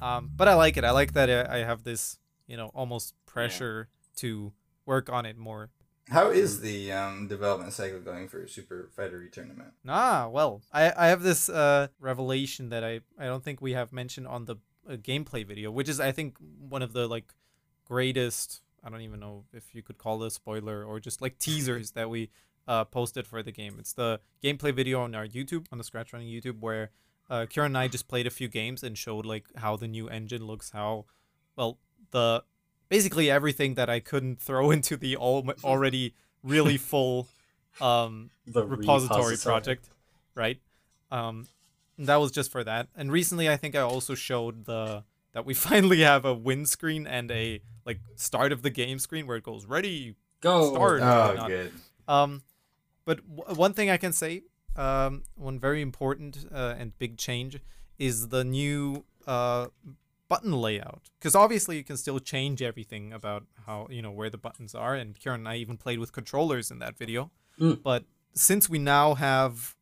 um, 0.00 0.30
but 0.36 0.48
I 0.48 0.54
like 0.54 0.76
it. 0.76 0.84
I 0.84 0.90
like 0.90 1.14
that 1.14 1.30
I, 1.30 1.58
I 1.58 1.64
have 1.64 1.84
this, 1.84 2.18
you 2.46 2.56
know, 2.56 2.70
almost 2.74 3.14
pressure 3.26 3.88
to 4.16 4.52
work 4.86 5.10
on 5.10 5.26
it 5.26 5.36
more. 5.36 5.70
How 6.10 6.30
is 6.30 6.60
the 6.60 6.90
um, 6.92 7.28
development 7.28 7.72
cycle 7.72 8.00
going 8.00 8.28
for 8.28 8.46
Super 8.46 8.88
Fighter 8.96 9.26
Tournament? 9.28 9.74
Ah, 9.86 10.28
well, 10.28 10.62
I 10.72 10.92
I 10.96 11.06
have 11.08 11.22
this 11.22 11.48
uh 11.48 11.88
revelation 12.00 12.70
that 12.70 12.82
I 12.82 13.00
I 13.18 13.26
don't 13.26 13.44
think 13.44 13.60
we 13.60 13.72
have 13.72 13.92
mentioned 13.92 14.26
on 14.26 14.46
the 14.46 14.56
uh, 14.88 14.96
gameplay 14.96 15.46
video, 15.46 15.70
which 15.70 15.88
is 15.88 16.00
I 16.00 16.12
think 16.12 16.36
one 16.58 16.82
of 16.82 16.92
the 16.92 17.06
like 17.06 17.34
greatest. 17.84 18.62
I 18.82 18.90
don't 18.90 19.02
even 19.02 19.20
know 19.20 19.44
if 19.52 19.74
you 19.74 19.82
could 19.82 19.98
call 19.98 20.22
it 20.22 20.28
a 20.28 20.30
spoiler 20.30 20.84
or 20.84 21.00
just 21.00 21.20
like 21.20 21.38
teasers 21.38 21.90
that 21.92 22.08
we 22.08 22.30
uh 22.66 22.84
posted 22.84 23.26
for 23.26 23.42
the 23.42 23.52
game. 23.52 23.76
It's 23.78 23.92
the 23.92 24.20
gameplay 24.42 24.74
video 24.74 25.02
on 25.02 25.14
our 25.14 25.26
YouTube 25.26 25.66
on 25.72 25.78
the 25.78 25.84
Scratch 25.84 26.12
Running 26.12 26.28
YouTube 26.28 26.60
where 26.60 26.90
uh, 27.28 27.44
Kieran 27.46 27.72
and 27.72 27.78
I 27.78 27.88
just 27.88 28.08
played 28.08 28.26
a 28.26 28.30
few 28.30 28.48
games 28.48 28.82
and 28.82 28.96
showed 28.96 29.26
like 29.26 29.46
how 29.56 29.76
the 29.76 29.88
new 29.88 30.08
engine 30.08 30.46
looks, 30.46 30.70
how 30.70 31.04
well 31.56 31.78
the 32.12 32.44
basically 32.88 33.30
everything 33.30 33.74
that 33.74 33.88
I 33.90 34.00
couldn't 34.00 34.40
throw 34.40 34.70
into 34.76 34.96
the 34.96 35.16
al- 35.16 35.44
already 35.64 36.14
really 36.42 36.76
full 36.76 37.28
um, 37.80 38.30
The 38.46 38.64
repository, 38.66 39.20
repository. 39.32 39.36
project, 39.52 39.88
right? 40.34 40.58
Um, 41.10 41.46
and 41.96 42.06
that 42.06 42.16
was 42.16 42.30
just 42.30 42.50
for 42.52 42.62
that. 42.64 42.88
And 42.96 43.10
recently, 43.10 43.48
I 43.48 43.56
think 43.56 43.74
I 43.74 43.80
also 43.80 44.14
showed 44.14 44.64
the 44.66 45.04
that 45.32 45.44
we 45.44 45.54
finally 45.68 46.00
have 46.00 46.24
a 46.24 46.34
win 46.34 46.66
screen 46.66 47.06
and 47.06 47.30
a 47.30 47.60
like 47.84 48.00
start 48.16 48.52
of 48.52 48.62
the 48.62 48.70
game 48.70 48.98
screen 48.98 49.26
where 49.26 49.36
it 49.36 49.42
goes 49.44 49.66
ready, 49.66 50.14
Go. 50.40 50.70
start. 50.72 51.00
Oh, 51.02 51.44
good. 51.46 51.72
Um, 52.06 52.42
but 53.04 53.20
w- 53.36 53.58
one 53.58 53.72
thing 53.72 53.90
I 53.90 53.96
can 53.96 54.12
say, 54.12 54.42
um, 54.76 55.22
one 55.34 55.58
very 55.58 55.80
important 55.82 56.46
uh, 56.52 56.74
and 56.78 56.96
big 56.98 57.16
change 57.18 57.58
is 57.98 58.28
the 58.28 58.44
new 58.44 59.04
uh, 59.26 59.66
button 60.28 60.52
layout. 60.52 61.10
Because 61.18 61.34
obviously 61.34 61.76
you 61.76 61.84
can 61.84 61.96
still 61.96 62.18
change 62.18 62.62
everything 62.62 63.12
about 63.12 63.44
how 63.66 63.86
you 63.90 64.02
know 64.02 64.10
where 64.10 64.30
the 64.30 64.38
buttons 64.38 64.74
are, 64.74 64.94
and 64.94 65.18
Kieran 65.18 65.40
and 65.40 65.48
I 65.48 65.56
even 65.56 65.76
played 65.76 65.98
with 65.98 66.12
controllers 66.12 66.70
in 66.70 66.78
that 66.80 66.96
video. 66.96 67.30
Mm. 67.58 67.82
But 67.82 68.04
since 68.34 68.68
we 68.68 68.78
now 68.78 69.14
have, 69.14 69.74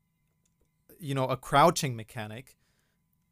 you 0.98 1.14
know, 1.14 1.24
a 1.26 1.36
crouching 1.36 1.94
mechanic, 1.96 2.56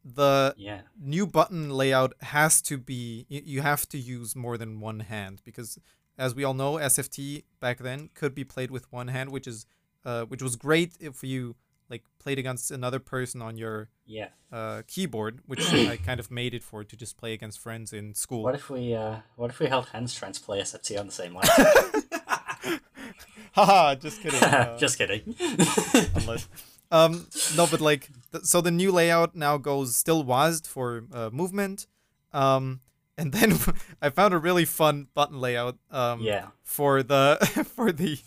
the 0.04 0.54
Yeah. 0.58 0.82
new 1.00 1.26
button 1.26 1.70
layout 1.70 2.12
has 2.20 2.60
to 2.62 2.76
be 2.76 3.24
you 3.28 3.62
have 3.62 3.88
to 3.88 3.98
use 3.98 4.36
more 4.36 4.58
than 4.58 4.80
one 4.80 5.00
hand 5.00 5.40
because 5.44 5.78
as 6.18 6.34
we 6.34 6.44
all 6.44 6.52
know 6.52 6.74
sft 6.74 7.44
back 7.58 7.78
then 7.78 8.10
could 8.12 8.34
be 8.34 8.44
played 8.44 8.70
with 8.70 8.92
one 8.92 9.08
hand 9.08 9.30
which 9.30 9.46
is 9.46 9.64
uh, 10.04 10.24
which 10.26 10.42
was 10.42 10.56
great 10.56 10.92
if 11.00 11.24
you 11.24 11.56
like 11.94 12.04
played 12.24 12.38
against 12.42 12.70
another 12.78 12.98
person 13.14 13.38
on 13.48 13.54
your 13.62 13.76
Yeah. 14.18 14.28
uh, 14.58 14.78
keyboard 14.92 15.34
which 15.50 15.64
i 15.92 15.96
kind 16.08 16.20
of 16.22 16.26
made 16.40 16.52
it 16.58 16.64
for 16.70 16.78
to 16.90 16.94
just 17.04 17.14
play 17.22 17.32
against 17.38 17.56
friends 17.66 17.88
in 17.98 18.14
school 18.24 18.42
What 18.48 18.54
if 18.60 18.66
we 18.74 18.82
uh 19.04 19.16
what 19.40 19.50
if 19.52 19.58
we 19.62 19.66
held 19.74 19.86
hands 19.94 20.10
trying 20.20 20.34
to 20.38 20.42
play 20.46 20.58
SFT 20.68 20.88
on 21.00 21.06
the 21.10 21.16
same 21.22 21.32
line? 21.38 21.48
haha 23.52 23.94
just 23.94 24.20
kidding 24.22 24.42
uh, 24.54 24.76
Just 24.78 24.98
kidding. 24.98 25.22
unless 26.18 26.48
um 26.90 27.26
no 27.56 27.66
but 27.72 27.80
like 27.80 28.08
th- 28.32 28.44
so 28.44 28.60
the 28.60 28.70
new 28.70 28.90
layout 28.92 29.34
now 29.34 29.56
goes 29.58 29.96
still 29.96 30.24
WASD 30.24 30.66
for 30.66 31.04
uh, 31.12 31.30
movement 31.32 31.86
um 32.32 32.80
and 33.16 33.32
then 33.32 33.50
i 34.02 34.08
found 34.10 34.34
a 34.34 34.38
really 34.38 34.64
fun 34.64 35.06
button 35.14 35.40
layout 35.40 35.76
um 35.90 36.20
yeah. 36.20 36.46
for 36.62 37.02
the 37.02 37.38
for 37.74 37.92
the 37.92 38.18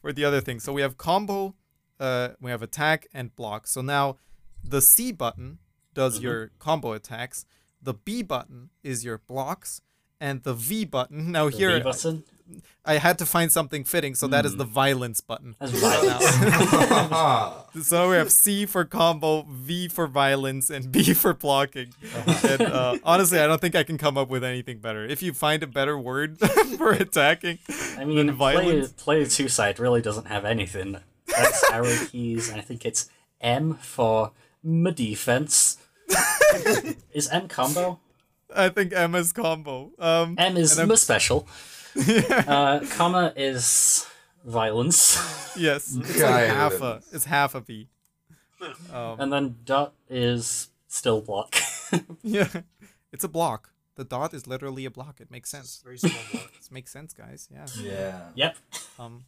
for 0.00 0.12
the 0.12 0.24
other 0.24 0.40
thing 0.40 0.58
so 0.60 0.72
we 0.72 0.82
have 0.82 0.96
combo 0.96 1.54
uh 2.02 2.28
we 2.40 2.50
have 2.50 2.62
attack 2.62 3.06
and 3.14 3.34
block 3.36 3.66
so 3.66 3.80
now 3.80 4.16
the 4.74 4.80
c 4.82 5.12
button 5.12 5.58
does 5.94 6.18
Mhm. 6.18 6.22
your 6.24 6.50
combo 6.58 6.92
attacks 6.92 7.44
the 7.80 7.94
b 7.94 8.22
button 8.22 8.70
is 8.82 9.04
your 9.04 9.18
blocks 9.18 9.80
and 10.20 10.42
the 10.42 10.54
v 10.54 10.84
button 10.84 11.30
now 11.36 11.48
The 11.50 11.56
here 11.56 11.80
button. 11.82 12.24
i 12.84 12.94
had 13.06 13.16
to 13.18 13.26
find 13.26 13.50
something 13.52 13.82
fitting 13.84 14.14
so 14.14 14.26
that 14.34 14.44
is 14.48 14.56
the 14.56 14.64
violence 14.82 15.20
button 15.20 15.54
violence. 15.60 16.26
so 17.88 18.10
we 18.10 18.16
have 18.16 18.30
C 18.30 18.66
for 18.66 18.84
combo, 18.84 19.42
V 19.48 19.88
for 19.88 20.06
violence, 20.06 20.68
and 20.70 20.92
B 20.92 21.14
for 21.22 21.32
blocking. 21.34 21.88
And 22.44 22.60
uh, 22.62 22.98
honestly, 23.04 23.38
I 23.38 23.46
don't 23.46 23.60
think 23.60 23.74
I 23.74 23.82
can 23.84 23.96
come 23.98 24.18
up 24.18 24.28
with 24.28 24.44
anything 24.44 24.78
better. 24.78 25.04
If 25.04 25.22
you 25.22 25.32
find 25.32 25.62
a 25.62 25.66
better 25.66 25.98
word 25.98 26.38
for 26.78 26.90
attacking, 26.92 27.58
I 27.98 28.04
mean, 28.04 28.36
play, 28.36 28.86
play 28.96 29.24
two 29.24 29.48
side 29.48 29.78
really 29.78 30.02
doesn't 30.02 30.26
have 30.26 30.44
anything. 30.44 30.98
That's 31.36 31.70
arrow 31.70 31.96
keys, 32.06 32.52
I 32.52 32.60
think 32.60 32.84
it's 32.84 33.10
M 33.40 33.74
for 33.74 34.32
my 34.62 34.90
defense. 34.90 35.78
is 37.12 37.28
M 37.28 37.48
combo? 37.48 37.98
I 38.54 38.68
think 38.68 38.92
M 38.92 39.14
is 39.14 39.32
combo. 39.32 39.92
Um, 39.98 40.34
M 40.38 40.56
is 40.56 40.78
my 40.78 40.94
special. 40.94 41.46
Uh, 41.94 42.80
comma 42.92 43.34
is 43.36 44.06
violence, 44.46 45.16
yes, 45.56 45.94
it's 46.00 46.22
like 46.22 46.48
half 46.48 46.80
a. 46.80 47.02
It's 47.12 47.26
half 47.26 47.54
a 47.54 47.60
V. 47.60 47.88
Um, 48.92 49.20
and 49.20 49.32
then 49.32 49.56
dot 49.64 49.92
is 50.08 50.70
still 50.88 51.20
block. 51.20 51.56
yeah, 52.22 52.48
it's 53.12 53.24
a 53.24 53.28
block. 53.28 53.70
The 53.96 54.04
dot 54.04 54.32
is 54.32 54.46
literally 54.46 54.86
a 54.86 54.90
block. 54.90 55.20
It 55.20 55.30
makes 55.30 55.50
sense. 55.50 55.82
Very 55.84 55.98
small 55.98 56.12
block. 56.32 56.50
It 56.58 56.72
makes 56.72 56.90
sense, 56.90 57.12
guys. 57.12 57.48
Yeah. 57.52 57.66
yeah. 57.78 58.20
yep. 58.34 58.56
Um, 58.98 59.24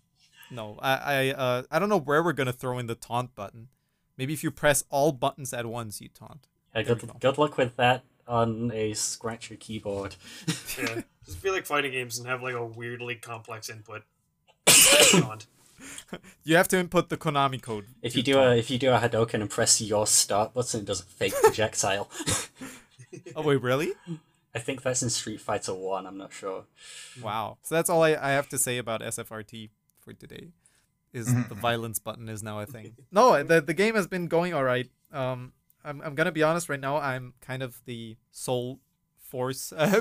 no, 0.50 0.78
I 0.82 0.94
I 0.94 1.30
uh 1.30 1.62
I 1.70 1.78
don't 1.78 1.88
know 1.88 2.00
where 2.00 2.22
we're 2.22 2.32
gonna 2.32 2.52
throw 2.52 2.78
in 2.78 2.86
the 2.86 2.94
taunt 2.94 3.34
button. 3.34 3.68
Maybe 4.16 4.32
if 4.32 4.44
you 4.44 4.50
press 4.50 4.84
all 4.90 5.12
buttons 5.12 5.52
at 5.52 5.66
once, 5.66 6.00
you 6.00 6.08
taunt. 6.08 6.46
Yeah, 6.74 6.82
good, 6.82 7.00
go. 7.00 7.16
good 7.20 7.38
luck 7.38 7.56
with 7.56 7.76
that 7.76 8.04
on 8.26 8.70
a 8.72 8.94
scratcher 8.94 9.56
keyboard. 9.56 10.16
Yeah. 10.78 11.02
Just 11.24 11.38
feel 11.38 11.54
like 11.54 11.64
fighting 11.64 11.92
games 11.92 12.18
and 12.18 12.26
have 12.28 12.42
like 12.42 12.54
a 12.54 12.64
weirdly 12.64 13.14
complex 13.14 13.70
input. 13.70 14.02
Beyond. 14.66 15.46
You 16.44 16.56
have 16.56 16.68
to 16.68 16.78
input 16.78 17.08
the 17.08 17.16
Konami 17.16 17.60
code. 17.60 17.86
If 18.00 18.16
you 18.16 18.22
do 18.22 18.34
taunt. 18.34 18.54
a 18.54 18.56
if 18.56 18.70
you 18.70 18.78
do 18.78 18.90
a 18.90 18.98
Hadoken 18.98 19.34
and 19.40 19.50
press 19.50 19.80
your 19.80 20.06
start 20.06 20.54
button, 20.54 20.80
it 20.80 20.86
does 20.86 21.00
a 21.00 21.04
fake 21.04 21.34
projectile. 21.42 22.08
Oh 23.36 23.42
wait, 23.42 23.62
really? 23.62 23.92
I 24.54 24.58
think 24.58 24.82
that's 24.82 25.02
in 25.02 25.08
Street 25.10 25.40
Fighter 25.40 25.72
One. 25.72 26.04
I'm 26.06 26.18
not 26.18 26.32
sure. 26.32 26.64
Wow. 27.22 27.58
So 27.62 27.74
that's 27.76 27.88
all 27.88 28.02
I, 28.02 28.16
I 28.16 28.30
have 28.30 28.48
to 28.48 28.58
say 28.58 28.78
about 28.78 29.02
SFRT 29.02 29.70
for 30.04 30.12
today. 30.12 30.52
Is 31.12 31.28
Mm-hmm. 31.28 31.48
the 31.48 31.54
violence 31.54 31.98
button 32.00 32.28
is 32.28 32.42
now 32.42 32.58
a 32.60 32.66
thing. 32.66 32.96
No, 33.12 33.42
the 33.42 33.60
the 33.60 33.74
game 33.74 33.94
has 33.94 34.06
been 34.08 34.26
going 34.26 34.52
all 34.52 34.64
right. 34.64 34.90
Um, 35.12 35.52
I'm 35.84 36.00
I'm 36.02 36.14
gonna 36.14 36.32
be 36.32 36.42
honest 36.42 36.68
right 36.68 36.80
now. 36.80 36.96
I'm 36.96 37.34
kind 37.40 37.62
of 37.62 37.80
the 37.84 38.16
sole 38.32 38.80
force 39.18 39.72
uh, 39.76 40.00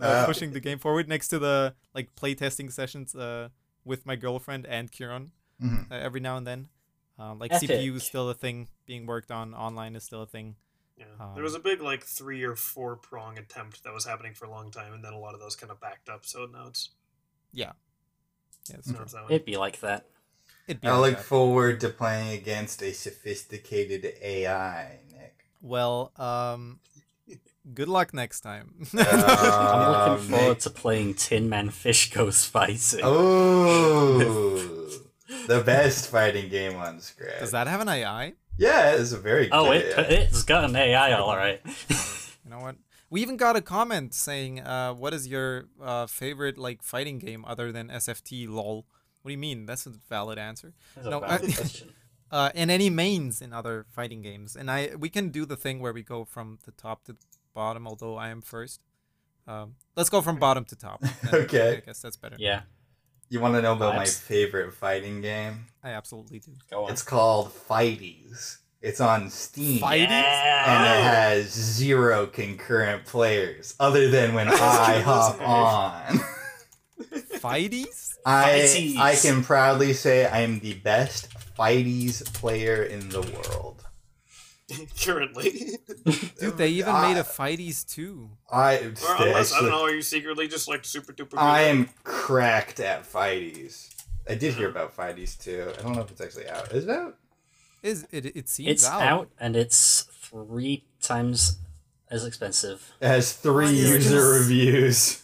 uh, 0.00 0.26
pushing 0.26 0.52
the 0.52 0.60
game 0.60 0.78
forward 0.78 1.08
next 1.08 1.28
to 1.28 1.38
the 1.38 1.74
like 1.94 2.14
playtesting 2.14 2.70
sessions 2.72 3.14
uh 3.14 3.48
with 3.84 4.04
my 4.06 4.14
girlfriend 4.16 4.66
and 4.66 4.90
Kieran 4.92 5.32
Mhm. 5.62 5.90
uh, 5.90 5.94
every 5.94 6.20
now 6.20 6.36
and 6.36 6.46
then. 6.46 6.68
Um, 7.18 7.38
like 7.38 7.52
Epic. 7.52 7.70
CPU 7.70 7.94
is 7.96 8.02
still 8.04 8.28
a 8.28 8.34
thing 8.34 8.68
being 8.86 9.06
worked 9.06 9.30
on. 9.30 9.54
Online 9.54 9.94
is 9.96 10.02
still 10.02 10.22
a 10.22 10.26
thing. 10.26 10.56
Yeah. 10.96 11.04
Um, 11.20 11.34
there 11.34 11.44
was 11.44 11.54
a 11.54 11.60
big 11.60 11.80
like 11.80 12.02
three 12.02 12.42
or 12.42 12.56
four 12.56 12.96
prong 12.96 13.38
attempt 13.38 13.84
that 13.84 13.92
was 13.92 14.04
happening 14.04 14.34
for 14.34 14.46
a 14.46 14.50
long 14.50 14.70
time, 14.72 14.92
and 14.92 15.04
then 15.04 15.12
a 15.12 15.18
lot 15.18 15.34
of 15.34 15.40
those 15.40 15.54
kind 15.54 15.70
of 15.70 15.78
backed 15.80 16.08
up. 16.08 16.24
So 16.26 16.46
now 16.46 16.66
it's 16.68 16.90
Yeah. 17.52 17.72
Yeah, 18.70 18.76
it's 18.76 18.86
now 18.88 18.94
true. 18.94 19.02
it's 19.04 19.12
that 19.14 19.22
way. 19.28 19.34
It'd 19.34 19.44
be 19.44 19.56
like 19.56 19.80
that. 19.80 20.06
It'd 20.68 20.80
be 20.80 20.88
I 20.88 20.92
like 20.92 21.10
look 21.10 21.18
that. 21.18 21.24
forward 21.26 21.80
to 21.80 21.88
playing 21.88 22.30
against 22.38 22.82
a 22.82 22.92
sophisticated 22.92 24.14
AI, 24.22 24.98
Nick. 25.10 25.44
Well, 25.60 26.12
um, 26.16 26.78
good 27.74 27.88
luck 27.88 28.14
next 28.14 28.40
time. 28.42 28.86
I'm 28.94 28.98
Um, 29.00 30.10
looking 30.10 30.28
forward 30.30 30.48
Nick- 30.50 30.58
to 30.60 30.70
playing 30.70 31.14
Tin 31.14 31.48
Man 31.48 31.70
Fish 31.70 32.10
Goes 32.12 32.44
Fighting. 32.44 33.00
Oh, 33.02 34.18
the 35.48 35.60
best 35.62 36.10
fighting 36.10 36.48
game 36.48 36.76
on 36.76 37.00
Scratch. 37.00 37.40
Does 37.40 37.50
that 37.52 37.66
have 37.66 37.80
an 37.80 37.88
AI? 37.88 38.34
Yeah, 38.58 38.92
it's 38.92 39.12
a 39.12 39.18
very 39.18 39.44
good. 39.44 39.52
Oh, 39.54 39.72
it, 39.72 39.96
AI. 39.98 40.02
it's 40.02 40.42
got 40.44 40.64
an 40.64 40.76
AI, 40.76 41.12
all 41.14 41.36
right. 41.36 41.60
You 42.44 42.50
know 42.50 42.58
what? 42.60 42.76
We 43.12 43.20
even 43.20 43.36
got 43.36 43.56
a 43.56 43.60
comment 43.60 44.14
saying, 44.14 44.60
uh, 44.60 44.94
"What 44.94 45.12
is 45.12 45.28
your 45.28 45.68
uh, 45.80 46.06
favorite 46.06 46.56
like 46.56 46.82
fighting 46.82 47.18
game 47.18 47.44
other 47.46 47.70
than 47.70 47.88
SFT? 47.88 48.48
Lol." 48.48 48.86
What 49.20 49.28
do 49.28 49.32
you 49.32 49.38
mean? 49.38 49.66
That's 49.66 49.84
a 49.86 49.90
valid 49.90 50.38
answer. 50.38 50.72
That's 50.94 51.06
a 51.06 51.10
No, 51.10 51.20
valid 51.20 51.42
I- 51.50 51.52
question. 51.60 51.88
Uh, 52.30 52.50
and 52.54 52.70
any 52.70 52.88
mains 52.88 53.42
in 53.42 53.52
other 53.52 53.84
fighting 53.90 54.22
games, 54.22 54.56
and 54.56 54.70
I 54.70 54.96
we 54.98 55.10
can 55.10 55.28
do 55.28 55.44
the 55.44 55.56
thing 55.56 55.80
where 55.80 55.92
we 55.92 56.02
go 56.02 56.24
from 56.24 56.58
the 56.64 56.72
top 56.72 57.04
to 57.04 57.12
the 57.12 57.18
bottom. 57.54 57.86
Although 57.86 58.16
I 58.16 58.28
am 58.30 58.40
first. 58.40 58.80
Um, 59.46 59.74
let's 59.96 60.08
go 60.08 60.22
from 60.22 60.38
bottom 60.38 60.64
to 60.66 60.76
top. 60.76 61.02
Okay. 61.34 61.76
I 61.76 61.80
guess 61.86 62.00
that's 62.00 62.16
better. 62.16 62.36
Yeah, 62.38 62.62
You 63.28 63.40
want 63.40 63.54
to 63.56 63.60
know 63.62 63.72
about 63.74 63.96
my 63.96 64.06
favorite 64.06 64.72
fighting 64.72 65.20
game? 65.20 65.66
I 65.82 65.90
absolutely 65.90 66.38
do. 66.38 66.52
go 66.70 66.84
on. 66.84 66.92
It's 66.92 67.02
called 67.02 67.52
Fighties. 67.68 68.58
It's 68.82 69.00
on 69.00 69.30
Steam. 69.30 69.80
Fighties? 69.80 70.10
And 70.10 70.84
it 70.84 71.02
has 71.04 71.50
zero 71.52 72.26
concurrent 72.26 73.04
players, 73.06 73.76
other 73.78 74.10
than 74.10 74.34
when 74.34 74.48
I 74.52 75.00
hop 75.00 75.40
on. 75.40 76.20
Fighties? 77.38 78.14
I 78.26 78.50
Fighties. 78.50 78.96
I 78.96 79.14
can 79.16 79.44
proudly 79.44 79.92
say 79.92 80.26
I 80.26 80.40
am 80.40 80.58
the 80.58 80.74
best 80.74 81.28
Fighties 81.56 82.24
player 82.34 82.82
in 82.82 83.08
the 83.10 83.20
world. 83.22 83.84
Currently, 85.04 85.76
Dude, 86.40 86.56
they 86.56 86.68
even 86.70 86.94
made 87.02 87.18
a 87.18 87.24
Fighties 87.24 87.86
too. 87.86 88.30
I, 88.50 88.78
or 88.78 88.80
unless 88.80 89.52
I 89.52 89.56
actually- 89.56 89.60
don't 89.60 89.70
know, 89.70 89.84
are 89.84 89.94
you 89.94 90.02
secretly 90.02 90.48
just 90.48 90.66
like 90.66 90.84
super 90.84 91.12
duper? 91.12 91.30
good 91.30 91.38
I 91.38 91.64
at 91.64 91.66
it? 91.66 91.70
am 91.70 91.88
cracked 92.04 92.80
at 92.80 93.04
Fighties. 93.04 93.90
I 94.28 94.34
did 94.34 94.54
hear 94.54 94.68
mm-hmm. 94.68 94.76
about 94.76 94.96
Fighties 94.96 95.38
too. 95.38 95.72
I 95.78 95.82
don't 95.82 95.94
know 95.94 96.02
if 96.02 96.10
it's 96.10 96.20
actually 96.20 96.48
out. 96.48 96.72
Is 96.72 96.84
it 96.84 96.90
out? 96.90 97.16
Is 97.82 98.06
it? 98.12 98.26
It 98.36 98.48
seems 98.48 98.68
It's 98.70 98.86
out. 98.88 99.28
and 99.40 99.56
it's 99.56 100.02
three 100.20 100.84
times 101.00 101.58
as 102.10 102.24
expensive. 102.24 102.92
It 103.00 103.08
has 103.08 103.32
three 103.32 103.64
What 103.66 103.74
is 103.74 104.06
user 104.06 104.30
reviews. 104.38 105.22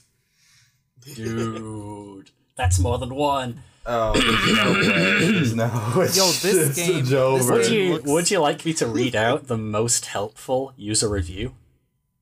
Dude, 1.14 2.30
that's 2.56 2.78
more 2.78 2.98
than 2.98 3.14
one. 3.14 3.62
Oh, 3.86 4.12
there's 4.12 4.56
no 4.56 4.72
way. 4.72 5.30
There's 5.32 5.54
no. 5.54 5.92
It's 5.96 6.16
Yo, 6.16 6.26
this 6.26 6.42
just 6.76 6.76
game- 6.76 7.04
this. 7.06 7.48
Would 7.50 7.68
you 7.70 7.92
looks- 7.94 8.04
Would 8.08 8.30
you 8.30 8.40
like 8.40 8.64
me 8.66 8.74
to 8.74 8.86
read 8.86 9.16
out 9.16 9.46
the 9.46 9.56
most 9.56 10.06
helpful 10.06 10.72
user 10.76 11.08
review? 11.08 11.54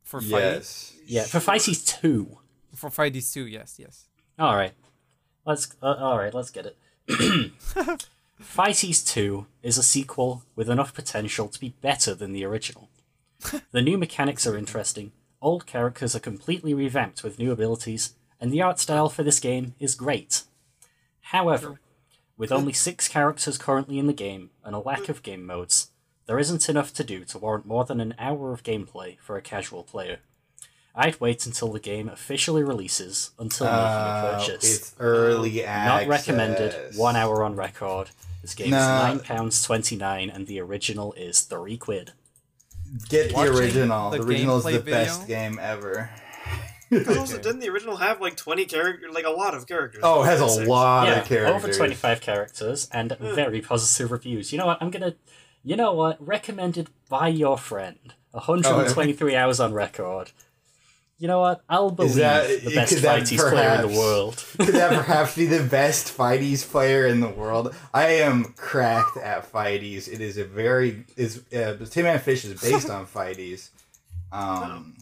for 0.05 0.21
Fighties. 0.21 0.31
Yes. 0.31 0.93
Yeah, 1.07 1.25
for 1.25 1.39
Fighties 1.41 1.85
Two. 1.85 2.39
For 2.77 2.91
Fighties 2.91 3.33
too, 3.33 3.47
yes, 3.47 3.77
yes. 3.79 4.05
All 4.39 4.55
right, 4.55 4.73
let's. 5.45 5.75
Uh, 5.83 5.95
all 5.99 6.17
right, 6.19 6.33
let's 6.33 6.51
get 6.51 6.67
it. 6.67 6.77
Fighties 8.43 9.07
2 9.07 9.47
is 9.63 9.79
a 9.79 9.83
sequel 9.83 10.43
with 10.55 10.69
enough 10.69 10.93
potential 10.93 11.49
to 11.49 11.59
be 11.59 11.75
better 11.81 12.15
than 12.15 12.33
the 12.33 12.45
original. 12.45 12.91
the 13.71 13.81
new 13.81 13.97
mechanics 13.97 14.47
are 14.47 14.59
interesting, 14.59 15.13
old 15.41 15.67
characters 15.67 16.15
are 16.15 16.21
completely 16.21 16.75
revamped 16.75 17.23
with 17.23 17.39
new 17.39 17.51
abilities, 17.51 18.15
and 18.39 18.53
the 18.53 18.61
art 18.61 18.79
style 18.79 19.09
for 19.09 19.23
this 19.23 19.41
game 19.41 19.75
is 19.81 19.95
great. 19.95 20.43
However, 21.21 21.81
with 22.37 22.53
only 22.53 22.75
six 22.75 23.09
characters 23.09 23.57
currently 23.57 23.99
in 23.99 24.07
the 24.07 24.13
game 24.13 24.51
and 24.63 24.75
a 24.75 24.81
lack 24.81 25.09
of 25.09 25.23
game 25.23 25.47
modes, 25.47 25.91
there 26.27 26.39
isn't 26.39 26.69
enough 26.69 26.93
to 26.95 27.05
do 27.05 27.25
to 27.25 27.39
warrant 27.39 27.65
more 27.65 27.87
than 27.87 28.01
an 28.01 28.15
hour 28.19 28.53
of 28.53 28.63
gameplay 28.63 29.19
for 29.19 29.39
a 29.39 29.43
casual 29.43 29.83
player. 29.83 30.19
I'd 30.99 31.21
wait 31.21 31.45
until 31.45 31.69
the 31.69 31.79
game 31.81 32.09
officially 32.09 32.63
releases 32.63 33.31
until 33.39 33.67
making 33.67 33.79
a 33.79 33.83
Uh, 33.83 34.39
purchase. 34.39 34.77
it's 34.77 34.95
early 34.99 35.63
access. 35.63 36.07
Not 36.07 36.09
recommended. 36.09 36.97
One 36.97 37.17
hour 37.17 37.45
on 37.45 37.55
record. 37.55 38.11
This 38.43 38.55
game's 38.55 38.71
Nah. 38.71 39.03
nine 39.09 39.21
pounds 39.21 39.63
twenty 39.63 39.97
nine, 39.97 40.31
and 40.31 40.47
the 40.47 40.59
original 40.61 41.13
is 41.15 41.43
three 41.43 41.77
quid. 41.77 42.13
Get 43.09 43.31
the 43.35 43.41
original. 43.43 44.11
the 44.11 44.19
The, 44.19 44.25
original 44.25 44.57
is 44.59 44.65
the 44.65 44.71
video? 44.79 44.85
best 45.05 45.27
game 45.27 45.59
ever. 45.61 46.11
But 46.89 47.19
also, 47.19 47.37
didn't 47.39 47.59
the 47.59 47.69
original 47.69 47.97
have 47.97 48.21
like 48.21 48.37
twenty 48.37 48.65
characters, 48.65 49.13
like 49.13 49.27
a 49.27 49.31
lot 49.31 49.55
of 49.55 49.67
characters? 49.67 50.01
Oh, 50.05 50.23
it 50.23 50.27
has 50.27 50.41
a 50.41 50.49
Six. 50.49 50.69
lot 50.69 51.09
yeah, 51.09 51.21
of 51.21 51.27
characters. 51.27 51.65
over 51.65 51.73
twenty 51.77 51.97
five 51.97 52.21
characters 52.21 52.89
and 52.93 53.17
very 53.19 53.61
positive 53.61 54.13
reviews. 54.13 54.53
You 54.53 54.59
know 54.59 54.67
what? 54.67 54.79
I'm 54.81 54.91
gonna. 54.91 55.15
You 55.65 55.75
know 55.77 55.93
what? 55.93 56.25
Recommended 56.25 56.89
by 57.09 57.27
your 57.29 57.59
friend. 57.59 58.15
One 58.31 58.45
hundred 58.45 58.73
and 58.85 58.89
twenty 58.95 59.13
three 59.13 59.35
hours 59.35 59.59
on 59.59 59.75
record. 59.75 60.31
You 61.19 61.29
know 61.29 61.41
what? 61.41 61.63
I'll 61.69 61.91
believe 61.91 62.15
that- 62.17 62.63
the 62.63 62.71
best 62.75 62.95
could 62.95 63.03
that 63.05 63.23
fighties 63.23 63.39
player 63.51 63.75
in 63.83 63.91
the 63.91 63.99
world. 63.99 64.45
Could 64.59 64.75
that 64.75 64.93
perhaps 65.05 65.35
be 65.37 65.47
the 65.47 65.63
best 65.63 66.17
fighties 66.17 66.69
player 66.71 67.07
in 67.07 67.21
the 67.21 67.29
world? 67.29 67.75
I 67.95 68.09
am 68.17 68.45
cracked 68.57 69.17
at 69.17 69.51
fighties. 69.51 70.09
It 70.13 70.21
is 70.21 70.37
a 70.37 70.45
very 70.45 71.05
is 71.17 71.43
uh, 71.55 71.77
Tin 71.91 72.05
Man 72.05 72.19
Fish 72.19 72.45
is 72.45 72.61
based 72.61 72.91
on 72.91 73.07
fighties. 73.07 73.71
Um, 74.33 74.97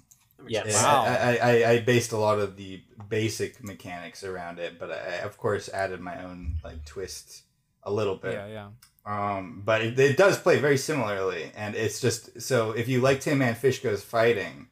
Yes. 0.46 0.66
yeah, 0.68 0.82
Wow. 0.82 1.04
I, 1.06 1.36
I, 1.36 1.70
I 1.70 1.80
based 1.80 2.12
a 2.12 2.18
lot 2.18 2.38
of 2.38 2.56
the 2.56 2.82
basic 3.08 3.64
mechanics 3.64 4.22
around 4.22 4.58
it, 4.58 4.78
but 4.78 4.90
I 4.90 5.16
of 5.24 5.38
course 5.38 5.70
added 5.70 6.00
my 6.00 6.22
own 6.22 6.56
like 6.62 6.84
twist 6.84 7.44
a 7.82 7.90
little 7.90 8.16
bit. 8.16 8.34
Yeah, 8.34 8.46
yeah. 8.46 8.68
Um, 9.06 9.62
but 9.64 9.80
it, 9.82 9.98
it 9.98 10.16
does 10.18 10.38
play 10.38 10.58
very 10.58 10.76
similarly, 10.76 11.50
and 11.56 11.74
it's 11.74 11.98
just 11.98 12.42
so 12.42 12.72
if 12.72 12.88
you 12.88 13.00
like 13.00 13.20
Tin 13.20 13.38
Man 13.38 13.54
Fish 13.54 13.80
Goes 13.82 14.02
Fighting, 14.04 14.68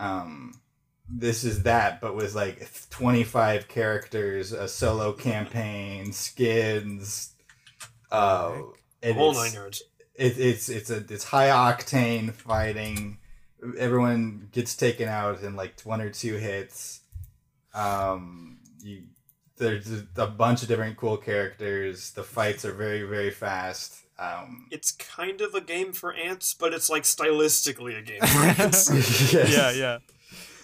um, 0.00 0.54
this 1.08 1.44
is 1.44 1.62
that, 1.64 2.00
but 2.00 2.14
with 2.16 2.34
like 2.34 2.68
twenty 2.90 3.24
five 3.24 3.68
characters, 3.68 4.52
a 4.52 4.66
solo 4.68 5.12
campaign, 5.12 6.12
skins, 6.12 7.34
uh, 8.10 8.56
and 9.02 9.16
whole 9.16 9.30
it's- 9.30 9.44
nine 9.44 9.54
yards. 9.54 9.82
it, 10.14 10.38
it's 10.38 10.68
it's 10.68 10.90
a 10.90 10.98
it's 11.08 11.24
high 11.24 11.48
octane 11.48 12.32
fighting. 12.32 13.18
Everyone 13.78 14.48
gets 14.52 14.74
taken 14.74 15.08
out 15.08 15.42
in 15.42 15.54
like 15.56 15.80
one 15.82 16.00
or 16.00 16.10
two 16.10 16.34
hits. 16.36 17.00
Um, 17.74 18.58
you 18.82 19.02
there's 19.58 19.90
a 20.16 20.26
bunch 20.26 20.62
of 20.62 20.68
different 20.68 20.96
cool 20.96 21.18
characters. 21.18 22.12
The 22.12 22.22
fights 22.22 22.64
are 22.64 22.72
very 22.72 23.02
very 23.02 23.30
fast. 23.30 23.96
Um, 24.20 24.66
It's 24.70 24.92
kind 24.92 25.40
of 25.40 25.54
a 25.54 25.60
game 25.62 25.92
for 25.94 26.12
ants, 26.14 26.52
but 26.54 26.74
it's 26.74 26.90
like 26.90 27.04
stylistically 27.04 27.98
a 27.98 28.02
game 28.02 28.20
for 28.20 28.62
ants. 28.62 29.32
yes. 29.32 29.50
Yeah, 29.52 29.70
yeah. 29.72 29.98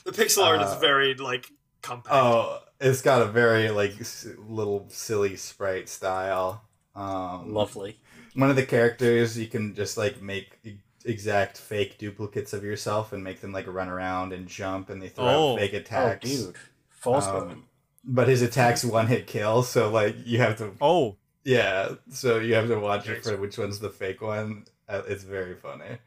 the 0.05 0.13
pixel 0.13 0.45
art 0.45 0.61
is 0.61 0.69
Uh, 0.73 0.79
very 0.79 1.15
like 1.15 1.51
compact. 1.83 2.15
Oh, 2.15 2.59
it's 2.81 3.01
got 3.01 3.23
a 3.23 3.27
very 3.27 3.71
like 3.71 3.99
s- 4.01 4.27
little 4.47 4.87
silly 4.91 5.37
sprite 5.37 5.89
style. 5.89 6.63
Um, 6.95 7.53
Lovely. 7.55 7.99
one 8.35 8.51
of 8.51 8.57
the 8.57 8.67
characters 8.67 9.39
you 9.39 9.47
can 9.47 9.75
just 9.75 9.97
like 9.97 10.21
make 10.23 10.59
exact 11.05 11.57
fake 11.59 11.99
duplicates 11.99 12.53
of 12.53 12.65
yourself 12.65 13.13
and 13.13 13.23
make 13.25 13.41
them 13.41 13.53
like 13.53 13.67
run 13.67 13.89
around 13.89 14.33
and 14.33 14.49
jump 14.49 14.91
and 14.91 15.01
they 15.01 15.09
throw 15.09 15.25
Oh. 15.27 15.53
out 15.55 15.59
fake 15.61 15.73
Oh, 15.75 15.79
attacks. 15.79 16.29
dude. 16.29 16.57
False 16.91 17.27
Um, 17.27 17.65
but 18.05 18.29
his 18.29 18.43
attacks 18.43 18.85
one 18.85 19.07
hit 19.07 19.27
kill, 19.27 19.63
so 19.63 19.89
like 19.91 20.15
you 20.27 20.39
have 20.39 20.57
to 20.59 20.73
Oh, 20.81 21.17
yeah, 21.47 21.95
so 22.11 22.39
you 22.41 22.55
have 22.55 22.67
to 22.69 22.79
watch 22.79 23.09
it 23.09 23.23
for 23.25 23.37
which 23.37 23.57
one's 23.57 23.79
the 23.79 23.89
fake 23.91 24.21
one. 24.21 24.65
Uh, 24.89 25.03
it's 25.09 25.23
very 25.25 25.55
funny. 25.55 25.99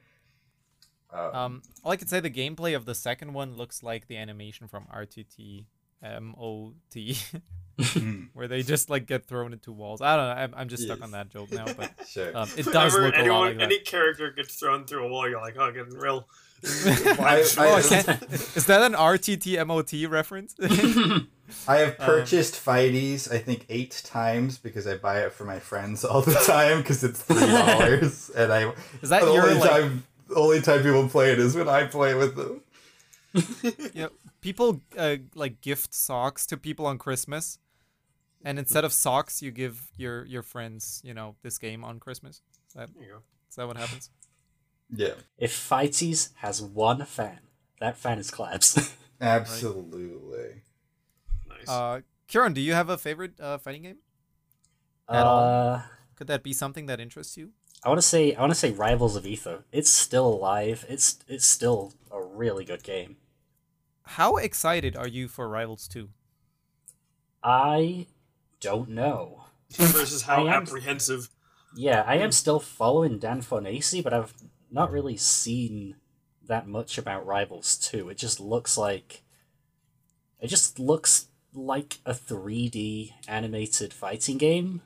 Uh, 1.11 1.31
um, 1.33 1.61
all 1.83 1.91
I 1.91 1.95
could 1.97 2.09
say 2.09 2.19
the 2.19 2.29
gameplay 2.29 2.75
of 2.75 2.85
the 2.85 2.93
second 2.93 3.33
one 3.33 3.55
looks 3.55 3.81
like 3.81 4.07
the 4.07 4.17
animation 4.17 4.67
from 4.67 4.85
RTT 4.93 5.65
MOT, 6.03 7.15
hmm, 7.81 8.23
where 8.33 8.47
they 8.47 8.61
just 8.63 8.89
like 8.89 9.05
get 9.07 9.25
thrown 9.25 9.53
into 9.53 9.71
walls. 9.71 10.01
I 10.01 10.15
don't 10.15 10.25
know. 10.27 10.43
I'm, 10.43 10.53
I'm 10.55 10.69
just 10.69 10.83
stuck 10.83 10.99
Yes. 10.99 11.03
on 11.05 11.11
that 11.11 11.29
joke 11.29 11.51
now, 11.51 11.65
but 11.73 11.91
sure. 12.07 12.37
um, 12.37 12.47
it 12.57 12.65
does 12.65 12.93
Whenever 12.93 13.01
look 13.01 13.15
a 13.15 13.17
lot 13.17 13.23
anyone, 13.23 13.47
like 13.47 13.57
that. 13.57 13.63
any 13.63 13.79
character 13.79 14.31
gets 14.31 14.55
thrown 14.55 14.85
through 14.85 15.05
a 15.05 15.09
wall, 15.09 15.27
you're 15.27 15.41
like, 15.41 15.55
oh, 15.57 15.71
getting 15.71 15.93
real. 15.97 16.27
I- 16.65 17.45
I 17.57 17.73
I- 17.75 17.81
can't- 17.81 18.23
is 18.55 18.65
that 18.65 18.81
an 18.81 18.93
RTT 18.93 19.65
MOT 19.65 20.09
reference? 20.09 20.55
I 21.67 21.77
have 21.77 21.95
Um, 21.99 22.05
purchased 22.05 22.53
Fighties, 22.63 23.31
I 23.31 23.39
think, 23.39 23.65
eight 23.69 24.01
times 24.05 24.57
because 24.59 24.85
I 24.85 24.97
buy 24.97 25.21
it 25.21 25.33
for 25.33 25.45
my 25.45 25.59
friends 25.59 26.05
all 26.05 26.21
the 26.21 26.33
time 26.33 26.79
because 26.79 27.03
it's 27.03 27.21
three 27.23 27.39
dollars, 27.47 28.29
and 28.31 28.51
I 28.53 28.71
Is 29.01 29.09
that 29.09 29.21
the 29.23 29.33
your 29.33 29.43
only 29.49 29.59
like? 29.59 29.69
time 29.69 30.03
the 30.27 30.35
only 30.35 30.61
time 30.61 30.83
people 30.83 31.07
play 31.09 31.31
it 31.31 31.39
is 31.39 31.55
when 31.55 31.67
I 31.67 31.85
play 31.85 32.13
with 32.13 32.35
them. 32.35 32.61
you 33.93 34.01
know, 34.03 34.09
people 34.41 34.81
uh, 34.97 35.17
like 35.35 35.61
gift 35.61 35.93
socks 35.93 36.45
to 36.47 36.57
people 36.57 36.85
on 36.85 36.97
Christmas, 36.99 37.57
and 38.43 38.59
instead 38.59 38.83
of 38.83 38.93
socks, 38.93 39.41
you 39.41 39.49
give 39.51 39.89
your 39.97 40.25
your 40.25 40.43
friends, 40.43 41.01
you 41.03 41.13
know, 41.15 41.35
this 41.41 41.57
game 41.57 41.83
on 41.83 41.99
Christmas. 41.99 42.41
Is 42.67 42.73
that 42.75 42.89
There 42.93 43.03
you 43.05 43.11
go. 43.13 43.19
is 43.49 43.55
that 43.55 43.65
what 43.67 43.77
happens? 43.77 44.09
Yeah, 44.91 45.13
If 45.37 45.51
Fighties 45.53 46.29
has 46.37 46.61
one 46.61 47.05
fan, 47.05 47.39
that 47.79 47.95
fan 47.97 48.17
is 48.19 48.31
Clabs. 48.31 48.95
absolutely. 49.21 50.63
Nice. 51.47 51.69
Uh, 51.69 52.01
Kieran, 52.27 52.53
do 52.53 52.61
you 52.61 52.73
have 52.73 52.89
a 52.89 52.97
favorite 52.97 53.39
uh, 53.39 53.57
fighting 53.59 53.83
game? 53.83 53.97
At 55.07 55.25
all? 55.25 55.39
uh, 55.75 55.81
Could 56.15 56.27
that 56.27 56.43
be 56.43 56.53
something 56.53 56.85
that 56.87 56.99
interests 56.99 57.37
you? 57.37 57.51
I 57.83 57.89
want 57.89 57.99
to 58.01 58.07
say 58.07 58.35
I 58.35 58.41
want 58.41 58.51
to 58.51 58.59
say 58.59 58.71
Rivals 58.71 59.15
of 59.15 59.25
Aether. 59.25 59.63
It's 59.71 59.89
still 59.89 60.27
alive. 60.27 60.85
It's 60.89 61.19
it's 61.27 61.45
still 61.45 61.93
a 62.11 62.21
really 62.21 62.65
good 62.65 62.83
game. 62.83 63.17
How 64.03 64.35
excited 64.37 64.95
are 64.97 65.07
you 65.07 65.27
for 65.27 65.47
Rivals 65.47 65.87
2? 65.87 66.09
I 67.43 68.07
don't 68.59 68.89
know. 68.89 69.43
Versus 69.71 70.23
how 70.23 70.47
am- 70.47 70.63
apprehensive. 70.63 71.29
Yeah, 71.75 72.03
I 72.07 72.15
am 72.15 72.31
still 72.31 72.59
following 72.59 73.19
Dan 73.19 73.41
Fornace, 73.41 74.01
but 74.01 74.13
I've 74.13 74.33
not 74.71 74.91
really 74.91 75.17
seen 75.17 75.95
that 76.47 76.67
much 76.67 76.97
about 76.97 77.25
Rivals 77.25 77.77
2. 77.77 78.09
It 78.09 78.17
just 78.17 78.39
looks 78.39 78.77
like 78.77 79.21
it 80.39 80.47
just 80.47 80.79
looks 80.79 81.27
like 81.53 81.97
a 82.05 82.13
3D 82.13 83.13
animated 83.27 83.93
fighting 83.93 84.37
game. 84.37 84.81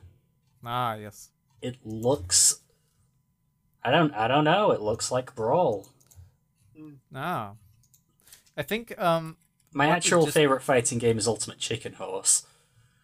Ah, 0.64 0.94
yes. 0.94 1.30
It 1.62 1.76
looks 1.84 2.60
I 3.82 3.90
don't 3.90 4.12
I 4.14 4.28
don't 4.28 4.44
know, 4.44 4.70
it 4.70 4.80
looks 4.80 5.10
like 5.10 5.34
Brawl. 5.34 5.88
Ah. 7.14 7.52
I 8.56 8.62
think 8.62 8.98
um 9.00 9.36
My 9.72 9.88
actual 9.88 10.24
just- 10.24 10.34
favorite 10.34 10.62
fighting 10.62 10.98
game 10.98 11.18
is 11.18 11.26
Ultimate 11.28 11.58
Chicken 11.58 11.94
Horse. 11.94 12.46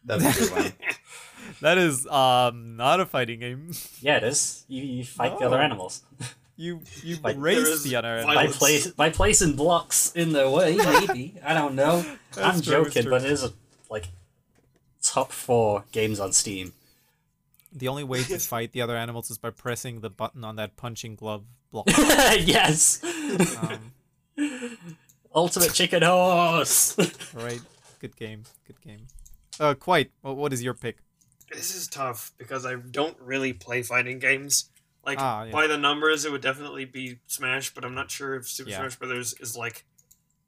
That's 0.04 0.24
a 0.24 0.40
good 0.40 0.50
one. 0.52 0.72
that 1.60 1.78
is 1.78 2.06
um 2.06 2.76
not 2.76 3.00
a 3.00 3.06
fighting 3.06 3.40
game. 3.40 3.72
Yeah, 4.00 4.16
it 4.16 4.24
is. 4.24 4.64
You, 4.68 4.82
you 4.82 5.04
fight 5.04 5.38
the 5.38 5.46
other 5.46 5.60
animals. 5.60 6.02
you 6.60 6.80
you 7.02 7.16
Like, 7.22 7.36
there 7.36 7.42
raise 7.42 7.68
is 7.68 7.82
the 7.82 7.96
other 7.96 8.22
by 8.24 8.46
place 8.48 8.88
by 8.88 9.10
placing 9.10 9.56
blocks 9.56 10.12
in 10.12 10.32
their 10.32 10.48
way, 10.48 10.76
maybe. 10.76 11.34
I 11.44 11.54
don't 11.54 11.74
know. 11.74 12.04
I'm 12.36 12.60
true, 12.60 12.84
joking, 12.84 13.08
but 13.08 13.24
it 13.24 13.30
is 13.30 13.42
a, 13.42 13.52
like 13.88 14.08
top 15.02 15.32
four 15.32 15.84
games 15.90 16.20
on 16.20 16.32
Steam. 16.32 16.74
The 17.72 17.88
only 17.88 18.04
way 18.04 18.22
to 18.24 18.38
fight 18.38 18.72
the 18.72 18.82
other 18.82 18.96
animals 18.96 19.30
is 19.30 19.38
by 19.38 19.50
pressing 19.50 20.00
the 20.00 20.10
button 20.10 20.44
on 20.44 20.56
that 20.56 20.76
punching 20.76 21.14
glove 21.16 21.44
block. 21.72 21.86
yes. 21.88 23.02
Um, 23.62 23.92
Ultimate 25.34 25.72
Chicken 25.72 26.02
Horse. 26.02 26.96
right. 27.34 27.60
Good 28.00 28.16
game. 28.16 28.42
Good 28.66 28.80
game. 28.80 29.06
Uh, 29.58 29.74
quite. 29.74 30.10
What, 30.22 30.36
what 30.36 30.52
is 30.52 30.62
your 30.62 30.74
pick? 30.74 30.98
This 31.52 31.74
is 31.74 31.86
tough 31.86 32.32
because 32.38 32.66
I 32.66 32.74
don't 32.74 33.16
really 33.20 33.52
play 33.52 33.82
fighting 33.82 34.18
games. 34.18 34.70
Like 35.04 35.18
Ah, 35.20 35.44
yeah. 35.44 35.52
by 35.52 35.66
the 35.66 35.78
numbers, 35.78 36.24
it 36.24 36.32
would 36.32 36.42
definitely 36.42 36.84
be 36.84 37.18
Smash, 37.26 37.72
but 37.74 37.84
I'm 37.84 37.94
not 37.94 38.10
sure 38.10 38.34
if 38.34 38.48
Super 38.48 38.70
Yeah. 38.70 38.78
Smash 38.78 38.96
Brothers 38.96 39.34
is 39.40 39.56
like 39.56 39.84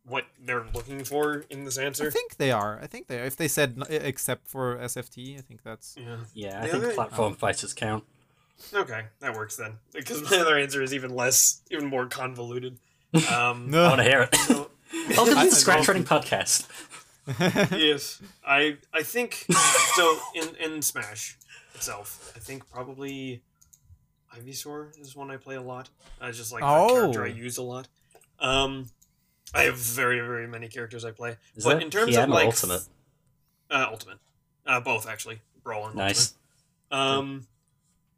what 0.04 0.24
they're 0.38 0.66
looking 0.74 1.04
for 1.04 1.44
in 1.48 1.64
this 1.64 1.78
answer. 1.78 2.06
I 2.06 2.10
think 2.10 2.36
they 2.36 2.50
are. 2.50 2.78
I 2.82 2.86
think 2.86 3.06
they 3.06 3.20
are. 3.20 3.24
If 3.24 3.36
they 3.36 3.48
said 3.48 3.76
n- 3.78 3.86
except 3.90 4.48
for 4.48 4.76
SFT, 4.78 5.38
I 5.38 5.40
think 5.40 5.62
that's. 5.62 5.94
Yeah. 5.98 6.16
yeah, 6.34 6.60
I 6.60 6.66
Yeah, 6.66 6.70
think 6.72 6.82
they- 6.84 6.94
platform 6.94 7.34
fighters 7.34 7.72
count. 7.72 8.04
Okay, 8.74 9.06
that 9.20 9.34
works 9.34 9.56
then. 9.56 9.78
Because 9.92 10.22
my 10.30 10.36
other 10.38 10.56
answer 10.58 10.82
is 10.82 10.92
even 10.94 11.14
less, 11.14 11.62
even 11.70 11.86
more 11.86 12.06
convoluted. 12.06 12.78
Um, 13.14 13.74
I 13.74 13.88
want 13.88 13.98
to 13.98 14.04
hear 14.04 14.22
it. 14.22 14.34
so, 14.34 14.70
Welcome 15.16 15.34
to 15.38 15.50
the 15.50 15.54
Scratch 15.56 15.86
Running 15.86 16.04
Podcast. 16.04 16.66
yes, 17.78 18.22
I 18.46 18.78
I 18.92 19.02
think 19.02 19.44
so. 19.94 20.18
In 20.34 20.54
in 20.56 20.80
Smash, 20.82 21.36
itself, 21.74 22.32
I 22.34 22.38
think 22.38 22.70
probably 22.70 23.42
Ivysaur 24.36 24.98
is 25.00 25.14
one 25.14 25.30
I 25.30 25.36
play 25.36 25.56
a 25.56 25.62
lot. 25.62 25.88
I 26.20 26.30
just 26.30 26.52
like 26.52 26.62
Oh. 26.64 26.86
a 26.86 26.92
character 27.00 27.24
I 27.24 27.28
use 27.28 27.58
a 27.58 27.62
lot. 27.62 27.88
Um, 28.38 28.90
I 29.54 29.62
have 29.62 29.76
very 29.76 30.20
very 30.20 30.46
many 30.48 30.68
characters 30.68 31.04
I 31.04 31.10
play, 31.10 31.36
Is 31.54 31.64
but 31.64 31.74
that 31.74 31.82
in 31.82 31.90
terms 31.90 32.14
TM 32.16 32.24
of 32.24 32.30
or 32.30 32.32
like 32.32 32.46
Ultimate? 32.46 32.82
uh, 33.70 33.86
Ultimate, 33.90 34.18
uh, 34.66 34.80
both 34.80 35.06
actually, 35.06 35.40
Brawl 35.62 35.86
and 35.86 35.96
Nice. 35.96 36.34
Ultimate. 36.90 37.18
Um, 37.18 37.46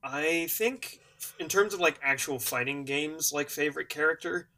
I 0.02 0.46
think 0.50 1.00
in 1.38 1.48
terms 1.48 1.74
of 1.74 1.80
like 1.80 1.98
actual 2.02 2.38
fighting 2.38 2.84
games, 2.84 3.32
like 3.32 3.50
favorite 3.50 3.88
character, 3.88 4.48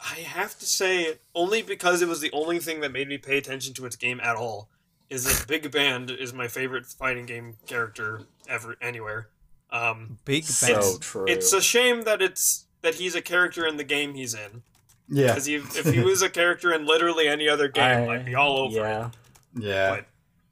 I 0.00 0.16
have 0.20 0.58
to 0.58 0.66
say 0.66 1.18
only 1.34 1.62
because 1.62 2.02
it 2.02 2.08
was 2.08 2.20
the 2.20 2.30
only 2.32 2.58
thing 2.58 2.80
that 2.80 2.92
made 2.92 3.08
me 3.08 3.16
pay 3.18 3.38
attention 3.38 3.72
to 3.74 3.86
its 3.86 3.96
game 3.96 4.20
at 4.20 4.36
all. 4.36 4.68
Is 5.08 5.24
that 5.24 5.46
Big 5.46 5.70
Band 5.70 6.10
is 6.10 6.32
my 6.34 6.48
favorite 6.48 6.84
fighting 6.86 7.26
game 7.26 7.56
character 7.66 8.22
ever 8.48 8.76
anywhere. 8.82 9.28
Um, 9.70 10.18
Big 10.24 10.44
So 10.44 10.66
It's- 10.68 10.98
true. 11.00 11.24
it's 11.28 11.52
a 11.52 11.60
shame 11.60 12.02
that 12.02 12.22
it's 12.22 12.64
that 12.82 12.94
he's 12.96 13.14
a 13.14 13.22
character 13.22 13.66
in 13.66 13.76
the 13.76 13.84
game 13.84 14.14
he's 14.14 14.32
in. 14.34 14.62
Yeah. 15.08 15.28
Because 15.28 15.48
if 15.48 15.92
he 15.92 16.00
was 16.00 16.22
a 16.22 16.28
character 16.30 16.72
in 16.72 16.86
literally 16.86 17.26
any 17.28 17.48
other 17.48 17.68
game, 17.68 18.08
I- 18.08 18.14
I'd 18.14 18.24
be 18.24 18.34
all 18.34 18.58
over 18.58 18.76
it. 18.78 18.80
Yeah. 18.80 19.10
Yeah. 19.58 19.90
But 19.96 20.06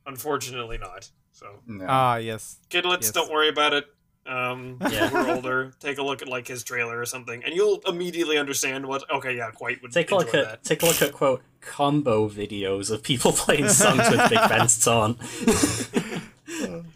unfortunately 0.07 0.79
not. 0.79 1.09
So 1.33 1.61
No. 1.67 1.87
Ah, 1.89 2.17
yes. 2.17 2.57
kidlets, 2.71 3.03
Yes. 3.03 3.13
don't 3.13 3.31
worry 3.31 3.49
about 3.49 3.73
it. 3.73 3.87
Um, 4.27 4.79
Yeah. 4.91 5.13
we're 5.13 5.35
older. 5.35 5.73
Take 5.81 5.99
a 5.99 6.03
look 6.03 6.23
at 6.23 6.29
like 6.29 6.49
his 6.49 6.65
trailer 6.65 6.99
or 6.99 7.05
something, 7.05 7.45
and 7.45 7.55
you'll 7.55 7.81
immediately 7.87 8.39
understand 8.39 8.87
what. 8.87 9.09
Okay, 9.11 9.37
yeah, 9.37 9.51
quite 9.51 9.83
would 9.83 9.93
Take 9.93 10.11
a 10.13 10.17
look 10.17 10.29
at 10.35 10.45
that. 10.45 10.65
take 10.65 10.83
a 10.83 10.87
look 10.87 11.03
at 11.03 11.13
quote 11.13 11.43
combo 11.61 12.29
videos 12.29 12.91
of 12.91 13.03
people 13.03 13.33
playing 13.45 13.69
songs 13.69 14.09
with 14.11 14.31
Big 14.31 14.39
Band's 14.49 14.87
on. 14.89 15.19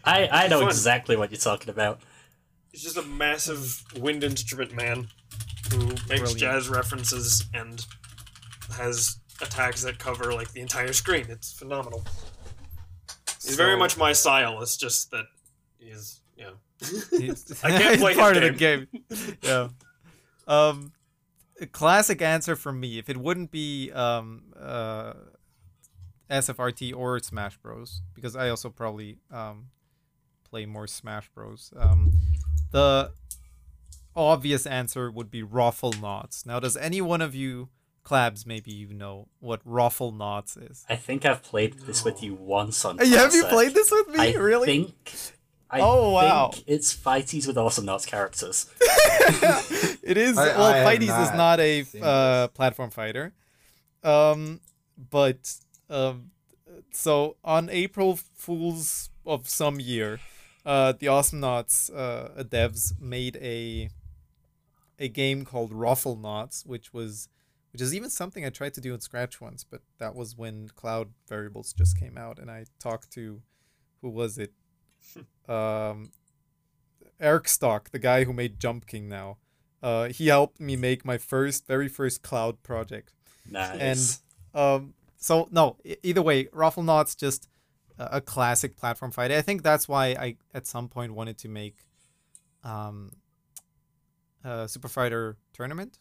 I 0.03 0.27
I 0.31 0.47
know 0.47 0.59
Fun. 0.61 0.69
exactly 0.69 1.15
what 1.15 1.31
you're 1.31 1.39
talking 1.39 1.69
about. 1.69 2.01
He's 2.71 2.83
just 2.83 2.97
a 2.97 3.01
massive 3.01 3.83
wind 3.97 4.23
instrument 4.23 4.73
man 4.73 5.07
who 5.71 5.79
makes 5.87 6.07
Brilliant. 6.07 6.37
jazz 6.39 6.69
references 6.69 7.45
and 7.53 7.85
has 8.75 9.17
attacks 9.41 9.83
that 9.83 9.97
cover 9.99 10.33
like 10.33 10.51
the 10.51 10.61
entire 10.61 10.93
screen. 10.93 11.25
It's 11.29 11.51
phenomenal. 11.51 12.03
He's 13.43 13.55
very 13.55 13.77
much 13.77 13.97
my 13.97 14.13
style. 14.13 14.61
It's 14.61 14.77
just 14.77 15.11
that 15.11 15.25
he's 15.79 16.19
yeah. 16.37 16.51
He's, 17.11 17.59
I 17.63 17.69
can't 17.71 17.83
he's 17.91 17.99
play 17.99 18.11
his 18.13 18.19
part 18.19 18.37
of 18.37 18.43
the 18.43 18.51
game. 18.51 18.87
yeah. 19.41 19.69
Um, 20.47 20.91
a 21.61 21.65
classic 21.67 22.21
answer 22.21 22.55
from 22.55 22.79
me. 22.79 22.97
If 22.99 23.09
it 23.09 23.17
wouldn't 23.17 23.51
be 23.51 23.91
um 23.91 24.43
uh 24.59 25.13
SFRT 26.29 26.95
or 26.95 27.19
Smash 27.19 27.57
Bros, 27.57 28.01
because 28.13 28.35
I 28.35 28.49
also 28.49 28.69
probably 28.69 29.17
um 29.31 29.67
play 30.49 30.65
more 30.65 30.87
Smash 30.87 31.29
Bros. 31.29 31.71
Um, 31.77 32.13
the 32.71 33.11
obvious 34.15 34.65
answer 34.65 35.11
would 35.11 35.31
be 35.31 35.43
Ruffle 35.43 35.93
Knots. 35.93 36.45
Now, 36.45 36.59
does 36.59 36.75
any 36.75 37.01
one 37.01 37.21
of 37.21 37.35
you, 37.35 37.69
Clabs, 38.03 38.45
maybe 38.45 38.71
you 38.71 38.93
know 38.93 39.27
what 39.39 39.61
Ruffle 39.63 40.11
Knots 40.11 40.57
is? 40.57 40.85
I 40.89 40.95
think 40.95 41.25
I've 41.25 41.43
played 41.43 41.79
this 41.81 42.03
with 42.03 42.23
you 42.23 42.33
once 42.33 42.83
on. 42.85 42.97
Have 42.97 43.33
you 43.33 43.45
played 43.45 43.73
this 43.73 43.91
with 43.91 44.07
me? 44.09 44.19
I 44.19 44.33
really? 44.33 44.65
think. 44.65 45.11
I 45.71 45.81
Oh, 45.81 46.11
wow. 46.11 46.51
it's 46.65 46.95
fighties 46.95 47.45
with 47.45 47.55
Awesomenauts 47.55 48.07
characters. 48.07 48.65
it 50.01 50.17
is 50.17 50.35
I- 50.37 50.57
well 50.57 50.63
I 50.63 50.77
have 50.77 50.87
fighties 50.87 51.03
is 51.03 51.29
not 51.29 51.35
not 51.37 51.59
a 51.59 51.85
uh, 52.01 52.47
platform 52.49 52.89
fighter 52.89 53.33
um 54.03 54.59
but 55.11 55.37
um 55.89 56.31
so 56.91 57.35
on 57.43 57.69
april 57.69 58.17
fools 58.33 59.09
of 59.25 59.47
some 59.49 59.79
year 59.79 60.19
uh 60.65 60.91
the 60.93 61.07
Awesomenauts 61.07 61.89
uh 61.95 62.43
devs 62.43 62.99
made 62.99 63.37
a 63.37 63.89
a 64.97 65.07
game 65.07 65.45
called 65.45 65.71
ruffle 65.73 66.15
knots 66.15 66.65
which 66.65 66.93
was 66.93 67.29
which 67.71 67.81
is 67.81 67.93
even 67.93 68.09
something 68.09 68.45
i 68.45 68.49
tried 68.49 68.73
to 68.73 68.81
do 68.81 68.93
in 68.93 68.99
scratch 68.99 69.39
once 69.39 69.63
but 69.63 69.81
that 69.97 70.15
was 70.15 70.37
when 70.37 70.69
cloud 70.69 71.09
variables 71.27 71.73
just 71.73 71.97
came 71.97 72.17
out 72.17 72.39
and 72.39 72.49
i 72.51 72.65
talked 72.79 73.11
to 73.11 73.41
who 74.01 74.09
was 74.09 74.37
it 74.37 74.53
um 75.49 76.11
eric 77.19 77.47
stock 77.47 77.91
the 77.91 77.99
guy 77.99 78.23
who 78.23 78.33
made 78.33 78.59
jump 78.59 78.85
king 78.85 79.07
now 79.07 79.37
uh, 79.81 80.09
he 80.09 80.27
helped 80.27 80.59
me 80.59 80.75
make 80.75 81.05
my 81.05 81.17
first, 81.17 81.65
very 81.65 81.87
first 81.87 82.21
cloud 82.21 82.61
project. 82.63 83.13
Nice. 83.49 84.21
And 84.53 84.61
um, 84.61 84.93
so 85.19 85.47
no, 85.51 85.77
either 86.01 86.21
way, 86.21 86.47
Ruffle 86.51 86.81
Knot's 86.83 87.13
just 87.13 87.47
a, 87.99 88.17
a 88.17 88.21
classic 88.21 88.75
platform 88.75 89.11
fighter. 89.11 89.35
I 89.35 89.41
think 89.41 89.61
that's 89.61 89.87
why 89.87 90.07
I 90.07 90.37
at 90.53 90.65
some 90.65 90.87
point 90.87 91.13
wanted 91.13 91.37
to 91.39 91.49
make, 91.49 91.75
um, 92.63 93.11
a 94.43 94.67
Super 94.67 94.87
Fighter 94.87 95.37
tournament. 95.53 95.99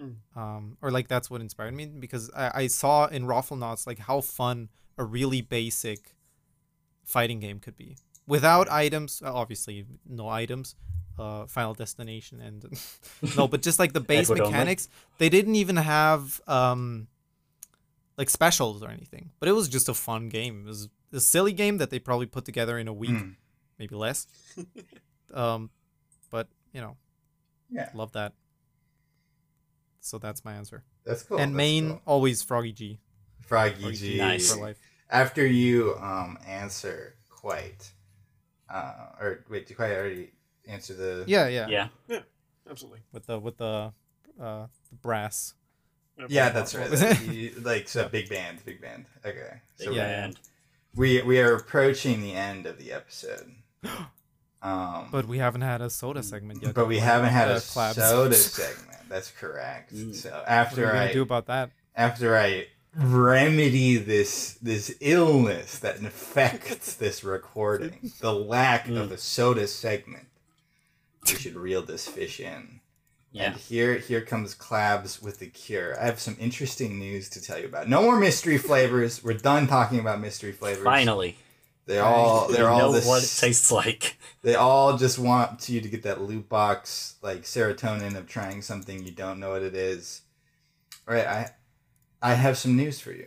Mm. 0.00 0.16
Um, 0.34 0.78
or 0.80 0.90
like 0.90 1.08
that's 1.08 1.30
what 1.30 1.40
inspired 1.40 1.74
me 1.74 1.86
because 1.86 2.30
I, 2.34 2.62
I 2.62 2.66
saw 2.68 3.06
in 3.06 3.26
Ruffle 3.26 3.56
Knots 3.58 3.86
like 3.86 3.98
how 3.98 4.20
fun 4.22 4.70
a 4.96 5.04
really 5.04 5.42
basic 5.42 6.14
fighting 7.04 7.40
game 7.40 7.58
could 7.60 7.76
be 7.76 7.96
without 8.26 8.70
items. 8.70 9.20
uh, 9.24 9.32
Obviously, 9.32 9.84
no 10.08 10.28
items. 10.28 10.76
Uh, 11.18 11.44
Final 11.46 11.74
Destination 11.74 12.40
and 12.40 12.64
no, 13.36 13.46
but 13.46 13.60
just 13.60 13.78
like 13.78 13.92
the 13.92 14.00
base 14.00 14.30
mechanics. 14.30 14.88
They 15.18 15.28
didn't 15.28 15.56
even 15.56 15.76
have 15.76 16.40
um, 16.46 17.06
like 18.16 18.28
specials 18.30 18.82
or 18.82 18.90
anything. 18.90 19.30
But 19.40 19.48
it 19.48 19.52
was 19.52 19.68
just 19.68 19.88
a 19.88 19.94
fun 19.94 20.28
game. 20.28 20.64
It 20.64 20.68
was 20.68 20.88
a 21.12 21.20
silly 21.20 21.52
game 21.52 21.78
that 21.78 21.90
they 21.90 21.98
probably 21.98 22.26
put 22.26 22.44
together 22.44 22.78
in 22.78 22.88
a 22.88 22.92
week, 22.92 23.10
Mm. 23.10 23.36
maybe 23.78 23.94
less. 23.94 24.26
um, 25.34 25.70
but 26.30 26.48
you 26.72 26.80
know, 26.80 26.96
Yeah. 27.70 27.90
love 27.94 28.12
that. 28.12 28.34
So 30.00 30.18
that's 30.18 30.44
my 30.44 30.54
answer. 30.54 30.84
That's 31.04 31.22
cool. 31.22 31.38
and 31.38 31.52
that's 31.52 31.56
main 31.56 31.88
cool. 31.90 32.02
always 32.06 32.42
Froggy 32.42 32.72
G 32.72 32.98
Froggy 33.40 33.80
Froggy 33.82 33.96
G. 33.96 34.18
Nice. 34.18 34.52
for 34.52 34.60
life. 34.60 34.78
After 35.10 35.44
you 35.46 35.94
um 35.98 36.38
answer 36.46 37.14
quite, 37.28 37.92
uh, 38.68 39.10
or 39.20 39.44
wait, 39.50 39.66
did 39.66 39.76
quite 39.76 39.92
already 39.92 40.32
answer 40.66 40.94
the? 40.94 41.24
Yeah, 41.26 41.48
yeah, 41.48 41.88
yeah. 42.08 42.20
Absolutely. 42.70 43.00
With 43.12 43.26
the 43.26 43.38
with 43.38 43.56
the 43.58 43.92
uh 44.40 44.66
the 44.90 44.96
brass. 45.00 45.54
Yeah, 46.28 46.50
that's 46.50 46.74
right. 46.74 46.90
Was 46.90 47.00
That's- 47.00 47.56
like 47.64 47.88
so, 47.88 48.08
big 48.08 48.28
band, 48.28 48.64
big 48.64 48.80
band. 48.80 49.06
Okay, 49.24 49.60
so 49.76 49.86
Big 49.90 49.96
band. 49.96 50.38
we 50.94 51.22
we 51.22 51.40
are 51.40 51.54
approaching 51.56 52.20
the 52.22 52.34
end 52.34 52.66
of 52.66 52.78
the 52.78 52.92
episode. 52.92 53.52
Um, 54.64 55.08
But 55.10 55.26
we 55.26 55.38
haven't 55.38 55.62
had 55.62 55.80
a 55.80 55.90
soda 55.90 56.22
segment 56.22 56.62
yet. 56.62 56.72
but 56.72 56.86
we 56.86 56.98
haven't 57.00 57.30
had 57.30 57.50
a 57.50 57.56
collabs. 57.56 57.94
soda 57.94 58.34
segment. 58.60 59.08
That's 59.08 59.32
correct. 59.32 59.92
Mm. 59.92 60.14
So 60.14 60.30
What 60.30 60.44
after 60.46 60.88
are 60.88 60.92
we 60.92 60.98
I 61.00 61.12
do 61.12 61.22
about 61.22 61.46
that? 61.46 61.70
after 61.96 62.36
I 62.38 62.68
remedy 62.94 63.96
this 63.96 64.58
this 64.62 64.94
illness 65.00 65.80
that 65.80 65.96
infects 65.98 66.94
this 67.04 67.24
recording, 67.24 68.12
the 68.20 68.32
lack 68.32 68.86
of 68.88 69.10
a 69.10 69.18
soda 69.18 69.66
segment, 69.66 70.28
we 71.26 71.34
should 71.34 71.56
reel 71.56 71.82
this 71.82 72.06
fish 72.06 72.38
in. 72.38 72.78
Yeah. 73.32 73.44
And 73.44 73.56
here 73.56 73.94
here 73.94 74.20
comes 74.20 74.54
Clabs 74.54 75.22
with 75.22 75.38
the 75.38 75.46
cure. 75.46 75.98
I 75.98 76.04
have 76.04 76.20
some 76.20 76.36
interesting 76.38 76.98
news 76.98 77.30
to 77.30 77.42
tell 77.42 77.58
you 77.58 77.66
about. 77.66 77.88
No 77.88 78.02
more 78.02 78.18
mystery 78.18 78.58
flavors. 78.68 79.24
We're 79.24 79.34
done 79.34 79.66
talking 79.66 79.98
about 79.98 80.20
mystery 80.20 80.52
flavors. 80.52 80.84
Finally. 80.84 81.36
They're 81.86 82.04
all 82.04 82.46
they're 82.48 82.68
all 82.68 82.78
know 82.78 82.92
this 82.92 83.06
what 83.06 83.24
it 83.24 83.34
tastes 83.40 83.72
like. 83.72 84.16
they 84.42 84.54
all 84.54 84.96
just 84.96 85.18
want 85.18 85.68
you 85.68 85.80
to 85.80 85.88
get 85.88 86.04
that 86.04 86.20
loot 86.20 86.48
box 86.48 87.16
like 87.22 87.42
serotonin 87.42 88.16
of 88.16 88.28
trying 88.28 88.62
something 88.62 89.04
you 89.04 89.10
don't 89.10 89.40
know 89.40 89.50
what 89.50 89.62
it 89.62 89.74
is. 89.74 90.22
All 91.08 91.14
right, 91.14 91.26
I 91.26 91.50
I 92.22 92.34
have 92.34 92.56
some 92.56 92.76
news 92.76 93.00
for 93.00 93.12
you. 93.12 93.26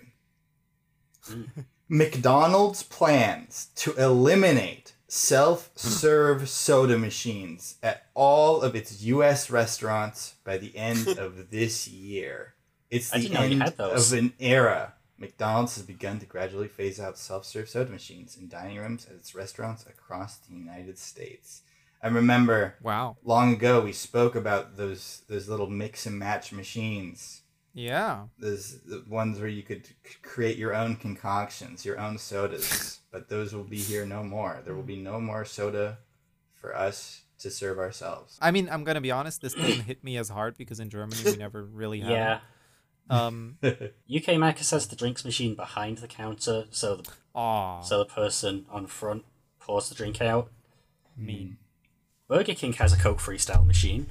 Mm. 1.30 1.66
McDonald's 1.90 2.82
plans 2.82 3.68
to 3.76 3.94
eliminate 3.96 4.95
self-serve 5.08 6.50
soda 6.50 6.98
machines 6.98 7.76
at 7.84 8.08
all 8.14 8.62
of 8.62 8.76
its 8.76 9.02
US 9.04 9.50
restaurants 9.50 10.36
by 10.44 10.58
the 10.58 10.76
end 10.78 11.08
of 11.20 11.52
this 11.52 11.88
year. 11.88 12.56
It's 12.90 13.12
the 13.12 13.20
didn't 13.20 13.34
know 13.34 13.44
you 13.44 13.62
end 13.62 13.74
of 13.80 14.14
an 14.14 14.34
era. 14.40 14.94
McDonald's 15.18 15.76
has 15.76 15.86
begun 15.86 16.20
to 16.20 16.26
gradually 16.26 16.68
phase 16.68 17.00
out 17.00 17.18
self-serve 17.18 17.70
soda 17.70 17.90
machines 17.92 18.38
in 18.38 18.48
dining 18.50 18.78
rooms 18.78 19.06
at 19.06 19.16
its 19.16 19.34
restaurants 19.34 19.86
across 19.86 20.38
the 20.38 20.54
United 20.54 20.98
States. 21.00 21.62
I 22.04 22.08
remember 22.10 22.76
Wow. 22.82 23.18
long 23.24 23.54
ago 23.54 23.82
we 23.82 23.94
spoke 23.94 24.36
about 24.36 24.78
those 24.78 25.24
those 25.28 25.48
little 25.50 25.70
mix 25.70 26.06
and 26.06 26.20
match 26.20 26.52
machines. 26.52 27.42
Yeah. 27.76 28.28
Those 28.40 28.80
the 28.84 29.04
ones 29.08 29.38
where 29.38 29.50
you 29.50 29.62
could 29.62 29.88
create 30.24 30.58
your 30.58 30.74
own 30.74 30.96
concoctions, 30.96 31.84
your 31.86 32.00
own 32.00 32.18
sodas. 32.18 33.02
but 33.12 33.28
those 33.30 33.54
will 33.54 33.64
be 33.66 33.78
here 33.78 34.06
no 34.06 34.24
more. 34.24 34.62
There 34.66 34.74
will 34.74 34.82
be 34.84 34.96
no 34.96 35.20
more 35.20 35.44
soda 35.46 35.98
for 36.54 36.76
us 36.76 37.22
to 37.40 37.52
serve 37.52 37.78
ourselves. 37.78 38.38
I 38.42 38.52
mean, 38.52 38.70
I'm 38.72 38.86
gonna 38.86 39.02
be 39.02 39.12
honest. 39.12 39.42
This 39.42 39.54
didn't 39.54 39.82
hit 39.84 40.04
me 40.06 40.16
as 40.18 40.30
hard 40.30 40.58
because 40.58 40.80
in 40.80 40.90
Germany 40.90 41.22
we 41.26 41.36
never 41.36 41.64
really 41.66 42.00
had. 42.00 42.12
Yeah. 42.12 42.40
Um. 43.10 43.58
UK 43.64 44.40
Macca's 44.40 44.72
has 44.72 44.88
the 44.88 44.96
drinks 44.96 45.24
machine 45.26 45.54
behind 45.54 45.98
the 46.00 46.08
counter, 46.08 46.66
so 46.72 46.96
the 46.96 47.10
Aw. 47.36 47.82
so 47.82 48.00
the 48.00 48.06
person 48.06 48.66
on 48.72 48.88
front 48.88 49.26
pours 49.60 49.90
the 49.90 49.96
drink 49.96 50.22
out. 50.22 50.50
mean? 51.18 51.58
Burger 52.30 52.56
King 52.56 52.74
has 52.74 52.94
a 52.94 52.98
Coke 52.98 53.20
freestyle 53.20 53.66
machine. 53.68 54.08